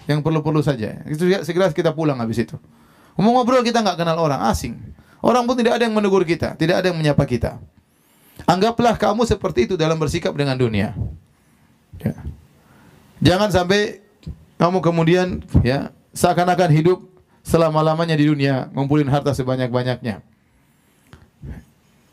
Yang 0.08 0.20
perlu-perlu 0.24 0.60
saja. 0.64 1.02
Itu 1.04 1.28
segera 1.44 1.68
kita 1.70 1.92
pulang 1.92 2.16
habis 2.18 2.40
itu. 2.40 2.56
Ngomong 3.16 3.42
ngobrol 3.42 3.64
kita 3.64 3.80
nggak 3.80 3.96
kenal 4.00 4.16
orang 4.20 4.44
asing. 4.48 4.76
Orang 5.24 5.48
pun 5.48 5.56
tidak 5.56 5.80
ada 5.80 5.88
yang 5.88 5.96
menegur 5.96 6.22
kita, 6.22 6.54
tidak 6.54 6.84
ada 6.84 6.92
yang 6.92 6.98
menyapa 7.00 7.24
kita. 7.24 7.58
Anggaplah 8.44 8.94
kamu 9.00 9.24
seperti 9.24 9.66
itu 9.66 9.74
dalam 9.74 9.96
bersikap 9.96 10.36
dengan 10.36 10.54
dunia. 10.54 10.92
Ya. 11.98 12.14
Jangan 13.24 13.48
sampai 13.48 14.04
kamu 14.60 14.84
kemudian 14.84 15.40
ya 15.64 15.90
seakan-akan 16.12 16.70
hidup 16.70 16.98
selama-lamanya 17.40 18.14
di 18.14 18.28
dunia, 18.28 18.68
ngumpulin 18.76 19.08
harta 19.08 19.32
sebanyak-banyaknya. 19.32 20.20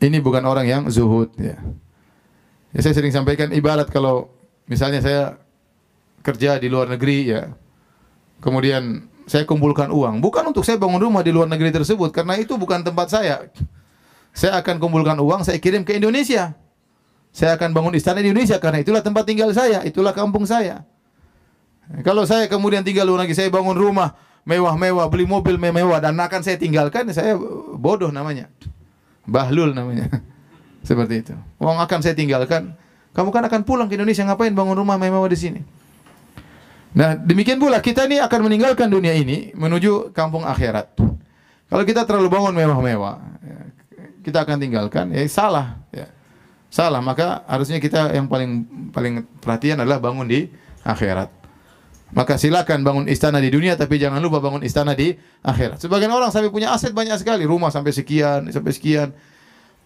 Ini 0.00 0.18
bukan 0.20 0.44
orang 0.44 0.66
yang 0.68 0.82
zuhud 0.88 1.32
ya. 1.36 1.60
ya. 2.72 2.80
Saya 2.80 2.96
sering 2.96 3.12
sampaikan 3.12 3.52
ibarat 3.52 3.88
kalau 3.92 4.32
misalnya 4.64 5.04
saya 5.04 5.43
kerja 6.24 6.56
di 6.56 6.72
luar 6.72 6.88
negeri 6.88 7.18
ya. 7.28 7.52
Kemudian 8.40 9.12
saya 9.28 9.44
kumpulkan 9.44 9.92
uang, 9.92 10.24
bukan 10.24 10.48
untuk 10.48 10.64
saya 10.64 10.80
bangun 10.80 11.00
rumah 11.00 11.20
di 11.20 11.32
luar 11.32 11.48
negeri 11.48 11.72
tersebut 11.72 12.12
karena 12.12 12.40
itu 12.40 12.56
bukan 12.56 12.80
tempat 12.80 13.12
saya. 13.12 13.44
Saya 14.34 14.58
akan 14.58 14.82
kumpulkan 14.82 15.20
uang, 15.20 15.46
saya 15.46 15.60
kirim 15.60 15.84
ke 15.84 16.00
Indonesia. 16.00 16.56
Saya 17.30 17.54
akan 17.58 17.70
bangun 17.70 17.94
istana 17.94 18.22
di 18.24 18.30
Indonesia 18.32 18.58
karena 18.58 18.82
itulah 18.82 19.02
tempat 19.04 19.22
tinggal 19.28 19.50
saya, 19.54 19.84
itulah 19.86 20.10
kampung 20.10 20.48
saya. 20.48 20.82
Kalau 22.02 22.24
saya 22.24 22.48
kemudian 22.48 22.80
tinggal 22.82 23.04
luar 23.04 23.28
negeri, 23.28 23.36
saya 23.36 23.50
bangun 23.52 23.76
rumah 23.76 24.16
mewah-mewah, 24.48 25.08
beli 25.08 25.24
mobil 25.24 25.56
mewah 25.56 26.00
dan 26.00 26.16
akan 26.16 26.40
saya 26.44 26.56
tinggalkan, 26.60 27.08
saya 27.12 27.36
bodoh 27.76 28.12
namanya. 28.12 28.48
Bahlul 29.24 29.72
namanya. 29.72 30.08
Seperti 30.88 31.24
itu. 31.24 31.34
Uang 31.60 31.80
akan 31.80 31.98
saya 32.04 32.12
tinggalkan. 32.12 32.76
Kamu 33.16 33.32
kan 33.32 33.46
akan 33.48 33.64
pulang 33.64 33.88
ke 33.88 33.96
Indonesia 33.96 34.26
ngapain 34.26 34.52
bangun 34.52 34.76
rumah 34.76 35.00
mewah 35.00 35.24
di 35.30 35.38
sini? 35.38 35.60
Nah, 36.94 37.18
demikian 37.18 37.58
pula 37.58 37.82
kita 37.82 38.06
ini 38.06 38.22
akan 38.22 38.40
meninggalkan 38.46 38.86
dunia 38.86 39.10
ini 39.18 39.50
menuju 39.58 40.14
kampung 40.14 40.46
akhirat. 40.46 40.94
Kalau 41.66 41.82
kita 41.82 42.06
terlalu 42.06 42.30
bangun 42.30 42.54
mewah-mewah, 42.54 43.18
ya, 43.42 43.58
kita 44.22 44.46
akan 44.46 44.62
tinggalkan, 44.62 45.10
ya 45.10 45.26
salah. 45.26 45.82
Ya. 45.90 46.06
Salah, 46.70 47.02
maka 47.02 47.42
harusnya 47.50 47.82
kita 47.82 48.14
yang 48.14 48.30
paling 48.30 48.66
paling 48.94 49.26
perhatian 49.42 49.82
adalah 49.82 49.98
bangun 49.98 50.26
di 50.30 50.46
akhirat. 50.86 51.30
Maka 52.14 52.38
silakan 52.38 52.86
bangun 52.86 53.10
istana 53.10 53.42
di 53.42 53.50
dunia 53.50 53.74
tapi 53.74 53.98
jangan 53.98 54.22
lupa 54.22 54.38
bangun 54.38 54.62
istana 54.62 54.94
di 54.94 55.18
akhirat. 55.42 55.82
Sebagian 55.82 56.14
orang 56.14 56.30
sampai 56.30 56.54
punya 56.54 56.70
aset 56.70 56.94
banyak 56.94 57.18
sekali, 57.18 57.42
rumah 57.42 57.74
sampai 57.74 57.90
sekian, 57.90 58.46
sampai 58.54 58.70
sekian. 58.70 59.10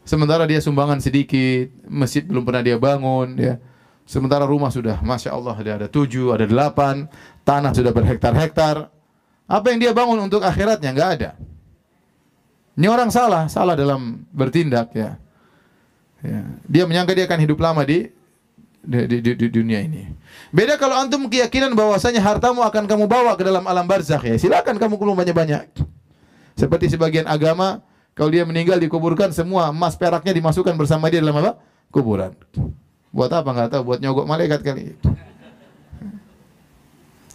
Sementara 0.05 0.45
dia 0.45 0.61
sumbangan 0.61 1.01
sedikit, 1.01 1.73
masjid 1.89 2.21
belum 2.21 2.45
pernah 2.45 2.61
dia 2.61 2.77
bangun, 2.77 3.33
ya. 3.41 3.57
Sementara 4.09 4.49
rumah 4.49 4.73
sudah, 4.73 5.05
masya 5.05 5.37
Allah, 5.37 5.53
ada 5.53 5.73
ada 5.85 5.87
tujuh, 5.93 6.33
ada 6.33 6.49
delapan, 6.49 7.05
tanah 7.45 7.77
sudah 7.77 7.93
berhektar-hektar. 7.93 8.89
Apa 9.45 9.67
yang 9.69 9.85
dia 9.85 9.93
bangun 9.93 10.17
untuk 10.25 10.41
akhiratnya 10.41 10.97
nggak 10.97 11.11
ada. 11.21 11.31
Ini 12.73 12.89
orang 12.89 13.13
salah, 13.13 13.53
salah 13.53 13.77
dalam 13.77 14.25
bertindak 14.33 14.97
ya. 14.97 15.21
ya. 16.25 16.41
Dia 16.65 16.89
menyangka 16.89 17.13
dia 17.13 17.29
akan 17.29 17.41
hidup 17.45 17.61
lama 17.61 17.85
di 17.85 18.09
di, 18.81 18.99
di, 19.05 19.17
di, 19.21 19.31
di 19.37 19.47
dunia 19.53 19.85
ini. 19.85 20.09
Beda 20.57 20.81
kalau 20.81 20.97
antum 20.97 21.29
keyakinan 21.29 21.77
bahwasanya 21.77 22.25
hartamu 22.25 22.65
akan 22.65 22.89
kamu 22.89 23.05
bawa 23.05 23.37
ke 23.37 23.45
dalam 23.45 23.69
alam 23.69 23.85
barzakh 23.85 24.25
ya. 24.25 24.41
Silakan 24.41 24.81
kamu 24.81 24.97
kumpul 24.97 25.21
banyak-banyak. 25.21 25.69
Seperti 26.57 26.89
sebagian 26.89 27.29
agama 27.29 27.85
kalau 28.17 28.33
dia 28.33 28.49
meninggal 28.49 28.81
dikuburkan 28.81 29.37
semua 29.37 29.69
emas 29.69 30.01
peraknya 30.01 30.33
dimasukkan 30.33 30.73
bersama 30.81 31.13
dia 31.13 31.21
dalam 31.21 31.37
apa? 31.45 31.61
Kuburan. 31.93 32.33
Buat 33.09 33.31
apa 33.33 33.49
nggak 33.51 33.69
tahu, 33.73 33.83
buat 33.89 33.99
nyogok 34.05 34.29
malaikat 34.29 34.61
kali. 34.61 34.95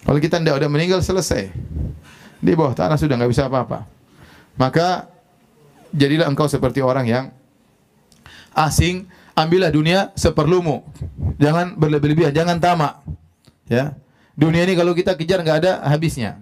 Kalau 0.03 0.19
kita 0.19 0.37
tidak 0.37 0.59
udah 0.59 0.69
meninggal 0.69 0.99
selesai. 0.99 1.49
Di 2.43 2.51
bawah 2.53 2.75
tanah 2.75 2.99
sudah 2.99 3.15
nggak 3.15 3.31
bisa 3.31 3.47
apa-apa. 3.47 3.87
Maka 4.59 5.07
jadilah 5.95 6.27
engkau 6.27 6.45
seperti 6.45 6.83
orang 6.83 7.07
yang 7.07 7.25
asing, 8.53 9.07
ambillah 9.33 9.73
dunia 9.73 10.11
seperlumu. 10.13 10.85
Jangan 11.39 11.79
berlebih-lebihan, 11.79 12.35
jangan 12.35 12.59
tamak. 12.59 13.01
Ya. 13.65 13.95
Dunia 14.33 14.65
ini 14.65 14.73
kalau 14.77 14.93
kita 14.93 15.13
kejar 15.17 15.41
nggak 15.41 15.57
ada 15.65 15.71
habisnya. 15.87 16.41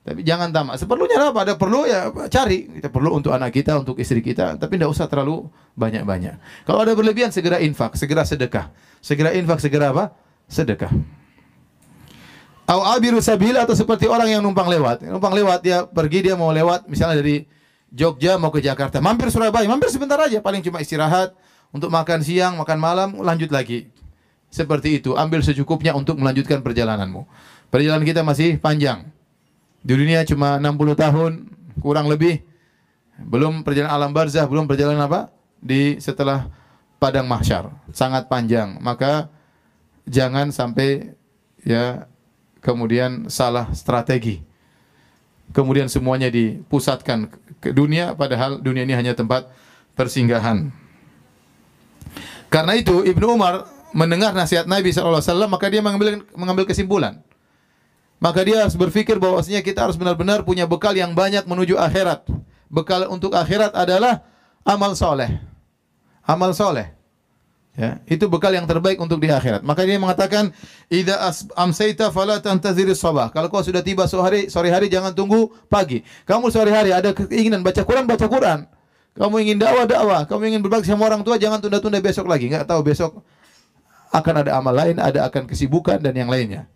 Tapi 0.00 0.24
jangan 0.24 0.48
tamak. 0.48 0.80
Seperlunya 0.80 1.20
apa? 1.20 1.44
Ada 1.44 1.54
perlu 1.60 1.84
ya 1.84 2.08
cari. 2.32 2.80
Kita 2.80 2.88
perlu 2.88 3.20
untuk 3.20 3.36
anak 3.36 3.52
kita, 3.52 3.76
untuk 3.76 4.00
istri 4.00 4.24
kita. 4.24 4.56
Tapi 4.56 4.80
tidak 4.80 4.96
usah 4.96 5.04
terlalu 5.06 5.44
banyak-banyak. 5.76 6.64
Kalau 6.64 6.80
ada 6.80 6.96
berlebihan, 6.96 7.28
segera 7.28 7.60
infak, 7.60 8.00
segera 8.00 8.24
sedekah. 8.24 8.72
Segera 9.04 9.36
infak, 9.36 9.60
segera 9.60 9.92
apa? 9.92 10.16
Sedekah. 10.48 10.88
Au 12.70 12.86
abiru 12.86 13.18
sabil 13.18 13.52
atau 13.58 13.74
seperti 13.74 14.06
orang 14.06 14.30
yang 14.30 14.40
numpang 14.40 14.70
lewat. 14.70 15.02
Numpang 15.02 15.34
lewat 15.34 15.60
dia 15.60 15.84
pergi 15.84 16.30
dia 16.30 16.34
mau 16.38 16.54
lewat 16.54 16.86
misalnya 16.86 17.18
dari 17.18 17.42
Jogja 17.90 18.38
mau 18.38 18.54
ke 18.54 18.62
Jakarta. 18.62 19.02
Mampir 19.02 19.26
Surabaya, 19.34 19.66
mampir 19.66 19.90
sebentar 19.90 20.14
aja, 20.22 20.38
paling 20.38 20.62
cuma 20.62 20.78
istirahat 20.78 21.34
untuk 21.74 21.90
makan 21.90 22.22
siang, 22.22 22.54
makan 22.62 22.78
malam, 22.78 23.08
lanjut 23.18 23.50
lagi. 23.50 23.90
Seperti 24.50 25.02
itu, 25.02 25.18
ambil 25.18 25.42
secukupnya 25.42 25.94
untuk 25.98 26.14
melanjutkan 26.18 26.62
perjalananmu. 26.62 27.26
Perjalanan 27.70 28.06
kita 28.06 28.22
masih 28.22 28.62
panjang. 28.62 29.10
Di 29.80 29.92
dunia 29.96 30.22
cuma 30.28 30.60
60 30.60 30.96
tahun 30.96 31.32
kurang 31.80 32.06
lebih. 32.12 32.44
Belum 33.20 33.64
perjalanan 33.64 33.92
alam 33.92 34.10
barzah, 34.12 34.44
belum 34.48 34.68
perjalanan 34.68 35.04
apa? 35.08 35.32
Di 35.60 36.00
setelah 36.00 36.48
padang 37.00 37.28
mahsyar. 37.28 37.72
Sangat 37.92 38.28
panjang. 38.28 38.76
Maka 38.80 39.32
jangan 40.08 40.52
sampai 40.52 41.16
ya 41.64 42.08
kemudian 42.60 43.28
salah 43.32 43.72
strategi. 43.72 44.44
Kemudian 45.50 45.90
semuanya 45.90 46.30
dipusatkan 46.30 47.26
ke 47.58 47.74
dunia 47.74 48.14
padahal 48.14 48.62
dunia 48.62 48.86
ini 48.86 48.94
hanya 48.94 49.18
tempat 49.18 49.50
persinggahan. 49.98 50.70
Karena 52.46 52.78
itu 52.78 53.02
Ibnu 53.02 53.34
Umar 53.34 53.66
mendengar 53.90 54.30
nasihat 54.30 54.70
Nabi 54.70 54.94
SAW 54.94 55.50
maka 55.50 55.66
dia 55.66 55.82
mengambil 55.82 56.22
mengambil 56.38 56.64
kesimpulan. 56.70 57.18
Maka 58.20 58.44
dia 58.44 58.60
harus 58.60 58.76
berpikir 58.76 59.16
bahwasanya 59.16 59.64
kita 59.64 59.88
harus 59.88 59.96
benar-benar 59.96 60.44
punya 60.44 60.68
bekal 60.68 60.92
yang 60.92 61.16
banyak 61.16 61.48
menuju 61.48 61.80
akhirat. 61.80 62.28
Bekal 62.68 63.08
untuk 63.08 63.32
akhirat 63.32 63.72
adalah 63.72 64.20
amal 64.60 64.92
soleh. 64.92 65.40
Amal 66.28 66.52
soleh. 66.52 66.92
Ya, 67.80 67.96
itu 68.04 68.28
bekal 68.28 68.52
yang 68.52 68.68
terbaik 68.68 69.00
untuk 69.00 69.24
di 69.24 69.32
akhirat. 69.32 69.64
Maka 69.64 69.88
dia 69.88 69.96
mengatakan, 69.96 70.52
"Idza 70.92 71.16
amsayta 71.56 72.12
fala 72.12 72.36
tantazir 72.36 72.92
sabah." 72.92 73.32
Kalau 73.32 73.48
kau 73.48 73.64
sudah 73.64 73.80
tiba 73.80 74.04
sore 74.04 74.20
hari, 74.20 74.40
sore 74.52 74.68
hari 74.68 74.92
jangan 74.92 75.16
tunggu 75.16 75.48
pagi. 75.70 76.04
Kamu 76.28 76.52
sore 76.52 76.76
hari 76.76 76.92
ada 76.92 77.16
keinginan 77.16 77.64
baca 77.64 77.80
Quran, 77.80 78.04
baca 78.04 78.26
Quran. 78.28 78.68
Kamu 79.16 79.34
ingin 79.40 79.56
dakwah, 79.56 79.88
dakwah. 79.88 80.22
Kamu 80.28 80.42
ingin 80.44 80.60
berbakti 80.60 80.92
sama 80.92 81.08
orang 81.08 81.24
tua, 81.24 81.40
jangan 81.40 81.56
tunda-tunda 81.56 82.04
besok 82.04 82.28
lagi. 82.28 82.52
Enggak 82.52 82.68
tahu 82.68 82.84
besok 82.84 83.24
akan 84.12 84.34
ada 84.44 84.60
amal 84.60 84.74
lain, 84.76 85.00
ada 85.00 85.24
akan 85.30 85.48
kesibukan 85.48 86.02
dan 86.02 86.12
yang 86.12 86.28
lainnya. 86.28 86.68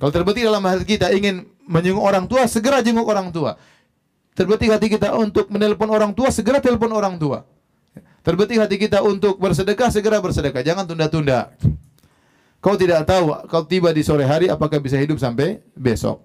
Kalau 0.00 0.08
terbetik 0.08 0.48
dalam 0.48 0.64
hati 0.64 0.88
kita 0.88 1.12
ingin 1.12 1.44
menjenguk 1.68 2.00
orang 2.00 2.24
tua, 2.24 2.48
segera 2.48 2.80
jenguk 2.80 3.04
orang 3.04 3.28
tua. 3.28 3.60
Terbetik 4.32 4.72
hati 4.72 4.88
kita 4.88 5.12
untuk 5.12 5.52
menelpon 5.52 5.92
orang 5.92 6.16
tua, 6.16 6.32
segera 6.32 6.56
telepon 6.64 6.88
orang 6.96 7.20
tua. 7.20 7.44
Terbetik 8.24 8.56
hati 8.56 8.80
kita 8.80 9.04
untuk 9.04 9.36
bersedekah, 9.36 9.92
segera 9.92 10.16
bersedekah. 10.24 10.64
Jangan 10.64 10.88
tunda-tunda. 10.88 11.52
Kau 12.60 12.76
tidak 12.76 13.08
tahu 13.08 13.32
kau 13.48 13.64
tiba 13.64 13.88
di 13.92 14.04
sore 14.04 14.24
hari 14.28 14.48
apakah 14.48 14.76
bisa 14.80 14.96
hidup 15.00 15.16
sampai 15.16 15.64
besok. 15.72 16.20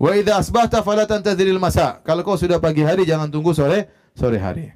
Wa 0.00 0.16
idza 0.16 0.40
asbahta 0.40 0.80
fala 0.80 1.04
tantaziril 1.04 1.60
masa. 1.60 2.00
Kalau 2.04 2.24
kau 2.24 2.40
sudah 2.40 2.56
pagi 2.56 2.80
hari 2.80 3.04
jangan 3.04 3.28
tunggu 3.28 3.52
sore 3.52 3.88
sore 4.16 4.40
hari. 4.40 4.72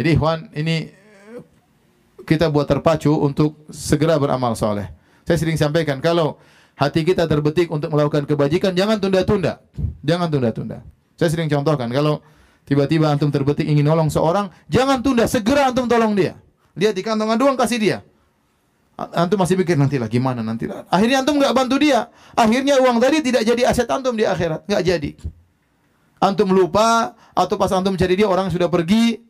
Jadi 0.00 0.08
ikhwan 0.16 0.48
ini 0.56 0.88
kita 2.24 2.48
buat 2.48 2.64
terpacu 2.64 3.12
untuk 3.20 3.68
segera 3.68 4.16
beramal 4.16 4.56
soleh. 4.56 4.88
Saya 5.28 5.36
sering 5.36 5.60
sampaikan 5.60 6.00
kalau 6.00 6.40
hati 6.78 7.02
kita 7.02 7.26
terbetik 7.26 7.66
untuk 7.68 7.90
melakukan 7.90 8.24
kebajikan, 8.24 8.70
jangan 8.72 9.02
tunda-tunda, 9.02 9.58
jangan 10.06 10.30
tunda-tunda. 10.30 10.86
Saya 11.18 11.28
sering 11.34 11.50
contohkan 11.50 11.90
kalau 11.90 12.22
tiba-tiba 12.62 13.10
antum 13.10 13.34
terbetik 13.34 13.66
ingin 13.66 13.82
nolong 13.82 14.06
seorang, 14.06 14.46
jangan 14.70 15.02
tunda, 15.02 15.26
segera 15.26 15.74
antum 15.74 15.90
tolong 15.90 16.14
dia. 16.14 16.38
Lihat 16.78 16.94
di 16.94 17.02
kantong 17.02 17.34
ada 17.34 17.42
uang 17.42 17.58
kasih 17.58 17.78
dia. 17.82 17.98
Antum 18.94 19.38
masih 19.38 19.58
pikir 19.58 19.78
nanti 19.78 19.98
lah 19.98 20.06
gimana 20.06 20.42
nanti 20.42 20.70
lah. 20.70 20.86
Akhirnya 20.90 21.22
antum 21.22 21.38
nggak 21.38 21.54
bantu 21.54 21.78
dia. 21.82 22.10
Akhirnya 22.38 22.78
uang 22.78 23.02
tadi 23.02 23.22
tidak 23.22 23.42
jadi 23.42 23.62
aset 23.66 23.90
antum 23.90 24.14
di 24.14 24.22
akhirat, 24.22 24.66
nggak 24.70 24.82
jadi. 24.86 25.10
Antum 26.22 26.50
lupa 26.50 27.14
atau 27.34 27.54
pas 27.58 27.70
antum 27.74 27.94
cari 27.98 28.14
dia 28.18 28.26
orang 28.26 28.50
sudah 28.50 28.70
pergi, 28.70 29.22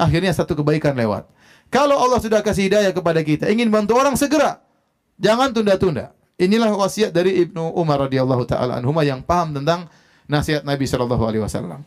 akhirnya 0.00 0.32
satu 0.32 0.56
kebaikan 0.56 0.96
lewat. 0.96 1.28
Kalau 1.72 1.96
Allah 1.96 2.20
sudah 2.20 2.44
kasih 2.44 2.68
hidayah 2.68 2.92
kepada 2.92 3.20
kita, 3.24 3.48
ingin 3.48 3.72
bantu 3.72 3.96
orang 3.96 4.16
segera, 4.16 4.60
jangan 5.16 5.52
tunda-tunda. 5.52 6.12
Inilah 6.34 6.74
wasiat 6.74 7.14
dari 7.14 7.46
Ibnu 7.46 7.78
Umar 7.78 8.10
radhiyallahu 8.10 8.42
taala 8.50 8.82
anhuma 8.82 9.06
yang 9.06 9.22
paham 9.22 9.54
tentang 9.54 9.86
nasihat 10.26 10.66
Nabi 10.66 10.82
sallallahu 10.82 11.22
alaihi 11.22 11.42
wasallam. 11.46 11.86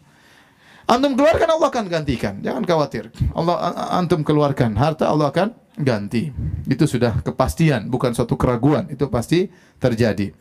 Antum 0.88 1.20
keluarkan 1.20 1.52
Allah 1.52 1.68
akan 1.68 1.86
gantikan. 1.92 2.40
Jangan 2.40 2.64
khawatir. 2.64 3.12
Allah 3.36 3.76
antum 3.92 4.24
keluarkan 4.24 4.72
harta 4.80 5.12
Allah 5.12 5.36
akan 5.36 5.52
ganti. 5.76 6.32
Itu 6.64 6.88
sudah 6.88 7.20
kepastian, 7.28 7.92
bukan 7.92 8.16
suatu 8.16 8.40
keraguan. 8.40 8.88
Itu 8.88 9.12
pasti 9.12 9.52
terjadi. 9.84 10.32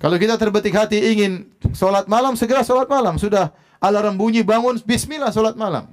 Kalau 0.00 0.16
kita 0.16 0.40
terbetik 0.40 0.72
hati 0.72 1.04
ingin 1.12 1.52
sholat 1.76 2.08
malam, 2.08 2.32
segera 2.40 2.64
sholat 2.64 2.88
malam. 2.88 3.20
Sudah 3.20 3.52
alarm 3.76 4.16
bunyi 4.16 4.40
bangun, 4.40 4.80
Bismillah 4.80 5.28
sholat 5.36 5.52
malam. 5.52 5.92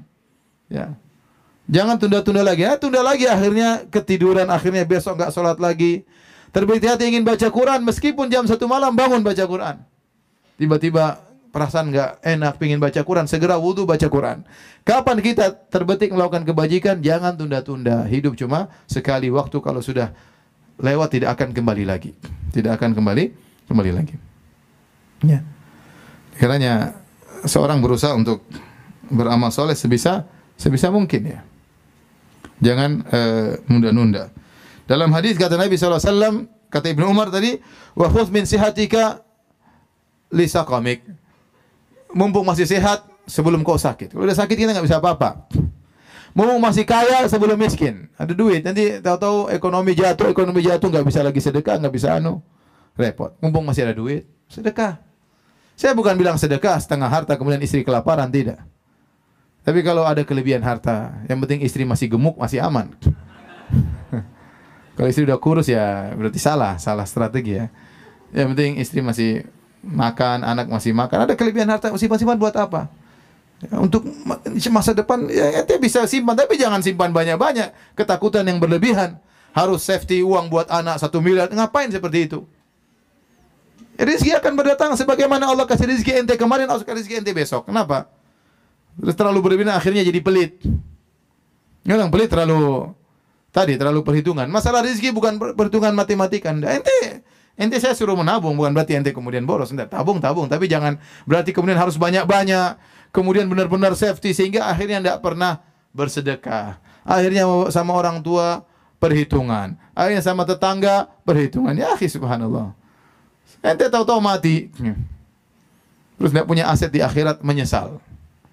Ya. 0.72 0.96
Jangan 1.68 2.00
tunda-tunda 2.00 2.48
lagi. 2.48 2.64
Ya, 2.64 2.80
tunda 2.80 3.04
lagi 3.04 3.28
akhirnya 3.28 3.84
ketiduran, 3.92 4.48
akhirnya 4.48 4.88
besok 4.88 5.20
nggak 5.20 5.36
sholat 5.36 5.60
lagi. 5.60 6.08
Terbetik 6.52 6.92
hati 6.92 7.08
ingin 7.08 7.24
baca 7.24 7.48
Quran, 7.48 7.80
meskipun 7.88 8.28
jam 8.28 8.44
satu 8.44 8.68
malam 8.68 8.92
bangun 8.92 9.24
baca 9.24 9.44
Quran. 9.48 9.80
Tiba-tiba 10.60 11.24
perasaan 11.52 11.92
nggak 11.92 12.24
enak, 12.24 12.54
pingin 12.60 12.80
baca 12.80 13.00
Quran, 13.04 13.24
segera 13.28 13.56
wudhu 13.56 13.88
baca 13.88 14.08
Quran. 14.08 14.44
Kapan 14.84 15.18
kita 15.24 15.52
terbetik 15.72 16.12
melakukan 16.12 16.44
kebajikan, 16.44 17.00
jangan 17.00 17.40
tunda-tunda. 17.40 18.04
Hidup 18.08 18.36
cuma 18.36 18.68
sekali 18.84 19.32
waktu 19.32 19.58
kalau 19.64 19.80
sudah 19.80 20.12
lewat 20.80 21.16
tidak 21.16 21.40
akan 21.40 21.56
kembali 21.56 21.88
lagi. 21.88 22.12
Tidak 22.52 22.72
akan 22.76 22.92
kembali 23.00 23.24
kembali 23.72 23.92
lagi. 23.96 24.16
Ya. 25.24 25.40
Kiranya 26.36 27.00
seorang 27.48 27.80
berusaha 27.80 28.12
untuk 28.18 28.44
beramal 29.08 29.56
soleh 29.56 29.78
sebisa 29.78 30.28
sebisa 30.60 30.92
mungkin 30.92 31.32
ya. 31.32 31.40
Jangan 32.62 32.92
uh, 33.08 33.50
nunda-nunda. 33.72 34.30
Dalam 34.92 35.08
hadis 35.16 35.40
kata 35.40 35.56
Nabi 35.56 35.80
SAW, 35.80 36.52
kata 36.68 36.92
Ibnu 36.92 37.08
Umar 37.08 37.32
tadi, 37.32 37.56
wa 37.96 38.12
min 38.28 38.44
sihatika 38.44 39.24
li 40.36 40.52
saqamik 40.52 41.08
mumpung 42.12 42.44
masih 42.44 42.68
sehat 42.68 43.08
sebelum 43.24 43.64
kau 43.64 43.80
sakit. 43.80 44.12
Kalau 44.12 44.28
udah 44.28 44.36
sakit 44.36 44.52
kita 44.52 44.76
nggak 44.76 44.84
bisa 44.84 45.00
apa-apa. 45.00 45.48
Mumpung 46.36 46.60
masih 46.60 46.84
kaya 46.84 47.24
sebelum 47.32 47.56
miskin. 47.56 48.12
Ada 48.20 48.36
duit, 48.36 48.68
nanti 48.68 49.00
tahu-tahu 49.00 49.48
ekonomi 49.56 49.96
jatuh, 49.96 50.28
ekonomi 50.28 50.60
jatuh 50.60 50.92
nggak 50.92 51.08
bisa 51.08 51.24
lagi 51.24 51.40
sedekah, 51.40 51.80
nggak 51.80 51.94
bisa 51.96 52.20
anu. 52.20 52.44
Repot. 53.00 53.32
Mumpung 53.40 53.64
masih 53.64 53.88
ada 53.88 53.96
duit, 53.96 54.28
sedekah. 54.52 55.00
Saya 55.80 55.96
bukan 55.96 56.20
bilang 56.20 56.36
sedekah 56.36 56.76
setengah 56.84 57.08
harta 57.08 57.40
kemudian 57.40 57.64
istri 57.64 57.88
kelaparan, 57.88 58.28
tidak. 58.28 58.60
Tapi 59.64 59.80
kalau 59.88 60.04
ada 60.04 60.28
kelebihan 60.28 60.60
harta, 60.60 61.16
yang 61.32 61.40
penting 61.40 61.64
istri 61.64 61.88
masih 61.88 62.12
gemuk, 62.12 62.36
masih 62.36 62.60
aman. 62.60 62.92
kalau 64.96 65.08
istri 65.08 65.24
udah 65.24 65.40
kurus 65.40 65.72
ya 65.72 66.12
berarti 66.14 66.40
salah, 66.40 66.76
salah 66.78 67.08
strategi 67.08 67.58
ya. 67.58 67.72
Yang 68.32 68.48
penting 68.56 68.72
istri 68.80 69.00
masih 69.04 69.48
makan, 69.84 70.44
anak 70.44 70.68
masih 70.72 70.92
makan. 70.96 71.28
Ada 71.28 71.34
kelebihan 71.36 71.68
harta 71.72 71.92
simpan-simpan 71.96 72.38
buat 72.40 72.56
apa? 72.56 72.88
Ya, 73.62 73.78
untuk 73.78 74.02
masa 74.74 74.98
depan 74.98 75.30
ya 75.30 75.62
ente 75.62 75.78
bisa 75.78 76.02
simpan 76.10 76.34
tapi 76.34 76.58
jangan 76.58 76.82
simpan 76.82 77.14
banyak-banyak. 77.14 77.98
Ketakutan 77.98 78.48
yang 78.48 78.58
berlebihan. 78.58 79.20
Harus 79.52 79.84
safety 79.84 80.24
uang 80.24 80.48
buat 80.48 80.72
anak 80.72 80.96
satu 80.96 81.20
miliar. 81.20 81.52
Ngapain 81.52 81.92
seperti 81.92 82.32
itu? 82.32 82.48
Rizki 84.00 84.32
akan 84.32 84.56
berdatang 84.56 84.96
sebagaimana 84.96 85.52
Allah 85.52 85.68
kasih 85.68 85.92
rizki 85.92 86.16
ente 86.16 86.40
kemarin, 86.40 86.72
Allah 86.72 86.82
kasih 86.82 87.04
rizki 87.04 87.20
ente 87.20 87.36
besok. 87.36 87.68
Kenapa? 87.68 88.08
Terlalu 88.96 89.40
berlebihan 89.44 89.76
akhirnya 89.76 90.08
jadi 90.08 90.24
pelit. 90.24 90.64
Yang 91.84 92.10
pelit 92.10 92.30
terlalu 92.32 92.96
tadi 93.52 93.78
terlalu 93.78 94.02
perhitungan. 94.02 94.48
Masalah 94.48 94.84
rizki 94.84 95.12
bukan 95.12 95.38
perhitungan 95.38 95.92
matematika. 95.94 96.52
Ente 96.52 97.24
Ente 97.60 97.78
saya 97.78 97.94
suruh 97.94 98.16
menabung 98.16 98.56
bukan 98.58 98.72
berarti 98.74 98.98
ente 98.98 99.12
kemudian 99.12 99.46
boros. 99.46 99.70
Enggak, 99.70 99.92
tabung 99.92 100.18
tabung, 100.18 100.48
tapi 100.50 100.66
jangan 100.72 100.98
berarti 101.28 101.52
kemudian 101.54 101.78
harus 101.78 102.00
banyak-banyak, 102.00 102.80
kemudian 103.14 103.46
benar-benar 103.46 103.94
safety 103.94 104.34
sehingga 104.34 104.66
akhirnya 104.66 105.04
tidak 105.04 105.18
pernah 105.22 105.62
bersedekah. 105.94 106.80
Akhirnya 107.04 107.46
sama 107.70 107.94
orang 107.94 108.24
tua 108.24 108.66
perhitungan. 108.98 109.76
Akhirnya 109.94 110.24
sama 110.24 110.48
tetangga 110.48 111.12
perhitungan. 111.28 111.76
Ya 111.76 111.94
akhi 111.94 112.08
subhanallah. 112.08 112.74
Ente 113.62 113.86
tahu-tahu 113.92 114.18
mati. 114.24 114.72
Terus 116.18 116.32
tidak 116.34 116.48
punya 116.50 116.66
aset 116.72 116.90
di 116.90 117.02
akhirat 117.04 117.46
menyesal. 117.46 118.02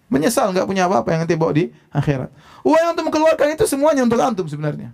Menyesal 0.09 0.57
nggak 0.57 0.65
punya 0.65 0.89
apa-apa 0.89 1.13
yang 1.13 1.21
ente 1.29 1.37
bawa 1.37 1.53
di 1.53 1.69
akhirat. 1.93 2.33
Uang 2.65 2.81
yang 2.81 2.93
untuk 2.97 3.13
mengeluarkan 3.13 3.53
itu 3.53 3.69
semuanya 3.69 4.03
untuk 4.09 4.17
antum 4.21 4.49
sebenarnya. 4.49 4.93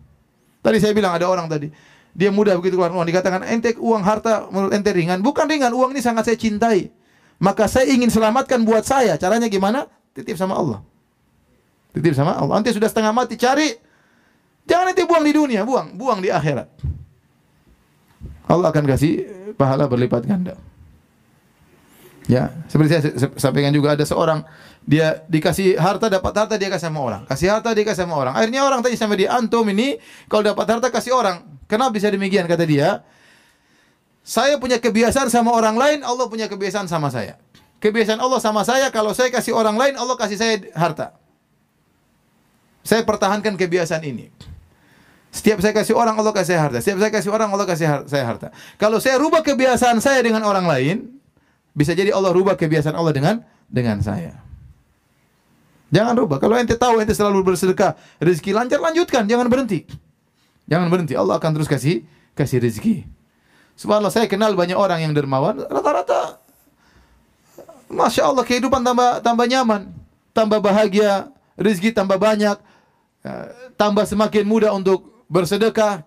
Tadi 0.59 0.77
saya 0.83 0.91
bilang 0.91 1.15
ada 1.15 1.31
orang 1.31 1.47
tadi, 1.47 1.71
dia 2.11 2.35
mudah 2.35 2.59
begitu 2.59 2.75
keluar 2.75 2.91
uang. 2.91 3.07
Dikatakan 3.07 3.47
ente 3.47 3.79
uang 3.79 4.03
harta 4.03 4.51
menurut 4.51 4.75
ente 4.75 4.91
ringan. 4.91 5.23
Bukan 5.23 5.47
ringan, 5.47 5.71
uang 5.71 5.95
ini 5.95 6.03
sangat 6.03 6.27
saya 6.27 6.39
cintai. 6.39 6.91
Maka 7.39 7.71
saya 7.71 7.87
ingin 7.91 8.11
selamatkan 8.11 8.63
buat 8.67 8.83
saya. 8.83 9.15
Caranya 9.15 9.47
gimana? 9.47 9.87
Titip 10.15 10.35
sama 10.35 10.59
Allah. 10.59 10.83
Titip 11.95 12.15
sama 12.15 12.35
Allah. 12.35 12.59
Ente 12.59 12.75
sudah 12.75 12.91
setengah 12.91 13.15
mati, 13.15 13.39
cari. 13.39 13.71
Jangan 14.67 14.91
ente 14.91 15.07
buang 15.07 15.23
di 15.23 15.31
dunia, 15.31 15.63
buang, 15.63 15.95
buang 15.95 16.19
di 16.19 16.31
akhirat. 16.31 16.67
Allah 18.51 18.69
akan 18.71 18.85
kasih 18.89 19.13
pahala 19.55 19.87
berlipat 19.87 20.27
ganda. 20.27 20.59
Ya, 22.25 22.57
seperti 22.73 22.89
saya 22.89 23.03
sampaikan 23.37 23.69
juga 23.69 23.93
ada 23.93 24.05
seorang 24.09 24.49
dia 24.85 25.25
dikasih 25.33 25.81
harta 25.81 26.13
dapat 26.13 26.33
harta 26.37 26.55
dia 26.61 26.69
kasih 26.69 26.93
sama 26.93 27.01
orang. 27.01 27.23
Kasih 27.25 27.49
harta 27.57 27.73
dia 27.73 27.85
kasih 27.89 28.05
sama 28.05 28.21
orang. 28.21 28.37
Akhirnya 28.37 28.61
orang 28.69 28.85
tanya 28.85 29.01
sama 29.01 29.17
dia, 29.17 29.33
"Antum 29.33 29.65
ini 29.73 29.97
kalau 30.29 30.45
dapat 30.45 30.69
harta 30.69 30.89
kasih 30.93 31.17
orang." 31.17 31.41
Kenapa 31.65 31.97
bisa 31.97 32.13
demikian 32.13 32.45
kata 32.45 32.69
dia? 32.69 33.01
Saya 34.25 34.57
punya 34.61 34.81
kebiasaan 34.81 35.29
sama 35.29 35.53
orang 35.53 35.77
lain, 35.77 35.99
Allah 36.01 36.29
punya 36.29 36.49
kebiasaan 36.49 36.89
sama 36.89 37.13
saya. 37.13 37.37
Kebiasaan 37.81 38.21
Allah 38.21 38.41
sama 38.41 38.65
saya, 38.65 38.89
kalau 38.89 39.13
saya 39.13 39.29
kasih 39.29 39.53
orang 39.53 39.77
lain, 39.77 39.97
Allah 40.01 40.17
kasih 40.17 40.41
saya 40.41 40.57
harta. 40.73 41.13
Saya 42.81 43.05
pertahankan 43.05 43.57
kebiasaan 43.57 44.01
ini. 44.05 44.33
Setiap 45.29 45.61
saya 45.61 45.77
kasih 45.77 45.93
orang, 45.93 46.17
Allah 46.17 46.33
kasih 46.33 46.57
harta. 46.57 46.81
Setiap 46.81 47.05
saya 47.05 47.13
kasih 47.13 47.31
orang, 47.33 47.53
Allah 47.53 47.69
kasih 47.69 48.09
saya 48.09 48.25
harta. 48.25 48.49
Kalau 48.81 48.97
saya 49.01 49.21
rubah 49.21 49.45
kebiasaan 49.45 50.01
saya 50.01 50.25
dengan 50.25 50.45
orang 50.49 50.65
lain, 50.65 51.21
bisa 51.77 51.93
jadi 51.93 52.15
Allah 52.15 52.33
rubah 52.33 52.57
kebiasaan 52.57 52.97
Allah 52.97 53.13
dengan 53.13 53.45
dengan 53.69 54.01
saya. 54.01 54.41
Jangan 55.95 56.19
rubah. 56.19 56.43
Kalau 56.43 56.59
ente 56.59 56.75
tahu 56.75 56.99
ente 56.99 57.15
selalu 57.15 57.55
bersedekah, 57.55 57.95
rezeki 58.19 58.51
lancar 58.51 58.83
lanjutkan, 58.83 59.31
jangan 59.31 59.47
berhenti. 59.47 59.87
Jangan 60.67 60.91
berhenti. 60.91 61.15
Allah 61.15 61.39
akan 61.39 61.51
terus 61.55 61.71
kasih 61.71 62.03
kasih 62.35 62.59
rezeki. 62.59 63.07
Subhanallah 63.79 64.11
saya 64.11 64.27
kenal 64.27 64.59
banyak 64.59 64.75
orang 64.75 65.07
yang 65.07 65.15
dermawan, 65.15 65.67
rata-rata 65.67 66.39
Masya 67.91 68.27
Allah 68.27 68.43
kehidupan 68.43 68.83
tambah 68.83 69.23
tambah 69.23 69.47
nyaman, 69.47 69.95
tambah 70.35 70.59
bahagia, 70.59 71.31
rezeki 71.55 71.95
tambah 71.95 72.19
banyak, 72.19 72.59
eh, 73.23 73.47
tambah 73.79 74.03
semakin 74.03 74.45
mudah 74.47 74.75
untuk 74.75 75.27
bersedekah. 75.31 76.03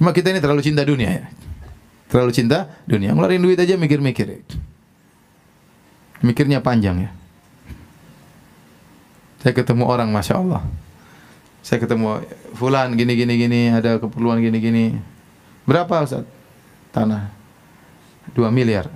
Cuma 0.00 0.16
kita 0.16 0.32
ini 0.32 0.40
terlalu 0.40 0.64
cinta 0.64 0.80
dunia 0.80 1.10
ya. 1.12 1.26
Terlalu 2.08 2.32
cinta 2.32 2.72
dunia. 2.88 3.12
Ngeluarin 3.12 3.44
duit 3.44 3.60
aja 3.60 3.76
mikir-mikir. 3.76 4.40
Mikirnya 6.20 6.60
panjang 6.60 7.08
ya. 7.08 7.10
Saya 9.40 9.56
ketemu 9.56 9.88
orang 9.88 10.12
Masya 10.12 10.36
Allah. 10.36 10.62
Saya 11.64 11.80
ketemu 11.80 12.20
Fulan 12.56 12.92
gini 12.92 13.16
gini 13.16 13.34
gini 13.40 13.60
ada 13.72 13.96
keperluan 13.96 14.40
gini 14.40 14.58
gini. 14.60 14.84
Berapa 15.64 16.04
Ustaz? 16.04 16.28
Tanah 16.92 17.32
2 18.36 18.52
miliar. 18.52 18.92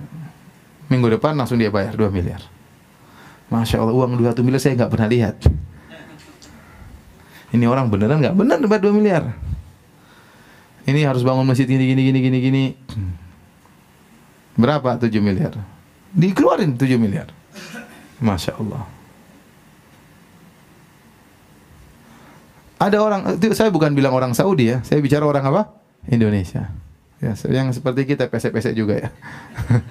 Minggu 0.85 1.09
depan 1.17 1.33
langsung 1.33 1.57
dia 1.57 1.73
bayar 1.73 1.97
2 1.97 2.13
miliar. 2.13 2.45
Masya 3.49 3.81
Allah 3.81 3.93
uang 3.93 4.21
2 4.21 4.45
miliar 4.45 4.61
saya 4.61 4.77
nggak 4.77 4.91
pernah 4.93 5.09
lihat. 5.09 5.37
Ini 7.53 7.65
orang 7.65 7.89
beneran 7.89 8.21
nggak? 8.21 8.35
Bener 8.37 8.57
dapat 8.61 8.79
2 8.85 8.93
miliar. 8.93 9.33
Ini 10.85 11.09
harus 11.09 11.25
bangun 11.25 11.49
masjid 11.49 11.65
gini 11.65 11.81
gini 11.89 12.01
gini 12.05 12.19
gini 12.21 12.37
gini. 12.37 12.63
Berapa? 14.53 15.01
7 15.01 15.09
miliar. 15.17 15.57
Dikeluarin 16.15 16.79
7 16.79 16.95
miliar. 16.95 17.27
Masya 18.23 18.55
Allah. 18.55 18.87
Ada 22.79 22.97
orang 23.03 23.21
saya 23.55 23.71
bukan 23.71 23.91
bilang 23.91 24.15
orang 24.15 24.31
Saudi 24.31 24.71
ya, 24.71 24.79
saya 24.83 25.03
bicara 25.03 25.27
orang 25.27 25.43
apa? 25.47 25.75
Indonesia. 26.07 26.71
Ya, 27.23 27.35
yang 27.51 27.71
seperti 27.71 28.07
kita 28.07 28.31
pesek-pesek 28.31 28.75
juga 28.75 29.07
ya. 29.07 29.09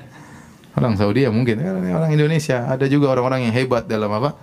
orang 0.79 0.97
Saudi 0.97 1.25
ya 1.25 1.31
mungkin 1.31 1.61
orang 1.65 2.13
Indonesia 2.13 2.67
ada 2.67 2.85
juga 2.89 3.13
orang-orang 3.13 3.49
yang 3.49 3.55
hebat 3.55 3.85
dalam 3.85 4.09
apa? 4.09 4.37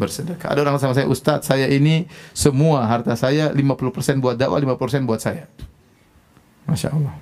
bersedekah. 0.00 0.48
Ada 0.48 0.60
orang 0.64 0.76
sama 0.80 0.96
saya, 0.96 1.06
Ustadz, 1.08 1.46
saya 1.46 1.68
ini 1.68 2.08
semua 2.32 2.84
harta 2.88 3.12
saya 3.12 3.52
50% 3.52 4.24
buat 4.24 4.36
dakwah, 4.40 4.56
50% 4.56 5.04
buat 5.04 5.20
saya. 5.20 5.48
Masya 6.64 6.96
Allah. 6.96 7.14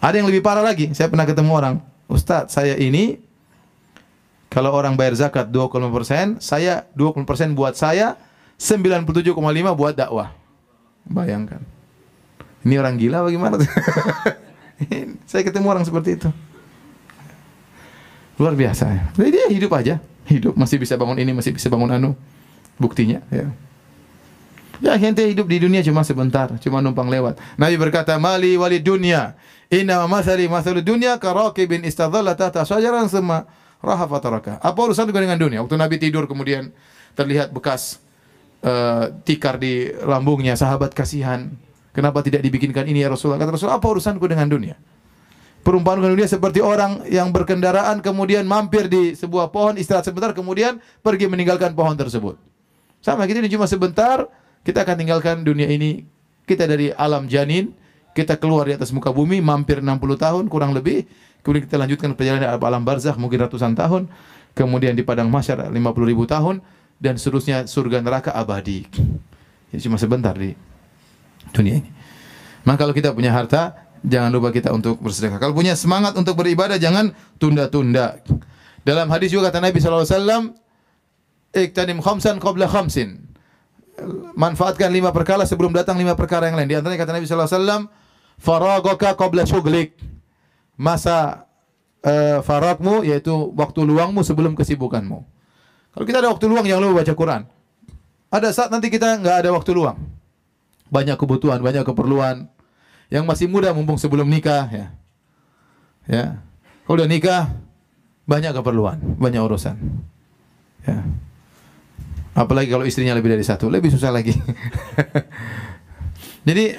Ada 0.00 0.22
yang 0.22 0.28
lebih 0.30 0.40
parah 0.40 0.64
lagi, 0.64 0.94
saya 0.94 1.10
pernah 1.10 1.26
ketemu 1.26 1.50
orang, 1.52 1.74
Ustadz, 2.10 2.58
saya 2.58 2.74
ini 2.74 3.22
kalau 4.50 4.74
orang 4.74 4.98
bayar 4.98 5.14
zakat 5.14 5.46
25%, 5.46 6.42
saya 6.42 6.82
20% 6.98 7.54
buat 7.54 7.78
saya, 7.78 8.18
97,5 8.58 9.30
buat 9.78 9.94
dakwah. 9.94 10.34
Bayangkan. 11.06 11.62
Ini 12.66 12.74
orang 12.76 12.98
gila 12.98 13.24
bagaimana? 13.24 13.56
saya 15.30 15.42
ketemu 15.46 15.66
orang 15.70 15.86
seperti 15.86 16.18
itu. 16.18 16.28
Luar 18.42 18.58
biasa 18.58 18.84
ya. 18.90 19.04
Jadi 19.14 19.30
dia 19.30 19.46
hidup 19.48 19.70
aja, 19.78 20.02
hidup 20.26 20.58
masih 20.58 20.82
bisa 20.82 20.98
bangun 20.98 21.16
ini, 21.22 21.30
masih 21.30 21.54
bisa 21.54 21.70
bangun 21.70 21.94
anu. 21.94 22.10
Buktinya 22.74 23.22
ya. 23.30 23.48
Ya 24.80 24.96
ente 24.96 25.20
hidup 25.28 25.44
di 25.44 25.60
dunia 25.60 25.84
cuma 25.84 26.00
sebentar, 26.00 26.48
cuma 26.56 26.80
numpang 26.80 27.12
lewat. 27.12 27.36
Nabi 27.60 27.76
berkata, 27.76 28.16
"Mali 28.16 28.56
wali 28.56 28.80
dunia, 28.80 29.36
inna 29.68 30.00
masali 30.08 30.48
masal 30.48 30.80
dunia 30.80 31.20
karakibin 31.20 31.84
istadhalla 31.84 32.32
tahta 32.32 32.64
syajaran 32.64 33.04
summa 33.12 33.44
raha 33.84 34.08
fataraka." 34.08 34.56
Apa 34.64 34.80
urusan 34.88 35.12
dengan 35.12 35.36
dunia? 35.36 35.60
Waktu 35.60 35.76
Nabi 35.76 36.00
tidur 36.00 36.24
kemudian 36.24 36.72
terlihat 37.12 37.52
bekas 37.52 38.00
uh, 38.64 39.12
tikar 39.28 39.60
di 39.60 39.92
lambungnya, 40.00 40.56
sahabat 40.56 40.96
kasihan. 40.96 41.52
Kenapa 41.92 42.24
tidak 42.24 42.40
dibikinkan 42.40 42.88
ini 42.88 43.04
ya 43.04 43.12
Rasulullah? 43.12 43.36
Kata 43.42 43.52
Rasulullah, 43.52 43.82
apa 43.82 43.88
urusanku 43.90 44.24
dengan 44.24 44.48
dunia? 44.48 44.78
Perumpamaan 45.60 46.16
dunia 46.16 46.24
seperti 46.24 46.64
orang 46.64 47.04
yang 47.12 47.28
berkendaraan 47.36 48.00
kemudian 48.00 48.48
mampir 48.48 48.88
di 48.88 49.12
sebuah 49.12 49.52
pohon 49.52 49.76
istirahat 49.76 50.08
sebentar 50.08 50.32
kemudian 50.32 50.80
pergi 51.04 51.28
meninggalkan 51.28 51.76
pohon 51.76 51.92
tersebut. 52.00 52.40
Sama 53.04 53.28
kita 53.28 53.44
ini 53.44 53.52
cuma 53.52 53.68
sebentar 53.68 54.24
kita 54.66 54.84
akan 54.84 54.96
tinggalkan 55.00 55.42
dunia 55.42 55.68
ini. 55.70 56.04
Kita 56.44 56.66
dari 56.66 56.90
alam 56.90 57.30
janin, 57.30 57.70
kita 58.12 58.36
keluar 58.36 58.66
di 58.66 58.74
atas 58.74 58.90
muka 58.90 59.14
bumi 59.14 59.38
mampir 59.38 59.80
60 59.80 59.96
tahun 60.18 60.44
kurang 60.50 60.74
lebih. 60.74 61.06
Kemudian 61.40 61.64
kita 61.64 61.76
lanjutkan 61.80 62.12
perjalanan 62.18 62.44
di 62.44 62.48
alam 62.50 62.82
barzakh 62.84 63.16
mungkin 63.16 63.40
ratusan 63.46 63.72
tahun. 63.78 64.10
Kemudian 64.52 64.98
di 64.98 65.06
padang 65.06 65.30
mahsyar 65.30 65.70
50 65.70 65.78
ribu 66.04 66.26
tahun 66.26 66.60
dan 67.00 67.16
seterusnya 67.16 67.64
surga 67.64 68.02
neraka 68.02 68.34
abadi. 68.34 68.84
Ini 69.70 69.80
cuma 69.80 69.96
sebentar 69.96 70.34
di 70.34 70.52
dunia 71.54 71.80
ini. 71.80 71.90
Maka 72.66 72.84
kalau 72.84 72.92
kita 72.92 73.14
punya 73.16 73.32
harta, 73.32 73.88
jangan 74.04 74.28
lupa 74.28 74.52
kita 74.52 74.74
untuk 74.74 75.00
bersedekah. 75.00 75.40
Kalau 75.40 75.56
punya 75.56 75.78
semangat 75.78 76.12
untuk 76.18 76.36
beribadah 76.36 76.76
jangan 76.76 77.14
tunda-tunda. 77.40 78.20
Dalam 78.84 79.08
hadis 79.08 79.32
juga 79.32 79.48
kata 79.48 79.64
Nabi 79.64 79.78
wasallam, 79.80 80.52
"Iktanim 81.56 82.04
khamsan 82.04 82.36
qabla 82.42 82.68
khamsin." 82.68 83.29
Manfaatkan 84.34 84.88
lima 84.88 85.12
perkara 85.12 85.44
sebelum 85.44 85.74
datang 85.74 85.98
lima 86.00 86.16
perkara 86.16 86.48
yang 86.48 86.56
lain. 86.56 86.68
Di 86.68 86.76
antaranya 86.80 87.00
kata 87.04 87.12
Nabi 87.16 87.26
sallallahu 87.28 87.50
alaihi 87.50 87.60
wasallam, 87.60 87.82
"Faragaka 88.40 89.10
qabla 89.18 89.42
syughlik." 89.44 89.96
Masa 90.80 91.44
uh, 92.04 92.40
faragmu 92.40 93.04
yaitu 93.04 93.32
waktu 93.52 93.84
luangmu 93.84 94.24
sebelum 94.24 94.56
kesibukanmu. 94.56 95.18
Kalau 95.92 96.04
kita 96.06 96.24
ada 96.24 96.32
waktu 96.32 96.46
luang 96.48 96.64
jangan 96.64 96.82
lupa 96.88 97.04
baca 97.04 97.12
Quran. 97.12 97.42
Ada 98.30 98.48
saat 98.54 98.70
nanti 98.70 98.88
kita 98.88 99.18
nggak 99.20 99.44
ada 99.44 99.50
waktu 99.52 99.74
luang. 99.74 99.98
Banyak 100.88 101.18
kebutuhan, 101.18 101.60
banyak 101.60 101.82
keperluan, 101.82 102.46
yang 103.10 103.26
masih 103.26 103.50
muda 103.50 103.74
mumpung 103.74 103.98
sebelum 103.98 104.26
nikah 104.26 104.70
ya. 104.70 104.86
Ya. 106.06 106.26
Kalau 106.86 106.96
udah 107.02 107.10
nikah 107.10 107.50
banyak 108.26 108.54
keperluan, 108.54 108.98
banyak 109.18 109.42
urusan. 109.42 109.76
Ya. 110.86 111.02
Apalagi 112.40 112.72
kalau 112.72 112.88
istrinya 112.88 113.12
lebih 113.12 113.36
dari 113.36 113.44
satu, 113.44 113.68
lebih 113.68 113.92
susah 113.92 114.08
lagi. 114.08 114.32
Jadi 116.48 116.72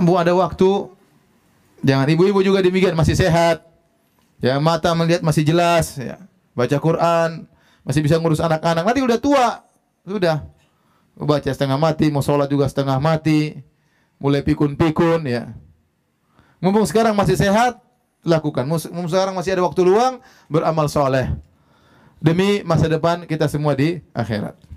bu 0.00 0.16
ada 0.16 0.32
waktu 0.32 0.88
jangan 1.84 2.08
ibu-ibu 2.08 2.40
juga 2.40 2.64
demikian 2.64 2.96
masih 2.96 3.12
sehat. 3.12 3.68
Ya, 4.40 4.56
mata 4.56 4.94
melihat 4.96 5.20
masih 5.20 5.44
jelas 5.44 6.00
ya. 6.00 6.16
Baca 6.56 6.76
Quran, 6.80 7.44
masih 7.84 8.00
bisa 8.00 8.16
ngurus 8.16 8.40
anak-anak. 8.40 8.88
Nanti 8.88 9.04
udah 9.04 9.18
tua, 9.20 9.60
sudah 10.08 10.48
baca 11.18 11.50
setengah 11.50 11.76
mati, 11.76 12.08
mau 12.08 12.22
sholat 12.22 12.48
juga 12.48 12.70
setengah 12.70 12.96
mati 13.02 13.58
mulai 14.22 14.40
pikun-pikun 14.42 15.26
ya. 15.26 15.52
Mumpung 16.58 16.86
sekarang 16.86 17.14
masih 17.14 17.38
sehat, 17.38 17.78
lakukan. 18.26 18.66
Mumpung 18.66 19.10
sekarang 19.10 19.34
masih 19.34 19.58
ada 19.58 19.62
waktu 19.66 19.82
luang, 19.86 20.22
beramal 20.50 20.90
soleh. 20.90 21.30
Demi 22.18 22.66
masa 22.66 22.90
depan 22.90 23.26
kita 23.26 23.46
semua 23.46 23.78
di 23.78 24.02
akhirat. 24.10 24.67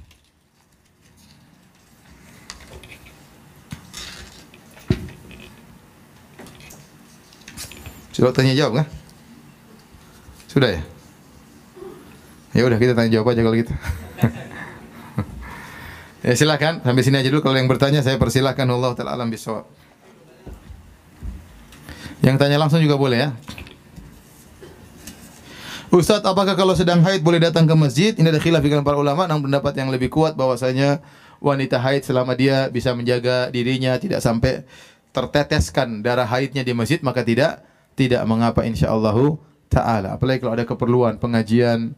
Sudah 8.11 8.35
tanya 8.35 8.53
jawab 8.55 8.83
kan? 8.83 8.87
Sudah 10.51 10.69
ya? 10.71 10.81
Ya 12.51 12.67
udah 12.67 12.75
kita 12.75 12.91
tanya 12.91 13.19
jawab 13.19 13.31
aja 13.31 13.41
kalau 13.43 13.57
gitu. 13.57 13.73
Ya 16.21 16.37
silakan 16.37 16.85
sampai 16.85 17.01
sini 17.01 17.17
aja 17.17 17.33
dulu 17.33 17.41
kalau 17.41 17.57
yang 17.57 17.65
bertanya 17.65 18.05
saya 18.05 18.21
persilahkan 18.21 18.69
Allah 18.69 18.93
taala 18.93 19.17
alam 19.17 19.33
bisawab. 19.33 19.65
Yang 22.21 22.37
tanya 22.37 22.61
langsung 22.61 22.77
juga 22.77 22.93
boleh 22.93 23.25
ya. 23.25 23.29
Ustadz, 25.89 26.29
apakah 26.29 26.53
kalau 26.53 26.77
sedang 26.77 27.01
haid 27.01 27.25
boleh 27.25 27.41
datang 27.41 27.65
ke 27.65 27.73
masjid? 27.73 28.13
Ini 28.13 28.29
ada 28.29 28.37
khilaf 28.37 28.61
dengan 28.61 28.85
para 28.85 29.01
ulama, 29.01 29.25
namun 29.25 29.49
pendapat 29.49 29.73
yang 29.81 29.89
lebih 29.89 30.13
kuat 30.13 30.37
bahwasanya 30.37 31.01
wanita 31.41 31.81
haid 31.81 32.05
selama 32.05 32.37
dia 32.37 32.69
bisa 32.69 32.93
menjaga 32.93 33.49
dirinya 33.49 33.97
tidak 33.97 34.21
sampai 34.21 34.61
terteteskan 35.11 36.05
darah 36.05 36.29
haidnya 36.29 36.61
di 36.61 36.71
masjid 36.71 37.01
maka 37.01 37.25
tidak 37.25 37.65
tidak 38.01 38.25
mengapa 38.25 38.65
insyaallah 38.65 39.13
taala. 39.69 40.17
Apalagi 40.17 40.41
kalau 40.41 40.57
ada 40.57 40.65
keperluan 40.65 41.21
pengajian 41.21 41.93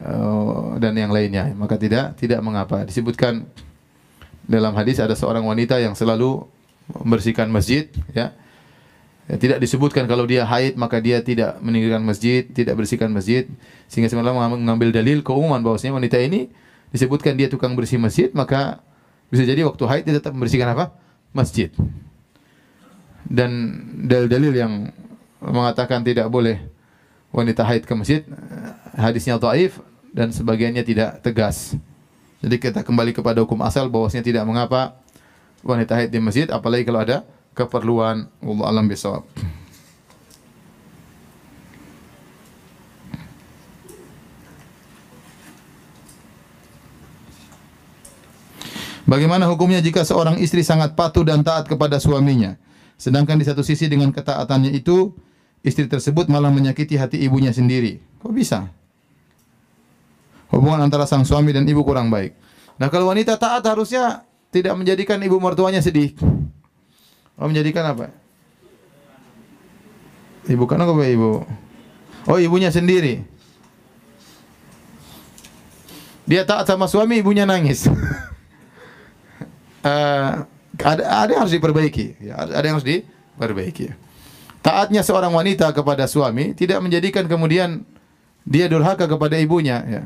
uh, 0.00 0.80
dan 0.80 0.96
yang 0.96 1.12
lainnya 1.12 1.52
maka 1.52 1.76
tidak 1.76 2.16
tidak 2.16 2.40
mengapa 2.40 2.88
disebutkan 2.88 3.44
dalam 4.48 4.72
hadis 4.72 5.00
ada 5.00 5.12
seorang 5.12 5.44
wanita 5.44 5.76
yang 5.80 5.92
selalu 5.92 6.48
membersihkan 7.04 7.48
masjid 7.52 7.88
ya 8.16 8.32
Ya, 9.24 9.40
tidak 9.40 9.56
disebutkan 9.56 10.04
kalau 10.04 10.28
dia 10.28 10.44
haid 10.44 10.76
maka 10.76 11.00
dia 11.00 11.24
tidak 11.24 11.56
meninggalkan 11.64 12.04
masjid, 12.04 12.44
tidak 12.44 12.76
bersihkan 12.76 13.08
masjid 13.08 13.48
sehingga 13.88 14.12
semalam 14.12 14.36
mengambil 14.36 14.92
dalil 14.92 15.24
keumuman 15.24 15.64
bahwasanya 15.64 15.96
wanita 15.96 16.20
ini 16.20 16.52
disebutkan 16.92 17.32
dia 17.32 17.48
tukang 17.48 17.72
bersih 17.72 17.96
masjid 17.96 18.28
maka 18.36 18.84
bisa 19.32 19.48
jadi 19.48 19.64
waktu 19.64 19.80
haid 19.80 20.02
dia 20.04 20.20
tetap 20.20 20.36
membersihkan 20.36 20.76
apa? 20.76 20.92
masjid. 21.32 21.72
Dan 23.24 23.80
dalil-dalil 24.04 24.52
yang 24.52 24.72
mengatakan 25.44 26.00
tidak 26.00 26.32
boleh 26.32 26.56
wanita 27.34 27.66
haid 27.66 27.84
ke 27.84 27.92
masjid 27.92 28.22
hadisnya 28.96 29.36
dhaif 29.36 29.82
dan 30.14 30.30
sebagiannya 30.30 30.80
tidak 30.86 31.20
tegas. 31.20 31.76
Jadi 32.40 32.56
kita 32.60 32.80
kembali 32.86 33.12
kepada 33.12 33.42
hukum 33.42 33.60
asal 33.64 33.90
bahwasanya 33.90 34.24
tidak 34.24 34.44
mengapa 34.46 34.96
wanita 35.64 35.96
haid 35.96 36.12
di 36.12 36.20
masjid 36.20 36.46
apalagi 36.48 36.86
kalau 36.86 37.00
ada 37.02 37.26
keperluan 37.56 38.30
Allah 38.40 38.66
alam 38.68 38.86
bisawab. 38.86 39.26
Bagaimana 49.04 49.44
hukumnya 49.44 49.84
jika 49.84 50.00
seorang 50.00 50.40
istri 50.40 50.64
sangat 50.64 50.96
patuh 50.96 51.28
dan 51.28 51.44
taat 51.44 51.68
kepada 51.68 52.00
suaminya, 52.00 52.56
sedangkan 52.96 53.36
di 53.36 53.44
satu 53.44 53.60
sisi 53.60 53.84
dengan 53.84 54.08
ketaatannya 54.08 54.72
itu 54.72 55.12
istri 55.64 55.88
tersebut 55.88 56.28
malah 56.28 56.52
menyakiti 56.52 56.94
hati 57.00 57.16
ibunya 57.24 57.50
sendiri? 57.50 57.98
Kok 58.20 58.30
bisa? 58.36 58.68
Hubungan 60.52 60.84
antara 60.84 61.08
sang 61.08 61.24
suami 61.24 61.50
dan 61.50 61.64
ibu 61.64 61.82
kurang 61.82 62.12
baik. 62.12 62.36
Nah, 62.76 62.92
kalau 62.92 63.10
wanita 63.10 63.40
taat 63.40 63.64
harusnya 63.64 64.22
tidak 64.52 64.76
menjadikan 64.76 65.18
ibu 65.24 65.40
mertuanya 65.40 65.80
sedih. 65.80 66.14
Oh, 67.34 67.50
menjadikan 67.50 67.82
apa? 67.90 68.12
Ibu 70.46 70.68
kan 70.68 70.78
apa 70.78 70.92
ibu? 71.08 71.42
Oh, 72.28 72.38
ibunya 72.38 72.68
sendiri. 72.70 73.24
Dia 76.24 76.44
taat 76.44 76.68
sama 76.68 76.86
suami, 76.86 77.20
ibunya 77.20 77.48
nangis. 77.48 77.88
uh, 79.84 80.44
ada, 80.92 81.02
ada 81.24 81.30
yang 81.32 81.42
harus 81.48 81.56
diperbaiki. 81.56 82.06
Ya, 82.20 82.38
ada 82.38 82.64
yang 82.64 82.76
harus 82.78 82.86
diperbaiki. 82.86 84.03
Taatnya 84.64 85.04
seorang 85.04 85.28
wanita 85.28 85.68
kepada 85.76 86.08
suami 86.08 86.56
tidak 86.56 86.80
menjadikan 86.80 87.28
kemudian 87.28 87.84
dia 88.48 88.64
durhaka 88.64 89.04
kepada 89.04 89.36
ibunya. 89.36 89.84
Ya. 89.84 90.04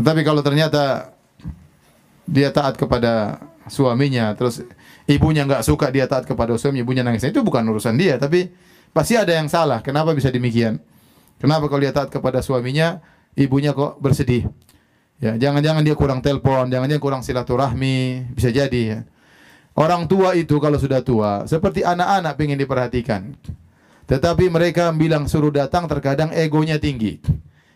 Tetapi 0.00 0.24
kalau 0.24 0.40
ternyata 0.40 1.12
dia 2.24 2.48
taat 2.48 2.80
kepada 2.80 3.44
suaminya, 3.68 4.32
terus 4.32 4.64
ibunya 5.04 5.44
nggak 5.44 5.60
suka 5.68 5.92
dia 5.92 6.08
taat 6.08 6.24
kepada 6.24 6.56
suami, 6.56 6.80
ibunya 6.80 7.04
nangis. 7.04 7.28
Itu 7.28 7.44
bukan 7.44 7.60
urusan 7.68 8.00
dia, 8.00 8.16
tapi 8.16 8.48
pasti 8.96 9.20
ada 9.20 9.36
yang 9.36 9.52
salah. 9.52 9.84
Kenapa 9.84 10.16
bisa 10.16 10.32
demikian? 10.32 10.80
Kenapa 11.36 11.68
kalau 11.68 11.84
dia 11.84 11.92
taat 11.92 12.08
kepada 12.08 12.40
suaminya, 12.40 13.04
ibunya 13.36 13.76
kok 13.76 14.00
bersedih? 14.00 14.48
Ya, 15.20 15.36
jangan-jangan 15.36 15.84
dia 15.84 15.92
kurang 15.92 16.24
telepon, 16.24 16.72
jangan-jangan 16.72 17.04
kurang 17.04 17.22
silaturahmi, 17.22 18.32
bisa 18.32 18.48
jadi 18.48 18.82
ya. 18.82 18.98
Orang 19.72 20.04
tua 20.04 20.36
itu 20.36 20.60
kalau 20.60 20.76
sudah 20.76 21.00
tua, 21.00 21.48
seperti 21.48 21.80
anak-anak 21.80 22.36
pengen 22.36 22.60
diperhatikan. 22.60 23.32
Tetapi 24.04 24.52
mereka 24.52 24.92
bilang 24.92 25.24
suruh 25.24 25.48
datang 25.48 25.88
terkadang 25.88 26.28
egonya 26.36 26.76
tinggi. 26.76 27.16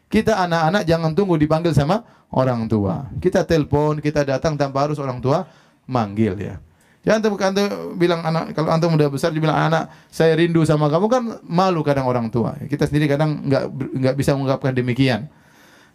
Kita 0.07 0.37
anak-anak 0.45 0.85
jangan 0.85 1.17
tunggu 1.17 1.41
dipanggil 1.41 1.73
sama 1.73 2.05
orang 2.31 2.69
tua. 2.69 3.09
Kita 3.17 3.49
telepon, 3.49 3.99
kita 4.05 4.29
datang 4.29 4.55
tanpa 4.61 4.85
harus 4.85 5.01
orang 5.01 5.19
tua 5.25 5.49
manggil 5.89 6.37
ya. 6.37 6.61
Jangan 7.07 7.23
antum, 7.23 7.35
antum 7.39 7.67
bilang 7.95 8.21
anak 8.27 8.51
kalau 8.51 8.69
antum 8.75 8.99
udah 8.99 9.07
besar 9.07 9.31
dibilang 9.31 9.55
anak 9.55 9.95
saya 10.11 10.35
rindu 10.35 10.67
sama 10.67 10.91
kamu 10.91 11.07
kan 11.07 11.23
malu 11.47 11.87
kadang 11.87 12.11
orang 12.11 12.27
tua. 12.35 12.59
Kita 12.67 12.83
sendiri 12.83 13.07
kadang 13.07 13.47
nggak 13.47 13.65
nggak 14.03 14.15
bisa 14.19 14.35
mengungkapkan 14.35 14.75
demikian. 14.75 15.31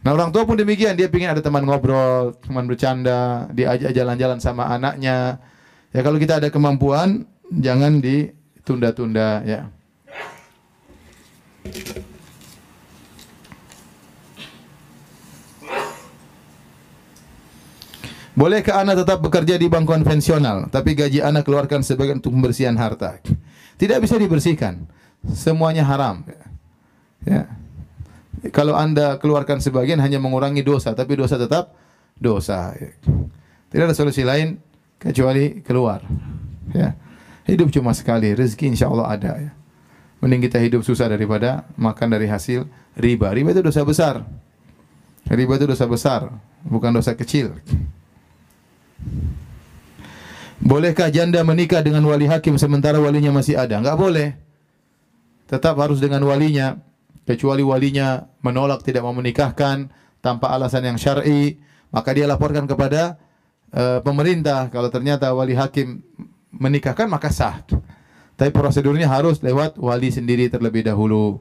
Nah 0.08 0.12
orang 0.16 0.32
tua 0.32 0.48
pun 0.48 0.56
demikian 0.56 0.96
dia 0.96 1.12
ingin 1.12 1.36
ada 1.36 1.44
teman 1.44 1.68
ngobrol, 1.68 2.34
teman 2.40 2.64
bercanda, 2.64 3.52
diajak 3.52 3.92
jalan-jalan 3.92 4.40
sama 4.40 4.72
anaknya. 4.72 5.44
Ya 5.92 6.00
kalau 6.08 6.16
kita 6.16 6.40
ada 6.40 6.48
kemampuan 6.48 7.28
jangan 7.52 8.00
ditunda-tunda 8.00 9.44
ya. 9.44 9.68
Bolehkah 18.32 18.82
anak 18.82 19.04
tetap 19.04 19.20
bekerja 19.20 19.60
di 19.60 19.68
bank 19.68 19.86
konvensional, 19.86 20.72
tapi 20.72 20.96
gaji 20.96 21.20
anak 21.20 21.44
keluarkan 21.44 21.84
sebagian 21.84 22.24
untuk 22.24 22.32
pembersihan 22.32 22.74
harta? 22.80 23.20
Tidak 23.76 24.00
bisa 24.00 24.16
dibersihkan. 24.16 24.88
Semuanya 25.36 25.84
haram. 25.86 26.24
Ya. 27.28 27.52
Kalau 28.50 28.74
Anda 28.74 29.20
keluarkan 29.22 29.62
sebagian 29.62 30.02
hanya 30.02 30.18
mengurangi 30.18 30.66
dosa, 30.66 30.96
tapi 30.98 31.20
dosa 31.20 31.38
tetap 31.38 31.76
dosa. 32.18 32.74
Tidak 33.70 33.84
ada 33.86 33.94
solusi 33.94 34.26
lain 34.26 34.58
kecuali 35.02 35.66
keluar. 35.66 36.06
Ya. 36.78 36.94
Hidup 37.50 37.74
cuma 37.74 37.92
sekali, 37.98 38.38
rezeki 38.38 38.78
insya 38.78 38.88
Allah 38.88 39.10
ada. 39.10 39.32
Ya. 39.42 39.52
Mending 40.22 40.46
kita 40.46 40.62
hidup 40.62 40.86
susah 40.86 41.10
daripada 41.10 41.66
makan 41.74 42.14
dari 42.14 42.30
hasil 42.30 42.70
riba. 42.94 43.34
Riba 43.34 43.58
itu 43.58 43.66
dosa 43.66 43.82
besar. 43.82 44.22
Riba 45.26 45.58
itu 45.58 45.66
dosa 45.66 45.90
besar, 45.90 46.30
bukan 46.62 46.94
dosa 46.94 47.18
kecil. 47.18 47.58
Bolehkah 50.62 51.10
janda 51.10 51.42
menikah 51.42 51.82
dengan 51.82 52.06
wali 52.06 52.30
hakim 52.30 52.62
sementara 52.62 53.02
walinya 53.02 53.34
masih 53.34 53.58
ada? 53.58 53.82
Enggak 53.82 53.98
boleh. 53.98 54.30
Tetap 55.50 55.74
harus 55.82 55.98
dengan 55.98 56.22
walinya. 56.30 56.78
Kecuali 57.26 57.66
walinya 57.66 58.30
menolak 58.46 58.86
tidak 58.86 59.02
mau 59.02 59.14
menikahkan 59.14 59.90
tanpa 60.22 60.54
alasan 60.54 60.86
yang 60.86 60.98
syar'i, 61.02 61.58
maka 61.90 62.14
dia 62.14 62.30
laporkan 62.30 62.70
kepada 62.70 63.18
uh, 63.76 64.00
pemerintah. 64.04 64.68
Kalau 64.70 64.92
ternyata 64.92 65.32
wali 65.32 65.56
hakim 65.56 66.04
menikahkan 66.54 67.08
maka 67.08 67.32
sah. 67.32 67.64
Tapi 68.36 68.50
prosedurnya 68.52 69.06
harus 69.06 69.40
lewat 69.40 69.78
wali 69.78 70.10
sendiri 70.10 70.50
terlebih 70.50 70.86
dahulu. 70.88 71.40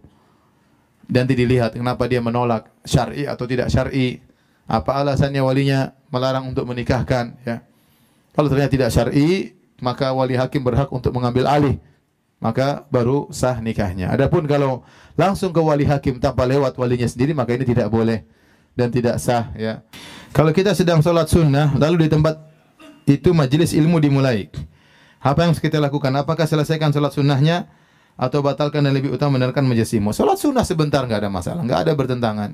Dan 1.11 1.27
dilihat 1.27 1.75
kenapa 1.75 2.07
dia 2.07 2.23
menolak 2.23 2.71
syar'i 2.87 3.27
atau 3.27 3.45
tidak 3.47 3.67
syar'i. 3.73 4.23
Apa 4.71 5.03
alasannya 5.03 5.43
walinya 5.43 5.91
melarang 6.15 6.47
untuk 6.47 6.63
menikahkan 6.71 7.35
ya. 7.43 7.67
Kalau 8.31 8.47
ternyata 8.47 8.71
tidak 8.71 8.91
syar'i, 8.95 9.59
maka 9.83 10.15
wali 10.15 10.39
hakim 10.39 10.63
berhak 10.63 10.87
untuk 10.95 11.11
mengambil 11.11 11.51
alih. 11.51 11.83
Maka 12.39 12.87
baru 12.89 13.27
sah 13.35 13.59
nikahnya. 13.59 14.15
Adapun 14.15 14.47
kalau 14.47 14.87
langsung 15.19 15.51
ke 15.51 15.59
wali 15.59 15.85
hakim 15.85 16.23
tanpa 16.23 16.47
lewat 16.47 16.79
walinya 16.79 17.05
sendiri, 17.11 17.35
maka 17.35 17.59
ini 17.59 17.67
tidak 17.67 17.91
boleh 17.91 18.23
dan 18.81 18.89
tidak 18.89 19.21
sah 19.21 19.53
ya. 19.53 19.85
Kalau 20.33 20.55
kita 20.57 20.73
sedang 20.73 21.05
sholat 21.05 21.29
sunnah, 21.29 21.77
lalu 21.77 22.07
di 22.07 22.09
tempat 22.09 22.41
itu 23.05 23.35
majelis 23.37 23.77
ilmu 23.77 24.01
dimulai. 24.01 24.49
Apa 25.21 25.45
yang 25.45 25.53
kita 25.53 25.77
lakukan? 25.77 26.09
Apakah 26.17 26.49
selesaikan 26.49 26.95
sholat 26.95 27.13
sunnahnya 27.13 27.69
atau 28.17 28.41
batalkan 28.41 28.81
dan 28.81 28.97
lebih 28.97 29.13
utama 29.13 29.37
mendengarkan 29.37 29.67
majelis 29.69 29.93
ilmu? 29.93 30.17
Sholat 30.17 30.41
sunnah 30.41 30.65
sebentar 30.65 31.05
nggak 31.05 31.27
ada 31.27 31.31
masalah, 31.31 31.61
nggak 31.67 31.81
ada 31.85 31.93
bertentangan. 31.93 32.51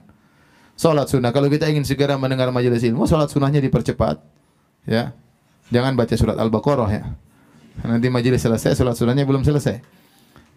Sholat 0.75 1.07
sunnah. 1.07 1.31
Kalau 1.31 1.47
kita 1.47 1.71
ingin 1.71 1.87
segera 1.87 2.19
mendengar 2.19 2.51
majelis 2.51 2.83
ilmu, 2.83 3.07
sholat 3.07 3.31
sunnahnya 3.31 3.63
dipercepat. 3.63 4.19
Ya, 4.89 5.15
jangan 5.71 5.95
baca 5.95 6.15
surat 6.17 6.37
Al-Baqarah 6.41 6.91
ya. 6.91 7.05
Nanti 7.85 8.09
majelis 8.09 8.41
selesai, 8.41 8.73
sholat 8.73 8.97
sunnahnya 8.97 9.29
belum 9.29 9.45
selesai. 9.45 9.85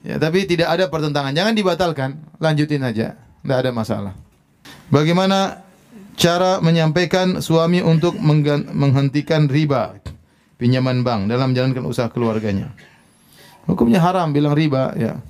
Ya, 0.07 0.15
tapi 0.15 0.47
tidak 0.47 0.72
ada 0.72 0.88
pertentangan. 0.88 1.36
Jangan 1.36 1.51
dibatalkan, 1.51 2.09
lanjutin 2.39 2.80
aja. 2.88 3.20
Tidak 3.43 3.57
ada 3.59 3.72
masalah. 3.76 4.15
Bagaimana 4.89 5.61
cara 6.17 6.57
menyampaikan 6.65 7.45
suami 7.45 7.85
untuk 7.85 8.17
menghentikan 8.73 9.45
riba 9.45 10.01
pinjaman 10.57 11.05
bank 11.05 11.29
dalam 11.29 11.53
menjalankan 11.53 11.85
usaha 11.85 12.09
keluarganya? 12.09 12.73
Hukumnya 13.69 14.01
haram 14.01 14.33
bilang 14.33 14.57
riba 14.57 14.97
ya. 14.97 15.21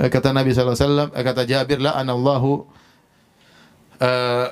Eh, 0.00 0.08
kata 0.08 0.32
Nabi 0.32 0.56
SAW, 0.56 1.12
eh, 1.12 1.20
kata 1.20 1.44
Jabir 1.44 1.76
la 1.76 1.92
anallahu 2.00 2.64
uh, 4.00 4.46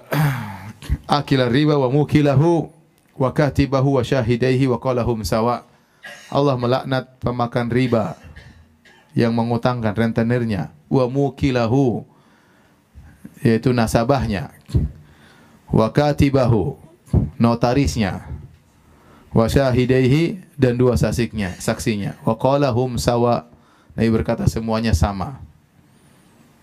akila 1.16 1.48
riba 1.48 1.80
wa 1.80 1.88
mukilahu 1.88 2.68
wa 3.16 3.30
katibahu 3.32 3.96
wa 3.96 4.04
syahidaihi 4.04 4.68
wa 4.68 4.76
qalahum 4.76 5.24
sawa. 5.24 5.64
Allah 6.28 6.60
melaknat 6.60 7.08
pemakan 7.24 7.72
riba 7.72 8.20
yang 9.16 9.32
mengutangkan 9.32 9.96
rentenirnya 9.96 10.68
wa 10.92 11.08
mukilahu 11.08 12.09
yaitu 13.40 13.72
nasabahnya 13.72 14.52
wa 15.70 15.88
katibahu 15.90 16.76
notarisnya 17.40 18.26
wa 19.30 19.46
syahidaihi 19.46 20.42
dan 20.58 20.74
dua 20.76 20.98
sasiknya 20.98 21.54
saksinya 21.62 22.18
wa 22.26 22.36
sawa 22.98 23.46
Nabi 23.94 24.10
berkata 24.10 24.46
semuanya 24.50 24.94
sama 24.94 25.40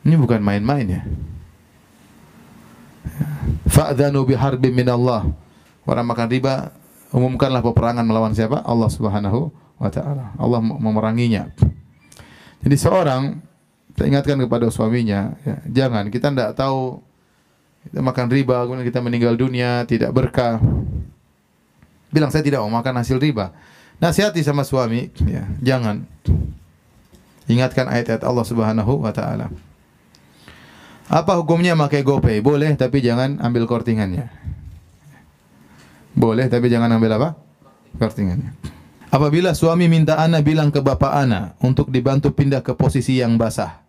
ini 0.03 0.15
bukan 0.15 0.39
main-main 0.39 0.87
ya 0.87 1.01
Fa'dhanu 3.67 4.23
biharbin 4.27 4.73
min 4.73 4.87
Allah. 4.87 5.27
Orang 5.87 6.07
makan 6.11 6.27
riba 6.27 6.75
umumkanlah 7.15 7.63
peperangan 7.63 8.03
melawan 8.03 8.35
siapa? 8.35 8.63
Allah 8.63 8.89
Subhanahu 8.91 9.51
wa 9.79 9.89
taala. 9.91 10.35
Allah 10.35 10.59
memeranginya. 10.59 11.51
Jadi 12.63 12.75
seorang 12.75 13.39
kita 13.97 14.05
ingatkan 14.05 14.37
kepada 14.37 14.69
suaminya, 14.69 15.33
ya, 15.41 15.57
jangan 15.65 16.13
kita 16.13 16.29
tidak 16.29 16.53
tahu 16.53 17.01
kita 17.89 17.97
makan 18.05 18.29
riba 18.29 18.61
kemudian 18.61 18.85
kita 18.85 19.01
meninggal 19.01 19.33
dunia 19.33 19.89
tidak 19.89 20.13
berkah. 20.13 20.61
Bilang 22.13 22.29
saya 22.29 22.45
tidak 22.45 22.61
mau 22.61 22.69
makan 22.69 23.01
hasil 23.01 23.17
riba. 23.17 23.57
Nasihati 23.97 24.45
sama 24.45 24.61
suami, 24.61 25.09
ya, 25.25 25.49
jangan. 25.65 26.05
Ingatkan 27.49 27.89
ayat-ayat 27.89 28.21
Allah 28.21 28.45
Subhanahu 28.45 29.01
wa 29.01 29.09
taala. 29.09 29.49
Apa 31.09 31.41
hukumnya 31.41 31.73
pakai 31.73 32.05
GoPay? 32.05 32.37
Boleh 32.45 32.77
tapi 32.77 33.01
jangan 33.01 33.41
ambil 33.41 33.65
kortingannya. 33.65 34.29
Boleh 36.13 36.45
tapi 36.53 36.69
jangan 36.69 36.93
ambil 36.93 37.17
apa? 37.17 37.29
Kortingannya. 37.97 38.53
Apabila 39.09 39.57
suami 39.57 39.89
minta 39.89 40.21
ana 40.21 40.45
bilang 40.45 40.69
ke 40.69 40.85
bapak 40.85 41.17
ana 41.17 41.57
untuk 41.65 41.89
dibantu 41.89 42.29
pindah 42.29 42.61
ke 42.61 42.77
posisi 42.77 43.17
yang 43.17 43.41
basah. 43.41 43.86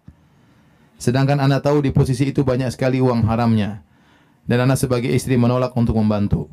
Sedangkan 0.99 1.39
ana 1.39 1.63
tahu 1.63 1.87
di 1.87 1.95
posisi 1.95 2.27
itu 2.29 2.43
banyak 2.43 2.75
sekali 2.75 2.99
uang 2.99 3.23
haramnya. 3.31 3.87
Dan 4.45 4.67
ana 4.67 4.75
sebagai 4.75 5.09
istri 5.09 5.39
menolak 5.39 5.71
untuk 5.79 5.95
membantu. 5.95 6.51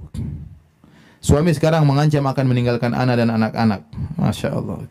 Suami 1.18 1.50
sekarang 1.58 1.90
mengancam 1.90 2.22
akan 2.30 2.46
meninggalkan 2.46 2.94
ana 2.94 3.18
dan 3.18 3.34
anak-anak. 3.34 3.90
Masya 4.22 4.54
Allah. 4.54 4.86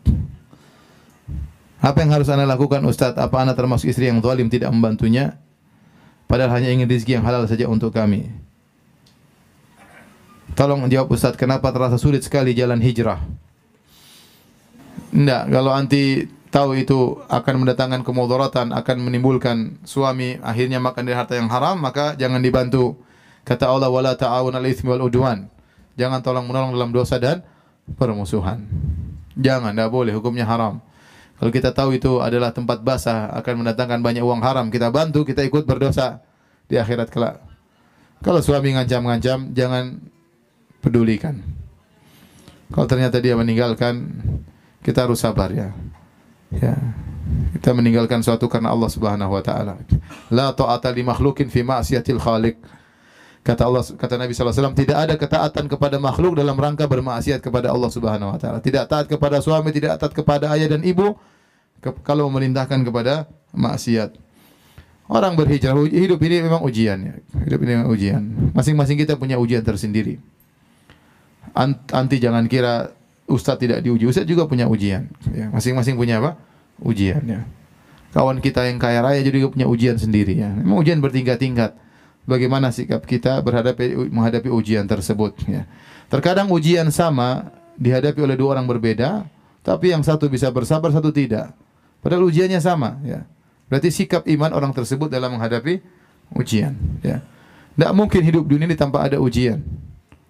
Apa 1.79 2.03
yang 2.03 2.11
harus 2.11 2.27
ana 2.27 2.43
lakukan 2.43 2.83
Ustaz? 2.83 3.15
Apa 3.15 3.47
ana 3.47 3.55
termasuk 3.55 3.87
istri 3.87 4.11
yang 4.11 4.19
zalim 4.19 4.51
tidak 4.51 4.75
membantunya? 4.75 5.39
Padahal 6.27 6.59
hanya 6.59 6.75
ingin 6.75 6.89
rezeki 6.89 7.21
yang 7.21 7.25
halal 7.25 7.47
saja 7.47 7.71
untuk 7.71 7.95
kami. 7.95 8.27
Tolong 10.57 10.87
jawab 10.91 11.13
Ustaz, 11.15 11.39
kenapa 11.39 11.71
terasa 11.71 11.95
sulit 11.95 12.25
sekali 12.25 12.51
jalan 12.51 12.81
hijrah? 12.83 13.21
Tidak, 15.15 15.43
kalau 15.47 15.71
anti 15.71 16.27
tahu 16.55 16.79
itu 16.79 17.19
akan 17.27 17.67
mendatangkan 17.67 18.07
kemudaratan, 18.07 18.71
akan 18.71 18.97
menimbulkan 19.03 19.75
suami 19.83 20.39
akhirnya 20.39 20.79
makan 20.79 21.03
dari 21.03 21.19
harta 21.19 21.35
yang 21.35 21.51
haram, 21.51 21.75
maka 21.75 22.15
jangan 22.15 22.39
dibantu. 22.39 22.95
Kata 23.43 23.67
Allah, 23.67 23.91
wala 23.91 24.15
ta'awun 24.15 24.55
al 24.55 24.63
itsmi 24.63 24.87
wal 24.87 25.03
udwan. 25.03 25.51
Jangan 25.99 26.23
tolong 26.23 26.47
menolong 26.47 26.71
dalam 26.71 26.95
dosa 26.95 27.19
dan 27.19 27.43
permusuhan. 27.99 28.63
Jangan, 29.35 29.75
tidak 29.75 29.91
boleh, 29.91 30.15
hukumnya 30.15 30.47
haram. 30.47 30.79
Kalau 31.35 31.51
kita 31.51 31.75
tahu 31.75 31.99
itu 31.99 32.23
adalah 32.23 32.55
tempat 32.55 32.79
basah 32.79 33.27
akan 33.35 33.67
mendatangkan 33.67 33.99
banyak 33.99 34.23
uang 34.23 34.39
haram, 34.39 34.71
kita 34.71 34.87
bantu, 34.87 35.27
kita 35.27 35.43
ikut 35.43 35.67
berdosa 35.67 36.23
di 36.71 36.79
akhirat 36.79 37.11
kelak. 37.11 37.43
Kalau 38.23 38.39
suami 38.39 38.71
ngancam-ngancam, 38.71 39.51
jangan 39.51 39.99
pedulikan. 40.79 41.43
Kalau 42.71 42.87
ternyata 42.87 43.19
dia 43.19 43.35
meninggalkan, 43.35 44.07
kita 44.79 45.03
harus 45.03 45.19
sabar 45.19 45.51
ya. 45.51 45.75
Ya. 46.61 46.75
Kita 47.57 47.73
meninggalkan 47.73 48.21
suatu 48.21 48.45
karena 48.45 48.69
Allah 48.69 48.89
Subhanahu 48.91 49.33
wa 49.33 49.41
taala. 49.41 49.81
La 50.29 50.53
ta'ata 50.53 50.93
li 50.93 51.01
makhlukin 51.01 51.49
fi 51.49 51.65
ma'siyatil 51.65 52.21
khaliq. 52.21 52.55
Kata 53.45 53.61
Allah 53.69 53.85
kata 53.85 54.17
Nabi 54.17 54.33
wasallam 54.33 54.73
tidak 54.73 54.97
ada 54.97 55.13
ketaatan 55.21 55.69
kepada 55.69 56.01
makhluk 56.01 56.33
dalam 56.33 56.57
rangka 56.57 56.89
bermaksiat 56.89 57.45
kepada 57.45 57.69
Allah 57.69 57.89
Subhanahu 57.93 58.33
wa 58.33 58.39
taala. 58.41 58.57
Tidak 58.61 58.85
taat 58.89 59.05
kepada 59.05 59.37
suami, 59.41 59.69
tidak 59.69 60.01
taat 60.01 60.13
kepada 60.17 60.49
ayah 60.57 60.65
dan 60.65 60.81
ibu 60.81 61.13
ke, 61.77 61.93
kalau 62.01 62.25
memerintahkan 62.29 62.81
kepada 62.81 63.29
maksiat. 63.53 64.17
Orang 65.05 65.37
berhijrah 65.37 65.77
hidup 65.85 66.17
ini 66.25 66.41
memang 66.41 66.65
ujian 66.65 66.97
ya. 66.97 67.13
Hidup 67.45 67.61
ini 67.61 67.71
memang 67.77 67.89
ujian. 67.93 68.21
Masing-masing 68.57 68.97
kita 68.97 69.13
punya 69.13 69.37
ujian 69.37 69.61
tersendiri. 69.61 70.17
Anti 71.93 72.17
jangan 72.17 72.49
kira 72.49 72.89
ustaz 73.25 73.57
tidak 73.57 73.81
diuji. 73.81 74.05
Ustaz 74.05 74.25
juga 74.25 74.45
punya 74.45 74.69
ujian. 74.69 75.09
Ya, 75.33 75.49
masing-masing 75.49 75.97
punya 75.97 76.21
apa? 76.21 76.37
Ujian 76.81 77.21
ya. 77.25 77.41
Kawan 78.15 78.39
kita 78.39 78.63
yang 78.63 78.79
kaya 78.79 79.03
raya 79.03 79.19
juga 79.27 79.51
punya 79.51 79.67
ujian 79.67 79.99
sendiri 79.99 80.39
ya. 80.39 80.47
Memang 80.47 80.79
ujian 80.79 81.03
bertingkat-tingkat 81.03 81.75
bagaimana 82.23 82.71
sikap 82.71 83.03
kita 83.03 83.43
berhadapi 83.43 84.09
menghadapi 84.09 84.47
ujian 84.47 84.87
tersebut 84.87 85.35
ya. 85.45 85.67
Terkadang 86.07 86.47
ujian 86.53 86.87
sama 86.93 87.51
dihadapi 87.75 88.21
oleh 88.23 88.39
dua 88.39 88.55
orang 88.55 88.69
berbeda, 88.69 89.27
tapi 89.65 89.91
yang 89.91 90.05
satu 90.05 90.31
bisa 90.31 90.47
bersabar, 90.53 90.93
satu 90.93 91.11
tidak. 91.11 91.51
Padahal 91.99 92.29
ujiannya 92.29 92.61
sama 92.61 93.01
ya. 93.03 93.25
Berarti 93.65 93.89
sikap 93.89 94.29
iman 94.29 94.53
orang 94.53 94.71
tersebut 94.71 95.09
dalam 95.09 95.35
menghadapi 95.35 95.81
ujian 96.37 96.77
ya. 97.01 97.25
Tidak 97.75 97.91
mungkin 97.91 98.21
hidup 98.23 98.47
dunia 98.47 98.69
ini 98.69 98.77
tanpa 98.77 99.03
ada 99.03 99.19
ujian. 99.19 99.59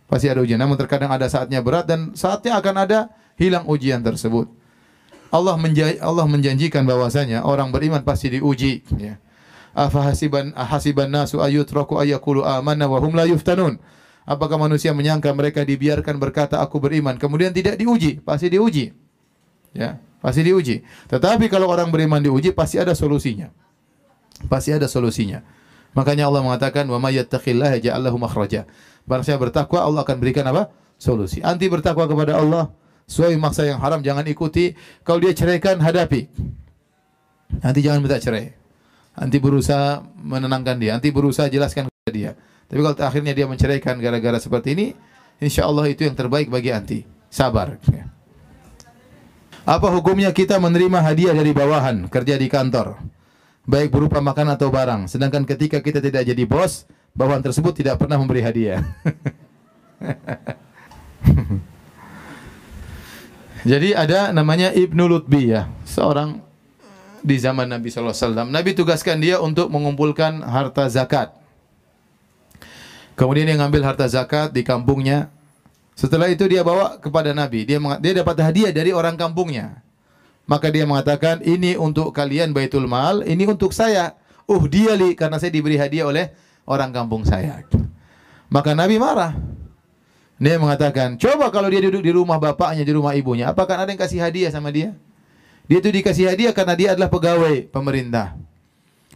Pasti 0.05 0.29
ada 0.29 0.41
ujian. 0.41 0.61
Namun 0.61 0.77
terkadang 0.77 1.09
ada 1.09 1.25
saatnya 1.25 1.65
berat 1.65 1.89
dan 1.89 2.13
saatnya 2.13 2.57
akan 2.61 2.75
ada 2.85 2.99
hilang 3.41 3.65
ujian 3.65 4.05
tersebut. 4.05 4.45
Allah, 5.33 5.57
Allah 5.99 6.25
menjanjikan 6.29 6.85
bahwasanya 6.85 7.43
orang 7.43 7.73
beriman 7.73 8.05
pasti 8.05 8.31
diuji 8.31 8.85
ya. 8.95 9.17
Afahasiban 9.75 10.55
ahasiban 10.55 11.11
nasu 11.11 11.43
ayutraku 11.43 11.99
ayakulu 11.99 12.47
amanna 12.47 12.87
wa 12.87 13.01
hum 13.03 13.11
la 13.17 13.27
yuftanun. 13.27 13.75
Apakah 14.23 14.55
manusia 14.55 14.95
menyangka 14.95 15.29
mereka 15.35 15.67
dibiarkan 15.67 16.15
berkata 16.17 16.63
aku 16.63 16.79
beriman 16.79 17.19
kemudian 17.19 17.51
tidak 17.51 17.75
diuji? 17.75 18.23
Pasti 18.23 18.47
diuji 18.47 18.95
ya. 19.75 19.99
Pasti 20.23 20.41
diuji. 20.47 20.81
Tetapi 21.11 21.51
kalau 21.51 21.67
orang 21.67 21.91
beriman 21.91 22.23
diuji 22.23 22.55
pasti 22.55 22.79
ada 22.79 22.95
solusinya. 22.95 23.51
Pasti 24.47 24.71
ada 24.71 24.87
solusinya 24.87 25.43
makanya 25.95 26.27
Allah 26.29 26.43
mengatakan 26.43 26.85
wa 26.85 26.99
may 26.99 27.17
yattaqillaha 27.17 27.81
yaj'al 27.81 28.03
lahu 28.03 28.19
makhraja 28.19 28.67
barang 29.07 29.23
siapa 29.25 29.41
bertakwa 29.49 29.81
Allah 29.81 30.03
akan 30.03 30.17
berikan 30.21 30.45
apa 30.45 30.69
solusi 30.99 31.41
anti 31.41 31.71
bertakwa 31.71 32.05
kepada 32.05 32.37
Allah 32.37 32.69
suami 33.07 33.39
maksa 33.39 33.65
yang 33.65 33.79
haram 33.79 34.03
jangan 34.03 34.27
ikuti 34.27 34.75
kalau 35.01 35.23
dia 35.23 35.33
ceraikan 35.33 35.79
hadapi 35.79 36.27
nanti 37.63 37.79
jangan 37.79 38.03
minta 38.03 38.19
cerai 38.19 38.65
Anti 39.15 39.39
berusaha 39.39 40.03
menenangkan 40.19 40.75
dia, 40.75 40.99
anti 40.99 41.07
berusaha 41.07 41.47
jelaskan 41.47 41.87
kepada 41.87 42.11
dia. 42.11 42.31
Tapi 42.67 42.79
kalau 42.83 42.95
akhirnya 42.99 43.31
dia 43.31 43.47
menceraikan 43.47 43.95
gara-gara 43.95 44.35
seperti 44.43 44.75
ini, 44.75 44.87
insya 45.39 45.63
Allah 45.63 45.87
itu 45.87 46.03
yang 46.03 46.19
terbaik 46.19 46.51
bagi 46.51 46.75
anti. 46.75 46.99
Sabar. 47.31 47.79
Apa 49.65 49.87
hukumnya 49.95 50.35
kita 50.35 50.59
menerima 50.59 50.99
hadiah 50.99 51.33
dari 51.33 51.55
bawahan 51.55 52.11
kerja 52.11 52.35
di 52.35 52.47
kantor? 52.51 52.99
Baik 53.65 53.89
berupa 53.89 54.21
makan 54.21 54.53
atau 54.53 54.69
barang. 54.69 55.09
Sedangkan 55.09 55.41
ketika 55.41 55.81
kita 55.81 55.97
tidak 55.97 56.21
jadi 56.29 56.45
bos, 56.45 56.85
bawahan 57.17 57.41
tersebut 57.41 57.73
tidak 57.73 57.97
pernah 57.97 58.21
memberi 58.21 58.45
hadiah. 58.45 58.85
jadi 63.69 63.97
ada 63.97 64.29
namanya 64.29 64.69
Ibnu 64.69 65.09
Lutbi 65.09 65.49
ya, 65.49 65.65
seorang 65.81 66.45
di 67.25 67.41
zaman 67.41 67.65
Nabi 67.65 67.89
SAW. 67.89 68.45
Nabi 68.45 68.77
tugaskan 68.77 69.17
dia 69.17 69.41
untuk 69.41 69.73
mengumpulkan 69.73 70.45
harta 70.45 70.85
zakat. 70.85 71.33
Kemudian 73.17 73.49
dia 73.49 73.57
ngambil 73.57 73.81
harta 73.81 74.05
zakat 74.05 74.53
di 74.53 74.61
kampungnya. 74.61 75.33
Setelah 75.95 76.27
itu 76.29 76.45
dia 76.45 76.61
bawa 76.61 76.99
kepada 77.01 77.31
Nabi. 77.33 77.65
Dia 77.65 77.79
dia 77.97 78.13
dapat 78.21 78.35
hadiah 78.43 78.69
dari 78.69 78.93
orang 78.93 79.17
kampungnya. 79.17 79.84
Maka 80.45 80.69
dia 80.69 80.85
mengatakan, 80.85 81.41
ini 81.41 81.73
untuk 81.73 82.13
kalian 82.13 82.53
baitul 82.53 82.85
mal, 82.85 83.25
ini 83.25 83.49
untuk 83.49 83.73
saya. 83.73 84.13
Uh 84.45 84.61
dia 84.69 84.93
li, 84.93 85.17
karena 85.17 85.41
saya 85.41 85.49
diberi 85.49 85.73
hadiah 85.73 86.05
oleh 86.05 86.29
orang 86.69 86.93
kampung 86.93 87.25
saya. 87.25 87.65
Maka 88.49 88.77
Nabi 88.77 89.01
marah. 89.01 89.33
Dia 90.35 90.59
mengatakan, 90.59 91.15
coba 91.15 91.47
kalau 91.47 91.71
dia 91.71 91.79
duduk 91.79 92.03
di 92.03 92.11
rumah 92.11 92.37
bapaknya, 92.37 92.83
di 92.83 92.93
rumah 92.93 93.15
ibunya, 93.15 93.49
apakah 93.49 93.79
ada 93.79 93.89
yang 93.89 93.97
kasih 93.97 94.19
hadiah 94.19 94.51
sama 94.51 94.67
dia? 94.69 94.93
Dia 95.65 95.81
itu 95.81 95.89
dikasih 95.89 96.29
hadiah 96.29 96.53
karena 96.53 96.75
dia 96.77 96.89
adalah 96.93 97.09
pegawai 97.09 97.71
pemerintah. 97.71 98.37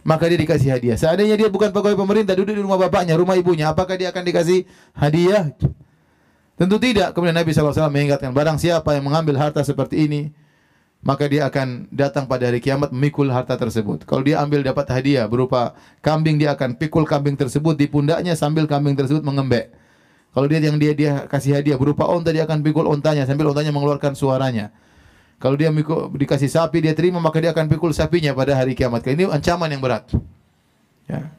Maka 0.00 0.32
dia 0.32 0.40
dikasih 0.40 0.72
hadiah. 0.72 0.96
Seandainya 0.96 1.36
dia 1.36 1.46
bukan 1.52 1.70
pegawai 1.70 1.94
pemerintah, 1.94 2.32
duduk 2.32 2.56
di 2.56 2.62
rumah 2.64 2.80
bapaknya, 2.80 3.14
rumah 3.20 3.36
ibunya, 3.36 3.68
apakah 3.68 4.00
dia 4.00 4.08
akan 4.10 4.24
dikasih 4.24 4.64
hadiah? 4.96 5.52
Tentu 6.56 6.76
tidak. 6.80 7.12
Kemudian 7.12 7.36
Nabi 7.36 7.52
SAW 7.52 7.92
mengingatkan, 7.92 8.32
barang 8.32 8.56
siapa 8.56 8.96
yang 8.96 9.04
mengambil 9.04 9.36
harta 9.36 9.60
seperti 9.60 10.08
ini, 10.08 10.32
maka 11.00 11.24
dia 11.32 11.48
akan 11.48 11.88
datang 11.88 12.28
pada 12.28 12.52
hari 12.52 12.60
kiamat 12.60 12.92
memikul 12.92 13.32
harta 13.32 13.56
tersebut. 13.56 14.04
Kalau 14.04 14.20
dia 14.20 14.36
ambil 14.44 14.60
dapat 14.60 14.84
hadiah 14.92 15.24
berupa 15.24 15.72
kambing, 16.04 16.36
dia 16.36 16.52
akan 16.52 16.76
pikul 16.76 17.08
kambing 17.08 17.40
tersebut 17.40 17.72
di 17.72 17.88
pundaknya 17.88 18.36
sambil 18.36 18.68
kambing 18.68 18.92
tersebut 18.92 19.24
mengembek. 19.24 19.72
Kalau 20.30 20.46
dia 20.46 20.60
yang 20.60 20.76
dia 20.76 20.92
dia 20.92 21.12
kasih 21.26 21.56
hadiah 21.56 21.80
berupa 21.80 22.04
onta, 22.04 22.30
dia 22.30 22.44
akan 22.44 22.60
pikul 22.60 22.84
ontanya 22.86 23.24
sambil 23.24 23.50
ontanya 23.50 23.72
mengeluarkan 23.72 24.12
suaranya. 24.12 24.70
Kalau 25.40 25.56
dia 25.56 25.72
mikul, 25.72 26.12
dikasih 26.12 26.52
sapi 26.52 26.84
dia 26.84 26.92
terima 26.92 27.16
maka 27.16 27.40
dia 27.40 27.56
akan 27.56 27.64
pikul 27.72 27.96
sapinya 27.96 28.36
pada 28.36 28.52
hari 28.52 28.76
kiamat. 28.76 29.00
Ini 29.08 29.32
ancaman 29.32 29.72
yang 29.72 29.80
berat. 29.80 30.12
Ya. 31.08 31.32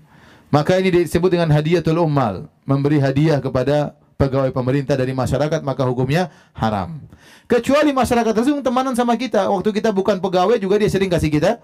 Maka 0.49 0.81
ini 0.81 1.05
disebut 1.05 1.31
dengan 1.31 1.53
hadiatul 1.53 2.01
ummal, 2.01 2.49
memberi 2.65 2.97
hadiah 2.97 3.37
kepada 3.37 3.93
pegawai 4.21 4.53
pemerintah 4.53 4.93
dari 4.93 5.13
masyarakat 5.13 5.61
maka 5.65 5.81
hukumnya 5.85 6.33
haram. 6.53 7.01
Kecuali 7.51 7.91
masyarakat 7.91 8.31
tersebut 8.31 8.63
temanan 8.63 8.95
sama 8.95 9.19
kita, 9.19 9.51
waktu 9.51 9.75
kita 9.75 9.91
bukan 9.91 10.23
pegawai 10.23 10.55
juga 10.55 10.79
dia 10.79 10.87
sering 10.87 11.11
kasih 11.11 11.27
kita 11.27 11.59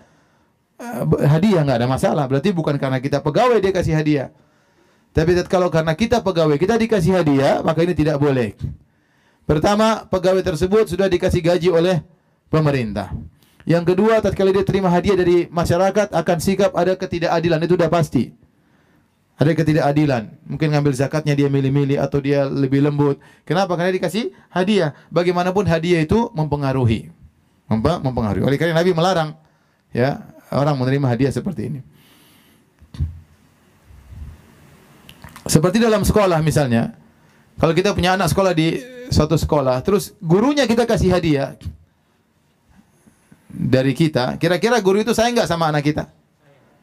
uh, 0.84 1.08
hadiah 1.24 1.64
nggak 1.64 1.80
ada 1.80 1.88
masalah. 1.88 2.28
Berarti 2.28 2.52
bukan 2.52 2.76
karena 2.76 3.00
kita 3.00 3.24
pegawai 3.24 3.56
dia 3.64 3.72
kasih 3.72 3.96
hadiah. 3.96 4.28
Tapi 5.16 5.32
kalau 5.48 5.72
karena 5.72 5.96
kita 5.96 6.20
pegawai 6.20 6.60
kita 6.60 6.76
dikasih 6.76 7.24
hadiah 7.24 7.64
maka 7.64 7.88
ini 7.88 7.96
tidak 7.96 8.20
boleh. 8.20 8.60
Pertama, 9.48 10.04
pegawai 10.12 10.44
tersebut 10.44 10.92
sudah 10.92 11.08
dikasih 11.08 11.40
gaji 11.40 11.72
oleh 11.72 12.04
pemerintah. 12.52 13.16
Yang 13.64 13.96
kedua, 13.96 14.20
tatkala 14.20 14.52
dia 14.52 14.68
terima 14.68 14.92
hadiah 14.92 15.16
dari 15.16 15.48
masyarakat 15.48 16.12
akan 16.12 16.38
sikap 16.44 16.76
ada 16.76 17.00
ketidakadilan 17.00 17.64
itu 17.64 17.80
sudah 17.80 17.88
pasti. 17.88 18.36
Ada 19.38 19.54
ketidakadilan. 19.54 20.34
Mungkin 20.50 20.74
ngambil 20.74 20.98
zakatnya 20.98 21.38
dia 21.38 21.46
milih-milih 21.46 22.02
atau 22.02 22.18
dia 22.18 22.50
lebih 22.50 22.82
lembut. 22.82 23.22
Kenapa? 23.46 23.78
Karena 23.78 23.94
dikasih 23.94 24.34
hadiah. 24.50 24.98
Bagaimanapun 25.14 25.70
hadiah 25.70 26.02
itu 26.02 26.34
mempengaruhi. 26.34 27.14
Mempengaruhi. 27.70 28.42
Oleh 28.42 28.58
karena 28.58 28.82
Nabi 28.82 28.98
melarang 28.98 29.38
ya 29.94 30.26
orang 30.50 30.74
menerima 30.82 31.06
hadiah 31.06 31.32
seperti 31.32 31.70
ini. 31.70 31.80
Seperti 35.48 35.80
dalam 35.80 36.04
sekolah 36.04 36.44
misalnya, 36.44 36.98
kalau 37.56 37.72
kita 37.72 37.96
punya 37.96 38.20
anak 38.20 38.28
sekolah 38.34 38.52
di 38.52 38.84
suatu 39.08 39.40
sekolah, 39.40 39.80
terus 39.80 40.12
gurunya 40.20 40.68
kita 40.68 40.84
kasih 40.84 41.16
hadiah, 41.16 41.56
dari 43.58 43.96
kita, 43.96 44.36
kira-kira 44.38 44.78
guru 44.84 45.02
itu 45.02 45.16
sayang 45.16 45.34
nggak 45.40 45.50
sama 45.50 45.72
anak 45.72 45.88
kita? 45.88 46.12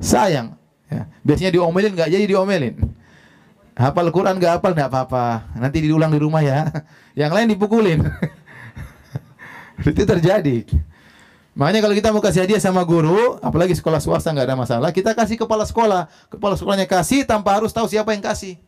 Sayang. 0.01 0.57
Ya. 0.91 1.09
Biasanya 1.25 1.51
diomelin 1.55 1.93
nggak 1.97 2.11
jadi 2.11 2.25
diomelin. 2.25 2.75
Hafal 3.75 4.09
Quran 4.15 4.39
nggak 4.39 4.61
hafal 4.61 4.73
nggak 4.73 4.89
apa-apa. 4.91 5.27
Nanti 5.59 5.83
diulang 5.83 6.13
di 6.15 6.21
rumah 6.23 6.43
ya. 6.45 6.71
Yang 7.21 7.33
lain 7.35 7.47
dipukulin. 7.57 8.01
itu 9.91 10.03
terjadi. 10.07 10.63
Makanya 11.55 11.87
kalau 11.87 11.95
kita 11.95 12.09
mau 12.11 12.19
kasih 12.19 12.47
hadiah 12.47 12.59
sama 12.59 12.83
guru, 12.83 13.39
apalagi 13.39 13.79
sekolah 13.79 14.03
swasta 14.03 14.35
nggak 14.35 14.47
ada 14.51 14.59
masalah, 14.59 14.91
kita 14.91 15.15
kasih 15.15 15.39
kepala 15.39 15.63
sekolah. 15.63 16.11
Kepala 16.27 16.59
sekolahnya 16.59 16.87
kasih 16.91 17.23
tanpa 17.23 17.55
harus 17.55 17.71
tahu 17.71 17.87
siapa 17.87 18.11
yang 18.11 18.27
kasih. 18.27 18.59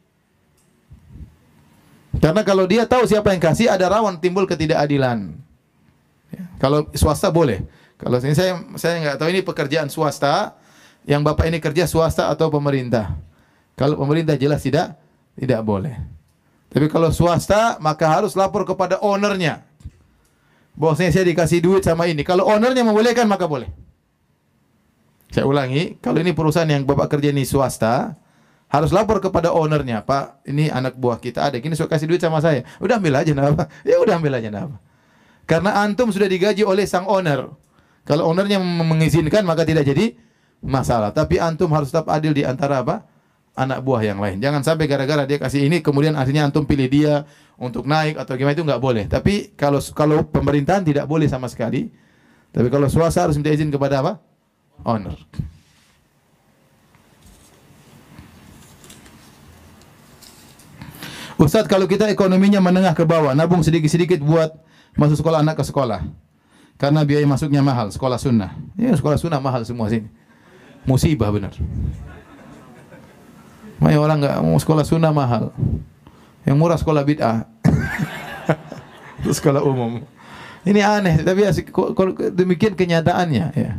Karena 2.22 2.46
kalau 2.46 2.64
dia 2.64 2.86
tahu 2.86 3.04
siapa 3.10 3.34
yang 3.34 3.42
kasih, 3.42 3.66
ada 3.68 3.90
rawan 3.90 4.16
timbul 4.22 4.46
ketidakadilan. 4.46 5.34
Ya. 6.30 6.42
Kalau 6.62 6.86
swasta 6.94 7.28
boleh. 7.28 7.66
Kalau 7.98 8.22
ini 8.22 8.38
saya 8.38 8.62
saya 8.78 9.02
nggak 9.02 9.16
tahu 9.18 9.28
ini 9.34 9.40
pekerjaan 9.42 9.90
swasta, 9.90 10.54
yang 11.06 11.22
bapak 11.22 11.48
ini 11.48 11.62
kerja 11.62 11.86
swasta 11.86 12.28
atau 12.28 12.50
pemerintah. 12.50 13.14
Kalau 13.78 13.96
pemerintah 13.96 14.34
jelas 14.34 14.60
tidak 14.60 14.98
tidak 15.38 15.62
boleh. 15.62 15.94
Tapi 16.68 16.90
kalau 16.90 17.14
swasta 17.14 17.78
maka 17.78 18.10
harus 18.10 18.34
lapor 18.34 18.66
kepada 18.66 18.98
ownernya. 18.98 19.62
Bosnya 20.76 21.08
saya 21.08 21.24
dikasih 21.24 21.64
duit 21.64 21.82
sama 21.86 22.04
ini. 22.10 22.20
Kalau 22.20 22.44
ownernya 22.44 22.84
membolehkan 22.84 23.24
maka 23.24 23.48
boleh. 23.48 23.70
Saya 25.32 25.48
ulangi, 25.48 25.96
kalau 26.04 26.20
ini 26.20 26.36
perusahaan 26.36 26.68
yang 26.68 26.84
bapak 26.84 27.16
kerja 27.16 27.32
ini 27.32 27.48
swasta, 27.48 28.14
Harus 28.66 28.90
lapor 28.90 29.22
kepada 29.22 29.54
ownernya, 29.54 30.02
Pak, 30.02 30.42
ini 30.50 30.66
anak 30.66 30.98
buah 30.98 31.22
kita 31.22 31.38
ada, 31.38 31.54
ini 31.54 31.78
suka 31.78 31.94
kasih 31.94 32.10
duit 32.10 32.18
sama 32.18 32.42
saya. 32.42 32.66
Udah 32.82 32.98
ambil 32.98 33.22
aja, 33.22 33.30
apa. 33.38 33.70
Ya 33.86 34.02
udah 34.02 34.18
ambil 34.18 34.42
aja, 34.42 34.50
apa. 34.50 34.82
Karena 35.46 35.86
antum 35.86 36.10
sudah 36.10 36.26
digaji 36.26 36.66
oleh 36.66 36.82
sang 36.82 37.06
owner. 37.06 37.46
Kalau 38.02 38.26
ownernya 38.26 38.58
mengizinkan 38.58 39.46
maka 39.46 39.62
tidak 39.62 39.86
jadi 39.86 40.18
masalah. 40.62 41.12
Tapi 41.12 41.40
antum 41.40 41.68
harus 41.72 41.92
tetap 41.92 42.08
adil 42.12 42.36
di 42.36 42.44
antara 42.44 42.80
apa? 42.84 43.04
anak 43.56 43.80
buah 43.80 44.04
yang 44.04 44.20
lain. 44.20 44.36
Jangan 44.38 44.60
sampai 44.60 44.84
gara-gara 44.84 45.24
dia 45.24 45.40
kasih 45.40 45.64
ini 45.64 45.80
kemudian 45.80 46.12
akhirnya 46.12 46.44
antum 46.44 46.68
pilih 46.68 46.92
dia 46.92 47.24
untuk 47.56 47.88
naik 47.88 48.20
atau 48.20 48.36
gimana 48.36 48.52
itu 48.52 48.62
nggak 48.62 48.82
boleh. 48.84 49.08
Tapi 49.08 49.56
kalau 49.56 49.80
kalau 49.96 50.28
pemerintahan 50.28 50.84
tidak 50.84 51.08
boleh 51.08 51.24
sama 51.26 51.48
sekali. 51.48 51.88
Tapi 52.52 52.68
kalau 52.68 52.88
swasta 52.92 53.24
harus 53.24 53.40
minta 53.40 53.52
izin 53.52 53.72
kepada 53.72 54.04
apa? 54.04 54.20
Owner. 54.84 55.16
Ustadz 61.36 61.68
kalau 61.68 61.84
kita 61.84 62.08
ekonominya 62.08 62.64
menengah 62.64 62.96
ke 62.96 63.04
bawah, 63.04 63.36
nabung 63.36 63.60
sedikit-sedikit 63.60 64.24
buat 64.24 64.56
masuk 64.96 65.20
sekolah 65.20 65.44
anak 65.44 65.60
ke 65.60 65.64
sekolah. 65.68 66.00
Karena 66.80 67.04
biaya 67.04 67.28
masuknya 67.28 67.60
mahal, 67.60 67.92
sekolah 67.92 68.16
sunnah. 68.16 68.56
Ya 68.76 68.92
sekolah 68.96 69.20
sunnah 69.20 69.40
mahal 69.40 69.64
semua 69.68 69.92
sini. 69.92 70.08
Musibah 70.86 71.34
benar. 71.34 71.52
Makanya 73.82 74.00
orang 74.00 74.18
nggak 74.22 74.36
mau 74.40 74.56
sekolah 74.56 74.84
sunnah 74.86 75.12
mahal. 75.12 75.52
Yang 76.46 76.56
murah 76.56 76.78
sekolah 76.78 77.02
bid'ah. 77.02 77.44
Itu 79.20 79.34
sekolah 79.34 79.60
umum. 79.60 80.00
Ini 80.66 80.82
aneh, 80.82 81.22
tapi 81.22 81.46
asik, 81.46 81.70
demikian 82.34 82.74
kenyataannya 82.74 83.46
ya. 83.54 83.72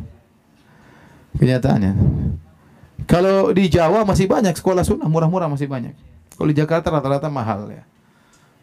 Kenyataannya. 1.35 1.91
Kalau 3.07 3.51
di 3.55 3.67
Jawa 3.71 4.03
masih 4.03 4.27
banyak 4.27 4.55
sekolah 4.55 4.83
sunnah, 4.83 5.07
murah-murah 5.07 5.47
masih 5.51 5.67
banyak. 5.67 5.95
Kalau 6.35 6.47
di 6.47 6.55
Jakarta 6.55 6.91
rata-rata 6.91 7.27
mahal 7.31 7.71
ya. 7.71 7.83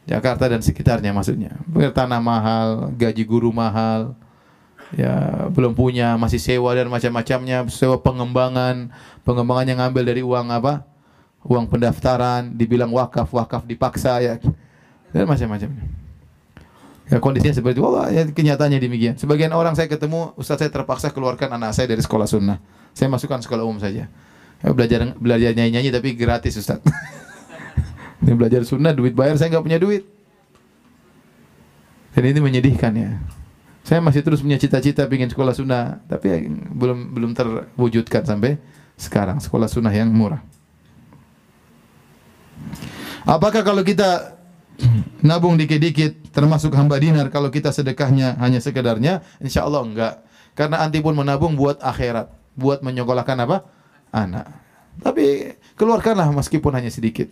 Jakarta 0.05 0.53
dan 0.53 0.61
sekitarnya 0.61 1.17
maksudnya. 1.17 1.57
Tanah 1.97 2.21
mahal, 2.21 2.93
gaji 2.93 3.25
guru 3.25 3.49
mahal. 3.53 4.13
Ya, 4.93 5.49
belum 5.49 5.73
punya, 5.73 6.15
masih 6.21 6.37
sewa 6.37 6.77
dan 6.77 6.93
macam-macamnya, 6.93 7.65
sewa 7.73 7.97
pengembangan, 7.99 8.93
pengembangan 9.25 9.65
yang 9.65 9.79
ngambil 9.81 10.03
dari 10.05 10.21
uang 10.21 10.53
apa? 10.53 10.85
Uang 11.45 11.65
pendaftaran, 11.67 12.53
dibilang 12.53 12.93
wakaf, 12.93 13.33
wakaf 13.33 13.65
dipaksa 13.65 14.21
ya. 14.21 14.37
Dan 15.11 15.25
macam-macamnya. 15.25 16.05
Ya 17.09 17.21
kondisinya 17.21 17.53
seperti 17.53 17.81
itu. 17.81 17.85
Wah, 17.85 18.09
ya, 18.09 18.25
kenyataannya 18.25 18.81
demikian. 18.81 19.15
Sebagian 19.21 19.53
orang 19.53 19.77
saya 19.77 19.93
ketemu, 19.93 20.33
Ustaz 20.41 20.61
saya 20.61 20.73
terpaksa 20.73 21.13
keluarkan 21.13 21.53
anak 21.53 21.77
saya 21.77 21.85
dari 21.85 22.01
sekolah 22.01 22.25
sunnah. 22.25 22.59
Saya 22.97 23.13
masukkan 23.13 23.45
sekolah 23.45 23.61
umum 23.61 23.77
saja. 23.77 24.09
Ya, 24.65 24.69
belajar 24.73 25.13
belajar 25.21 25.53
nyanyi-nyanyi 25.53 25.93
tapi 25.93 26.17
gratis 26.17 26.57
Ustaz. 26.57 26.81
ini 28.25 28.33
belajar 28.33 28.65
sunnah, 28.65 28.97
duit 28.97 29.13
bayar 29.13 29.37
saya 29.37 29.53
nggak 29.53 29.65
punya 29.65 29.77
duit. 29.77 30.09
Dan 32.17 32.25
ini 32.31 32.41
menyedihkan 32.41 32.93
ya. 32.97 33.21
Saya 33.85 34.01
masih 34.01 34.25
terus 34.25 34.41
punya 34.41 34.57
cita-cita 34.57 35.05
ingin 35.05 35.29
sekolah 35.29 35.53
sunnah, 35.53 36.01
tapi 36.09 36.27
ya, 36.33 36.39
belum 36.73 37.13
belum 37.13 37.31
terwujudkan 37.37 38.25
sampai 38.25 38.57
sekarang 38.97 39.45
sekolah 39.45 39.69
sunnah 39.69 39.93
yang 39.93 40.09
murah. 40.09 40.41
Apakah 43.29 43.61
kalau 43.61 43.85
kita 43.85 44.41
nabung 45.21 45.61
dikit-dikit 45.61 46.33
termasuk 46.33 46.73
hamba 46.73 46.97
dinar 46.97 47.29
kalau 47.29 47.53
kita 47.53 47.77
sedekahnya 47.77 48.41
hanya 48.41 48.57
sekedarnya? 48.57 49.21
Insya 49.45 49.69
Allah 49.69 49.85
enggak. 49.85 50.15
Karena 50.57 50.81
anti 50.81 51.05
pun 51.05 51.13
menabung 51.13 51.53
buat 51.53 51.77
akhirat, 51.85 52.33
buat 52.57 52.81
menyekolahkan 52.81 53.37
apa? 53.45 53.69
Anak. 54.17 54.49
Tapi 55.03 55.59
keluarkanlah 55.77 56.31
meskipun 56.33 56.73
hanya 56.73 56.89
sedikit. 56.89 57.27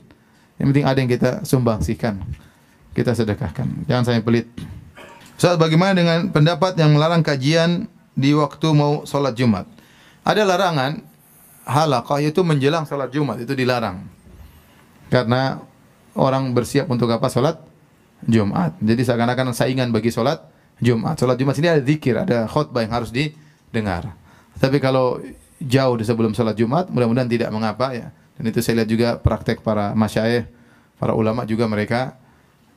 Yang 0.61 0.67
penting 0.75 0.85
ada 0.85 0.99
yang 1.01 1.11
kita 1.11 1.31
sumbangsikan. 1.49 2.21
Kita 2.93 3.17
sedekahkan. 3.17 3.89
Jangan 3.89 4.05
sampai 4.05 4.21
pelit. 4.21 4.49
Bagaimana 5.43 5.91
dengan 5.99 6.31
pendapat 6.31 6.79
yang 6.79 6.95
melarang 6.95 7.27
kajian 7.27 7.91
di 8.15 8.31
waktu 8.31 8.69
mau 8.71 9.03
sholat 9.03 9.35
Jumat? 9.35 9.67
Ada 10.23 10.47
larangan 10.47 11.03
halaqah 11.67 12.23
yaitu 12.23 12.47
menjelang 12.47 12.87
sholat 12.87 13.11
Jumat 13.11 13.43
itu 13.43 13.51
dilarang. 13.59 14.07
Karena 15.11 15.59
orang 16.15 16.55
bersiap 16.55 16.87
untuk 16.87 17.11
apa 17.11 17.27
sholat 17.27 17.59
Jumat. 18.23 18.79
Jadi 18.79 19.03
seakan-akan 19.03 19.51
saingan 19.51 19.91
bagi 19.91 20.15
sholat 20.15 20.47
Jumat. 20.79 21.19
Sholat 21.19 21.35
Jumat 21.35 21.59
sini 21.59 21.75
ada 21.75 21.83
zikir, 21.83 22.15
ada 22.15 22.47
khutbah 22.47 22.87
yang 22.87 22.95
harus 22.95 23.11
didengar. 23.11 24.15
Tapi 24.63 24.79
kalau 24.79 25.19
jauh 25.59 25.99
di 25.99 26.07
sebelum 26.07 26.39
sholat 26.39 26.55
Jumat, 26.55 26.87
mudah-mudahan 26.87 27.27
tidak 27.27 27.51
mengapa 27.51 27.91
ya. 27.91 28.15
Dan 28.39 28.47
itu 28.47 28.63
saya 28.63 28.83
lihat 28.83 28.91
juga 28.91 29.09
praktek 29.19 29.59
para 29.67 29.91
masyayikh, 29.99 30.47
para 31.03 31.19
ulama 31.19 31.43
juga 31.43 31.67
mereka 31.67 32.15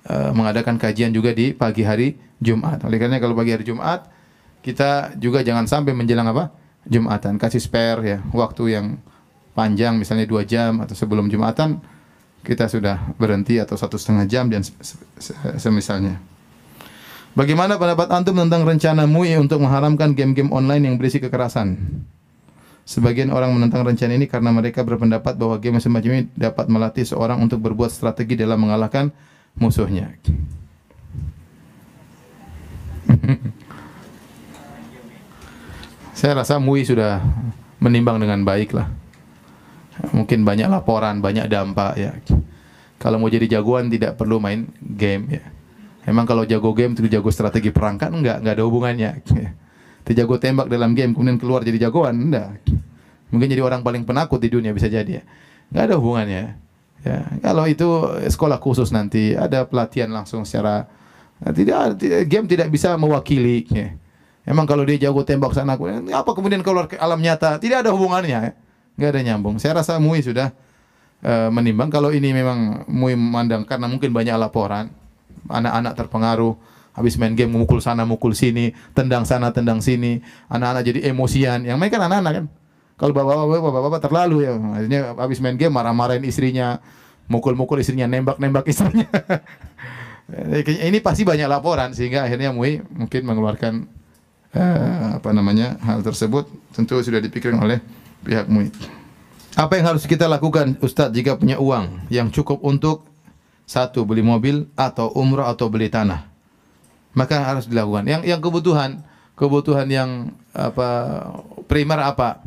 eh, 0.05 0.31
mengadakan 0.31 0.77
kajian 0.77 1.11
juga 1.11 1.33
di 1.33 1.51
pagi 1.51 1.81
hari 1.85 2.15
Jumat. 2.39 2.85
Oleh 2.85 2.97
karena 3.01 3.17
kalau 3.17 3.33
pagi 3.33 3.51
hari 3.53 3.65
Jumat 3.65 4.07
kita 4.65 5.13
juga 5.21 5.45
jangan 5.45 5.69
sampai 5.69 5.93
menjelang 5.93 6.25
apa? 6.29 6.49
Jumatan. 6.85 7.41
Kasih 7.41 7.61
spare 7.61 8.01
ya, 8.05 8.17
waktu 8.33 8.77
yang 8.77 8.85
panjang 9.57 9.97
misalnya 9.97 10.29
dua 10.29 10.45
jam 10.45 10.83
atau 10.83 10.93
sebelum 10.93 11.29
Jumatan 11.31 11.81
kita 12.45 12.69
sudah 12.69 13.01
berhenti 13.17 13.57
atau 13.57 13.73
satu 13.73 13.97
setengah 13.97 14.29
jam 14.29 14.45
dan 14.49 14.61
se- 14.61 14.77
se- 15.17 15.37
semisalnya. 15.57 16.21
Bagaimana 17.35 17.75
pendapat 17.75 18.07
antum 18.15 18.37
tentang 18.37 18.63
rencana 18.63 19.03
MUI 19.03 19.35
untuk 19.41 19.59
mengharamkan 19.59 20.15
game-game 20.15 20.53
online 20.55 20.87
yang 20.87 20.95
berisi 20.95 21.19
kekerasan? 21.19 21.75
Sebagian 22.85 23.33
orang 23.33 23.51
menentang 23.51 23.81
rencana 23.81 24.13
ini 24.13 24.29
karena 24.29 24.53
mereka 24.53 24.85
berpendapat 24.85 25.35
bahwa 25.35 25.57
game 25.57 25.81
semacam 25.81 26.21
ini 26.21 26.23
dapat 26.37 26.69
melatih 26.69 27.03
seorang 27.03 27.41
untuk 27.41 27.59
berbuat 27.65 27.89
strategi 27.89 28.37
dalam 28.37 28.61
mengalahkan 28.61 29.09
musuhnya. 29.59 30.11
Saya 36.15 36.31
rasa 36.41 36.59
MUI 36.59 36.87
sudah 36.87 37.19
menimbang 37.83 38.17
dengan 38.23 38.41
baik 38.47 38.71
lah. 38.71 38.87
Mungkin 40.15 40.43
banyak 40.43 40.67
laporan, 40.67 41.19
banyak 41.23 41.47
dampak 41.47 41.93
ya. 41.99 42.11
Kalau 42.99 43.19
mau 43.19 43.29
jadi 43.29 43.59
jagoan 43.59 43.91
tidak 43.91 44.15
perlu 44.15 44.39
main 44.39 44.67
game 44.79 45.39
ya. 45.39 45.43
Emang 46.05 46.29
kalau 46.29 46.45
jago 46.45 46.71
game 46.77 46.93
itu 46.93 47.09
jago 47.09 47.29
strategi 47.33 47.73
perang 47.73 47.97
kan 47.97 48.13
enggak, 48.13 48.39
enggak 48.41 48.53
ada 48.61 48.63
hubungannya. 48.63 49.11
Itu 50.05 50.11
jago 50.13 50.37
tembak 50.37 50.69
dalam 50.69 50.93
game 50.93 51.17
kemudian 51.17 51.41
keluar 51.41 51.65
jadi 51.65 51.89
jagoan, 51.89 52.29
enggak. 52.29 52.61
Mungkin 53.33 53.47
jadi 53.49 53.61
orang 53.65 53.81
paling 53.81 54.05
penakut 54.05 54.37
di 54.37 54.49
dunia 54.53 54.71
bisa 54.71 54.85
jadi 54.87 55.21
ya. 55.21 55.23
Enggak 55.73 55.83
ada 55.89 55.95
hubungannya. 55.97 56.64
Ya, 57.05 57.21
kalau 57.45 57.69
itu 57.69 57.85
sekolah 58.33 58.57
khusus 58.57 58.89
nanti 58.89 59.37
ada 59.37 59.61
pelatihan 59.69 60.09
langsung 60.09 60.41
secara 60.41 60.89
tidak, 61.53 62.01
tidak 62.01 62.21
game 62.25 62.49
tidak 62.49 62.73
bisa 62.73 62.97
mewakili 62.97 63.61
ya. 63.69 63.93
Emang 64.41 64.65
kalau 64.65 64.81
dia 64.85 64.97
jago 64.97 65.21
tembak 65.21 65.53
sana 65.53 65.77
apa 65.77 66.31
kemudian 66.33 66.65
keluar 66.65 66.89
ke 66.89 66.97
alam 66.97 67.21
nyata 67.21 67.61
tidak 67.61 67.85
ada 67.85 67.93
hubungannya 67.93 68.29
ya. 68.33 68.51
Enggak 68.97 69.09
ada 69.13 69.21
nyambung. 69.21 69.55
Saya 69.61 69.77
rasa 69.85 70.01
MUI 70.01 70.25
sudah 70.25 70.49
eh, 71.21 71.49
menimbang 71.53 71.93
kalau 71.93 72.09
ini 72.09 72.33
memang 72.33 72.89
MUI 72.89 73.13
memandang 73.13 73.69
karena 73.69 73.85
mungkin 73.85 74.09
banyak 74.09 74.33
laporan 74.41 74.89
anak-anak 75.45 75.93
terpengaruh 75.93 76.57
habis 76.95 77.19
main 77.19 77.35
game 77.35 77.51
memukul 77.51 77.83
sana 77.83 78.07
mukul 78.07 78.31
sini 78.31 78.71
tendang 78.95 79.27
sana 79.27 79.51
tendang 79.51 79.83
sini 79.83 80.23
anak-anak 80.47 80.81
jadi 80.87 80.99
emosian 81.11 81.67
yang 81.67 81.75
main 81.75 81.91
kan 81.91 82.01
anak-anak 82.01 82.33
kan 82.41 82.45
kalau 82.95 83.11
bapak-bapak 83.11 83.59
bapak-bapak 83.59 84.01
terlalu 84.07 84.47
ya. 84.47 84.55
Akhirnya 84.55 84.99
habis 85.19 85.43
main 85.43 85.59
game 85.59 85.75
marah-marahin 85.75 86.23
istrinya 86.23 86.79
mukul-mukul 87.27 87.83
istrinya 87.83 88.07
nembak-nembak 88.07 88.63
istrinya. 88.71 89.07
Ini 90.89 90.97
pasti 91.03 91.27
banyak 91.27 91.45
laporan 91.45 91.93
sehingga 91.93 92.25
akhirnya 92.25 92.49
MUI 92.55 92.81
mungkin 92.81 93.21
mengeluarkan 93.27 93.73
eh, 94.55 95.07
apa 95.19 95.29
namanya 95.35 95.75
hal 95.83 96.01
tersebut. 96.01 96.47
Tentu 96.71 96.97
sudah 97.03 97.19
dipikirkan 97.19 97.59
oleh 97.59 97.83
pihak 98.23 98.47
MUI. 98.47 98.71
Apa 99.55 99.79
yang 99.79 99.95
harus 99.95 100.07
kita 100.07 100.27
lakukan 100.31 100.79
Ustadz 100.79 101.15
jika 101.15 101.35
punya 101.35 101.59
uang 101.59 102.07
yang 102.11 102.31
cukup 102.31 102.63
untuk 102.63 103.07
satu 103.67 104.03
beli 104.07 104.23
mobil 104.23 104.71
atau 104.75 105.11
umrah 105.15 105.51
atau 105.51 105.67
beli 105.67 105.91
tanah? 105.91 106.27
Maka 107.15 107.43
harus 107.43 107.67
dilakukan. 107.67 108.07
Yang 108.07 108.21
yang 108.27 108.39
kebutuhan 108.39 109.03
kebutuhan 109.35 109.87
yang 109.91 110.31
apa 110.55 110.89
primer 111.67 111.99
apa 111.99 112.39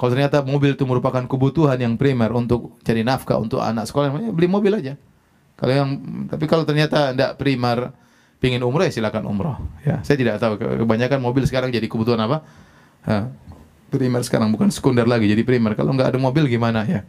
kalau 0.00 0.16
ternyata 0.16 0.40
mobil 0.40 0.72
itu 0.72 0.88
merupakan 0.88 1.20
kebutuhan 1.28 1.76
yang 1.76 2.00
primer 2.00 2.32
untuk 2.32 2.80
cari 2.80 3.04
nafkah 3.04 3.36
untuk 3.36 3.60
anak 3.60 3.84
sekolah 3.84 4.16
ya 4.16 4.32
beli 4.32 4.48
mobil 4.48 4.72
aja 4.72 4.96
kalau 5.60 5.72
yang 5.76 5.88
tapi 6.32 6.48
kalau 6.48 6.64
ternyata 6.64 7.12
tidak 7.12 7.36
primer 7.36 7.92
pingin 8.40 8.64
umrah 8.64 8.88
ya 8.88 8.96
silakan 8.96 9.28
umrah 9.28 9.60
ya 9.84 10.00
saya 10.00 10.16
tidak 10.16 10.40
tahu 10.40 10.56
kebanyakan 10.56 11.20
mobil 11.20 11.44
sekarang 11.44 11.68
jadi 11.68 11.84
kebutuhan 11.84 12.20
apa 12.24 12.40
Ha, 13.00 13.32
primer 13.88 14.20
sekarang 14.20 14.52
bukan 14.52 14.68
sekunder 14.68 15.08
lagi 15.08 15.24
jadi 15.24 15.40
primer 15.40 15.72
kalau 15.72 15.96
nggak 15.96 16.12
ada 16.12 16.20
mobil 16.20 16.48
gimana 16.48 16.84
ya 16.88 17.04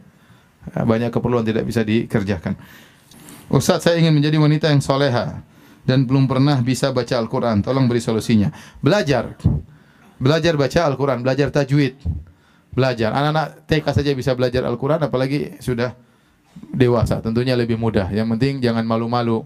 Ha, 0.72 0.88
banyak 0.88 1.12
keperluan 1.12 1.44
tidak 1.44 1.68
bisa 1.68 1.84
dikerjakan 1.84 2.56
Ustaz 3.52 3.84
saya 3.84 4.00
ingin 4.00 4.16
menjadi 4.16 4.40
wanita 4.40 4.72
yang 4.72 4.80
soleha 4.80 5.44
dan 5.82 6.06
belum 6.06 6.30
pernah 6.30 6.62
bisa 6.62 6.94
baca 6.94 7.18
Al-Quran. 7.18 7.60
Tolong 7.60 7.90
beri 7.90 8.00
solusinya. 8.00 8.48
Belajar. 8.78 9.34
Belajar 10.22 10.54
baca 10.54 10.80
Al-Quran, 10.86 11.26
belajar 11.26 11.50
tajwid. 11.50 11.98
Belajar. 12.72 13.12
Anak-anak 13.12 13.68
TK 13.68 13.86
saja 13.92 14.10
bisa 14.16 14.32
belajar 14.32 14.64
Al-Qur'an 14.64 15.00
apalagi 15.04 15.60
sudah 15.60 15.94
dewasa. 16.72 17.20
Tentunya 17.20 17.56
lebih 17.56 17.76
mudah. 17.76 18.08
Yang 18.08 18.36
penting 18.36 18.54
jangan 18.64 18.84
malu-malu. 18.84 19.44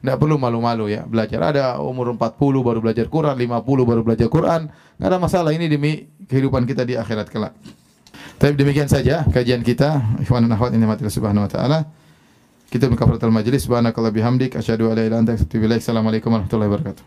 Tidak 0.00 0.16
perlu 0.16 0.40
malu-malu 0.40 0.88
ya 0.88 1.04
belajar. 1.04 1.52
Ada 1.52 1.76
umur 1.76 2.16
40 2.16 2.64
baru 2.64 2.80
belajar 2.80 3.04
Quran, 3.12 3.36
50 3.36 3.84
baru 3.84 4.00
belajar 4.00 4.32
Quran. 4.32 4.72
Nggak 4.96 5.08
ada 5.12 5.18
masalah. 5.20 5.50
Ini 5.52 5.68
demi 5.68 6.08
kehidupan 6.24 6.64
kita 6.64 6.88
di 6.88 6.96
akhirat 6.96 7.28
kelak. 7.28 7.52
Tapi 8.40 8.56
demikian 8.56 8.88
saja 8.88 9.28
kajian 9.28 9.60
kita. 9.60 10.00
Ikhwan 10.24 10.48
dan 10.48 10.56
akhwat 10.56 10.72
ini 10.72 10.88
mati 10.88 11.04
subhanahu 11.04 11.44
wa 11.44 11.50
ta'ala. 11.52 11.78
Kita 12.72 12.88
berkafaratul 12.88 13.28
majlis. 13.28 13.68
Subhanakallah 13.68 14.08
bihamdik. 14.08 14.56
Asyhadu 14.56 14.88
an 14.88 14.96
la 14.96 15.04
ilaha 15.04 15.20
illa 15.20 15.36
anta. 15.36 15.76
Assalamualaikum 15.76 16.32
warahmatullahi 16.32 16.70
wabarakatuh. 16.72 17.04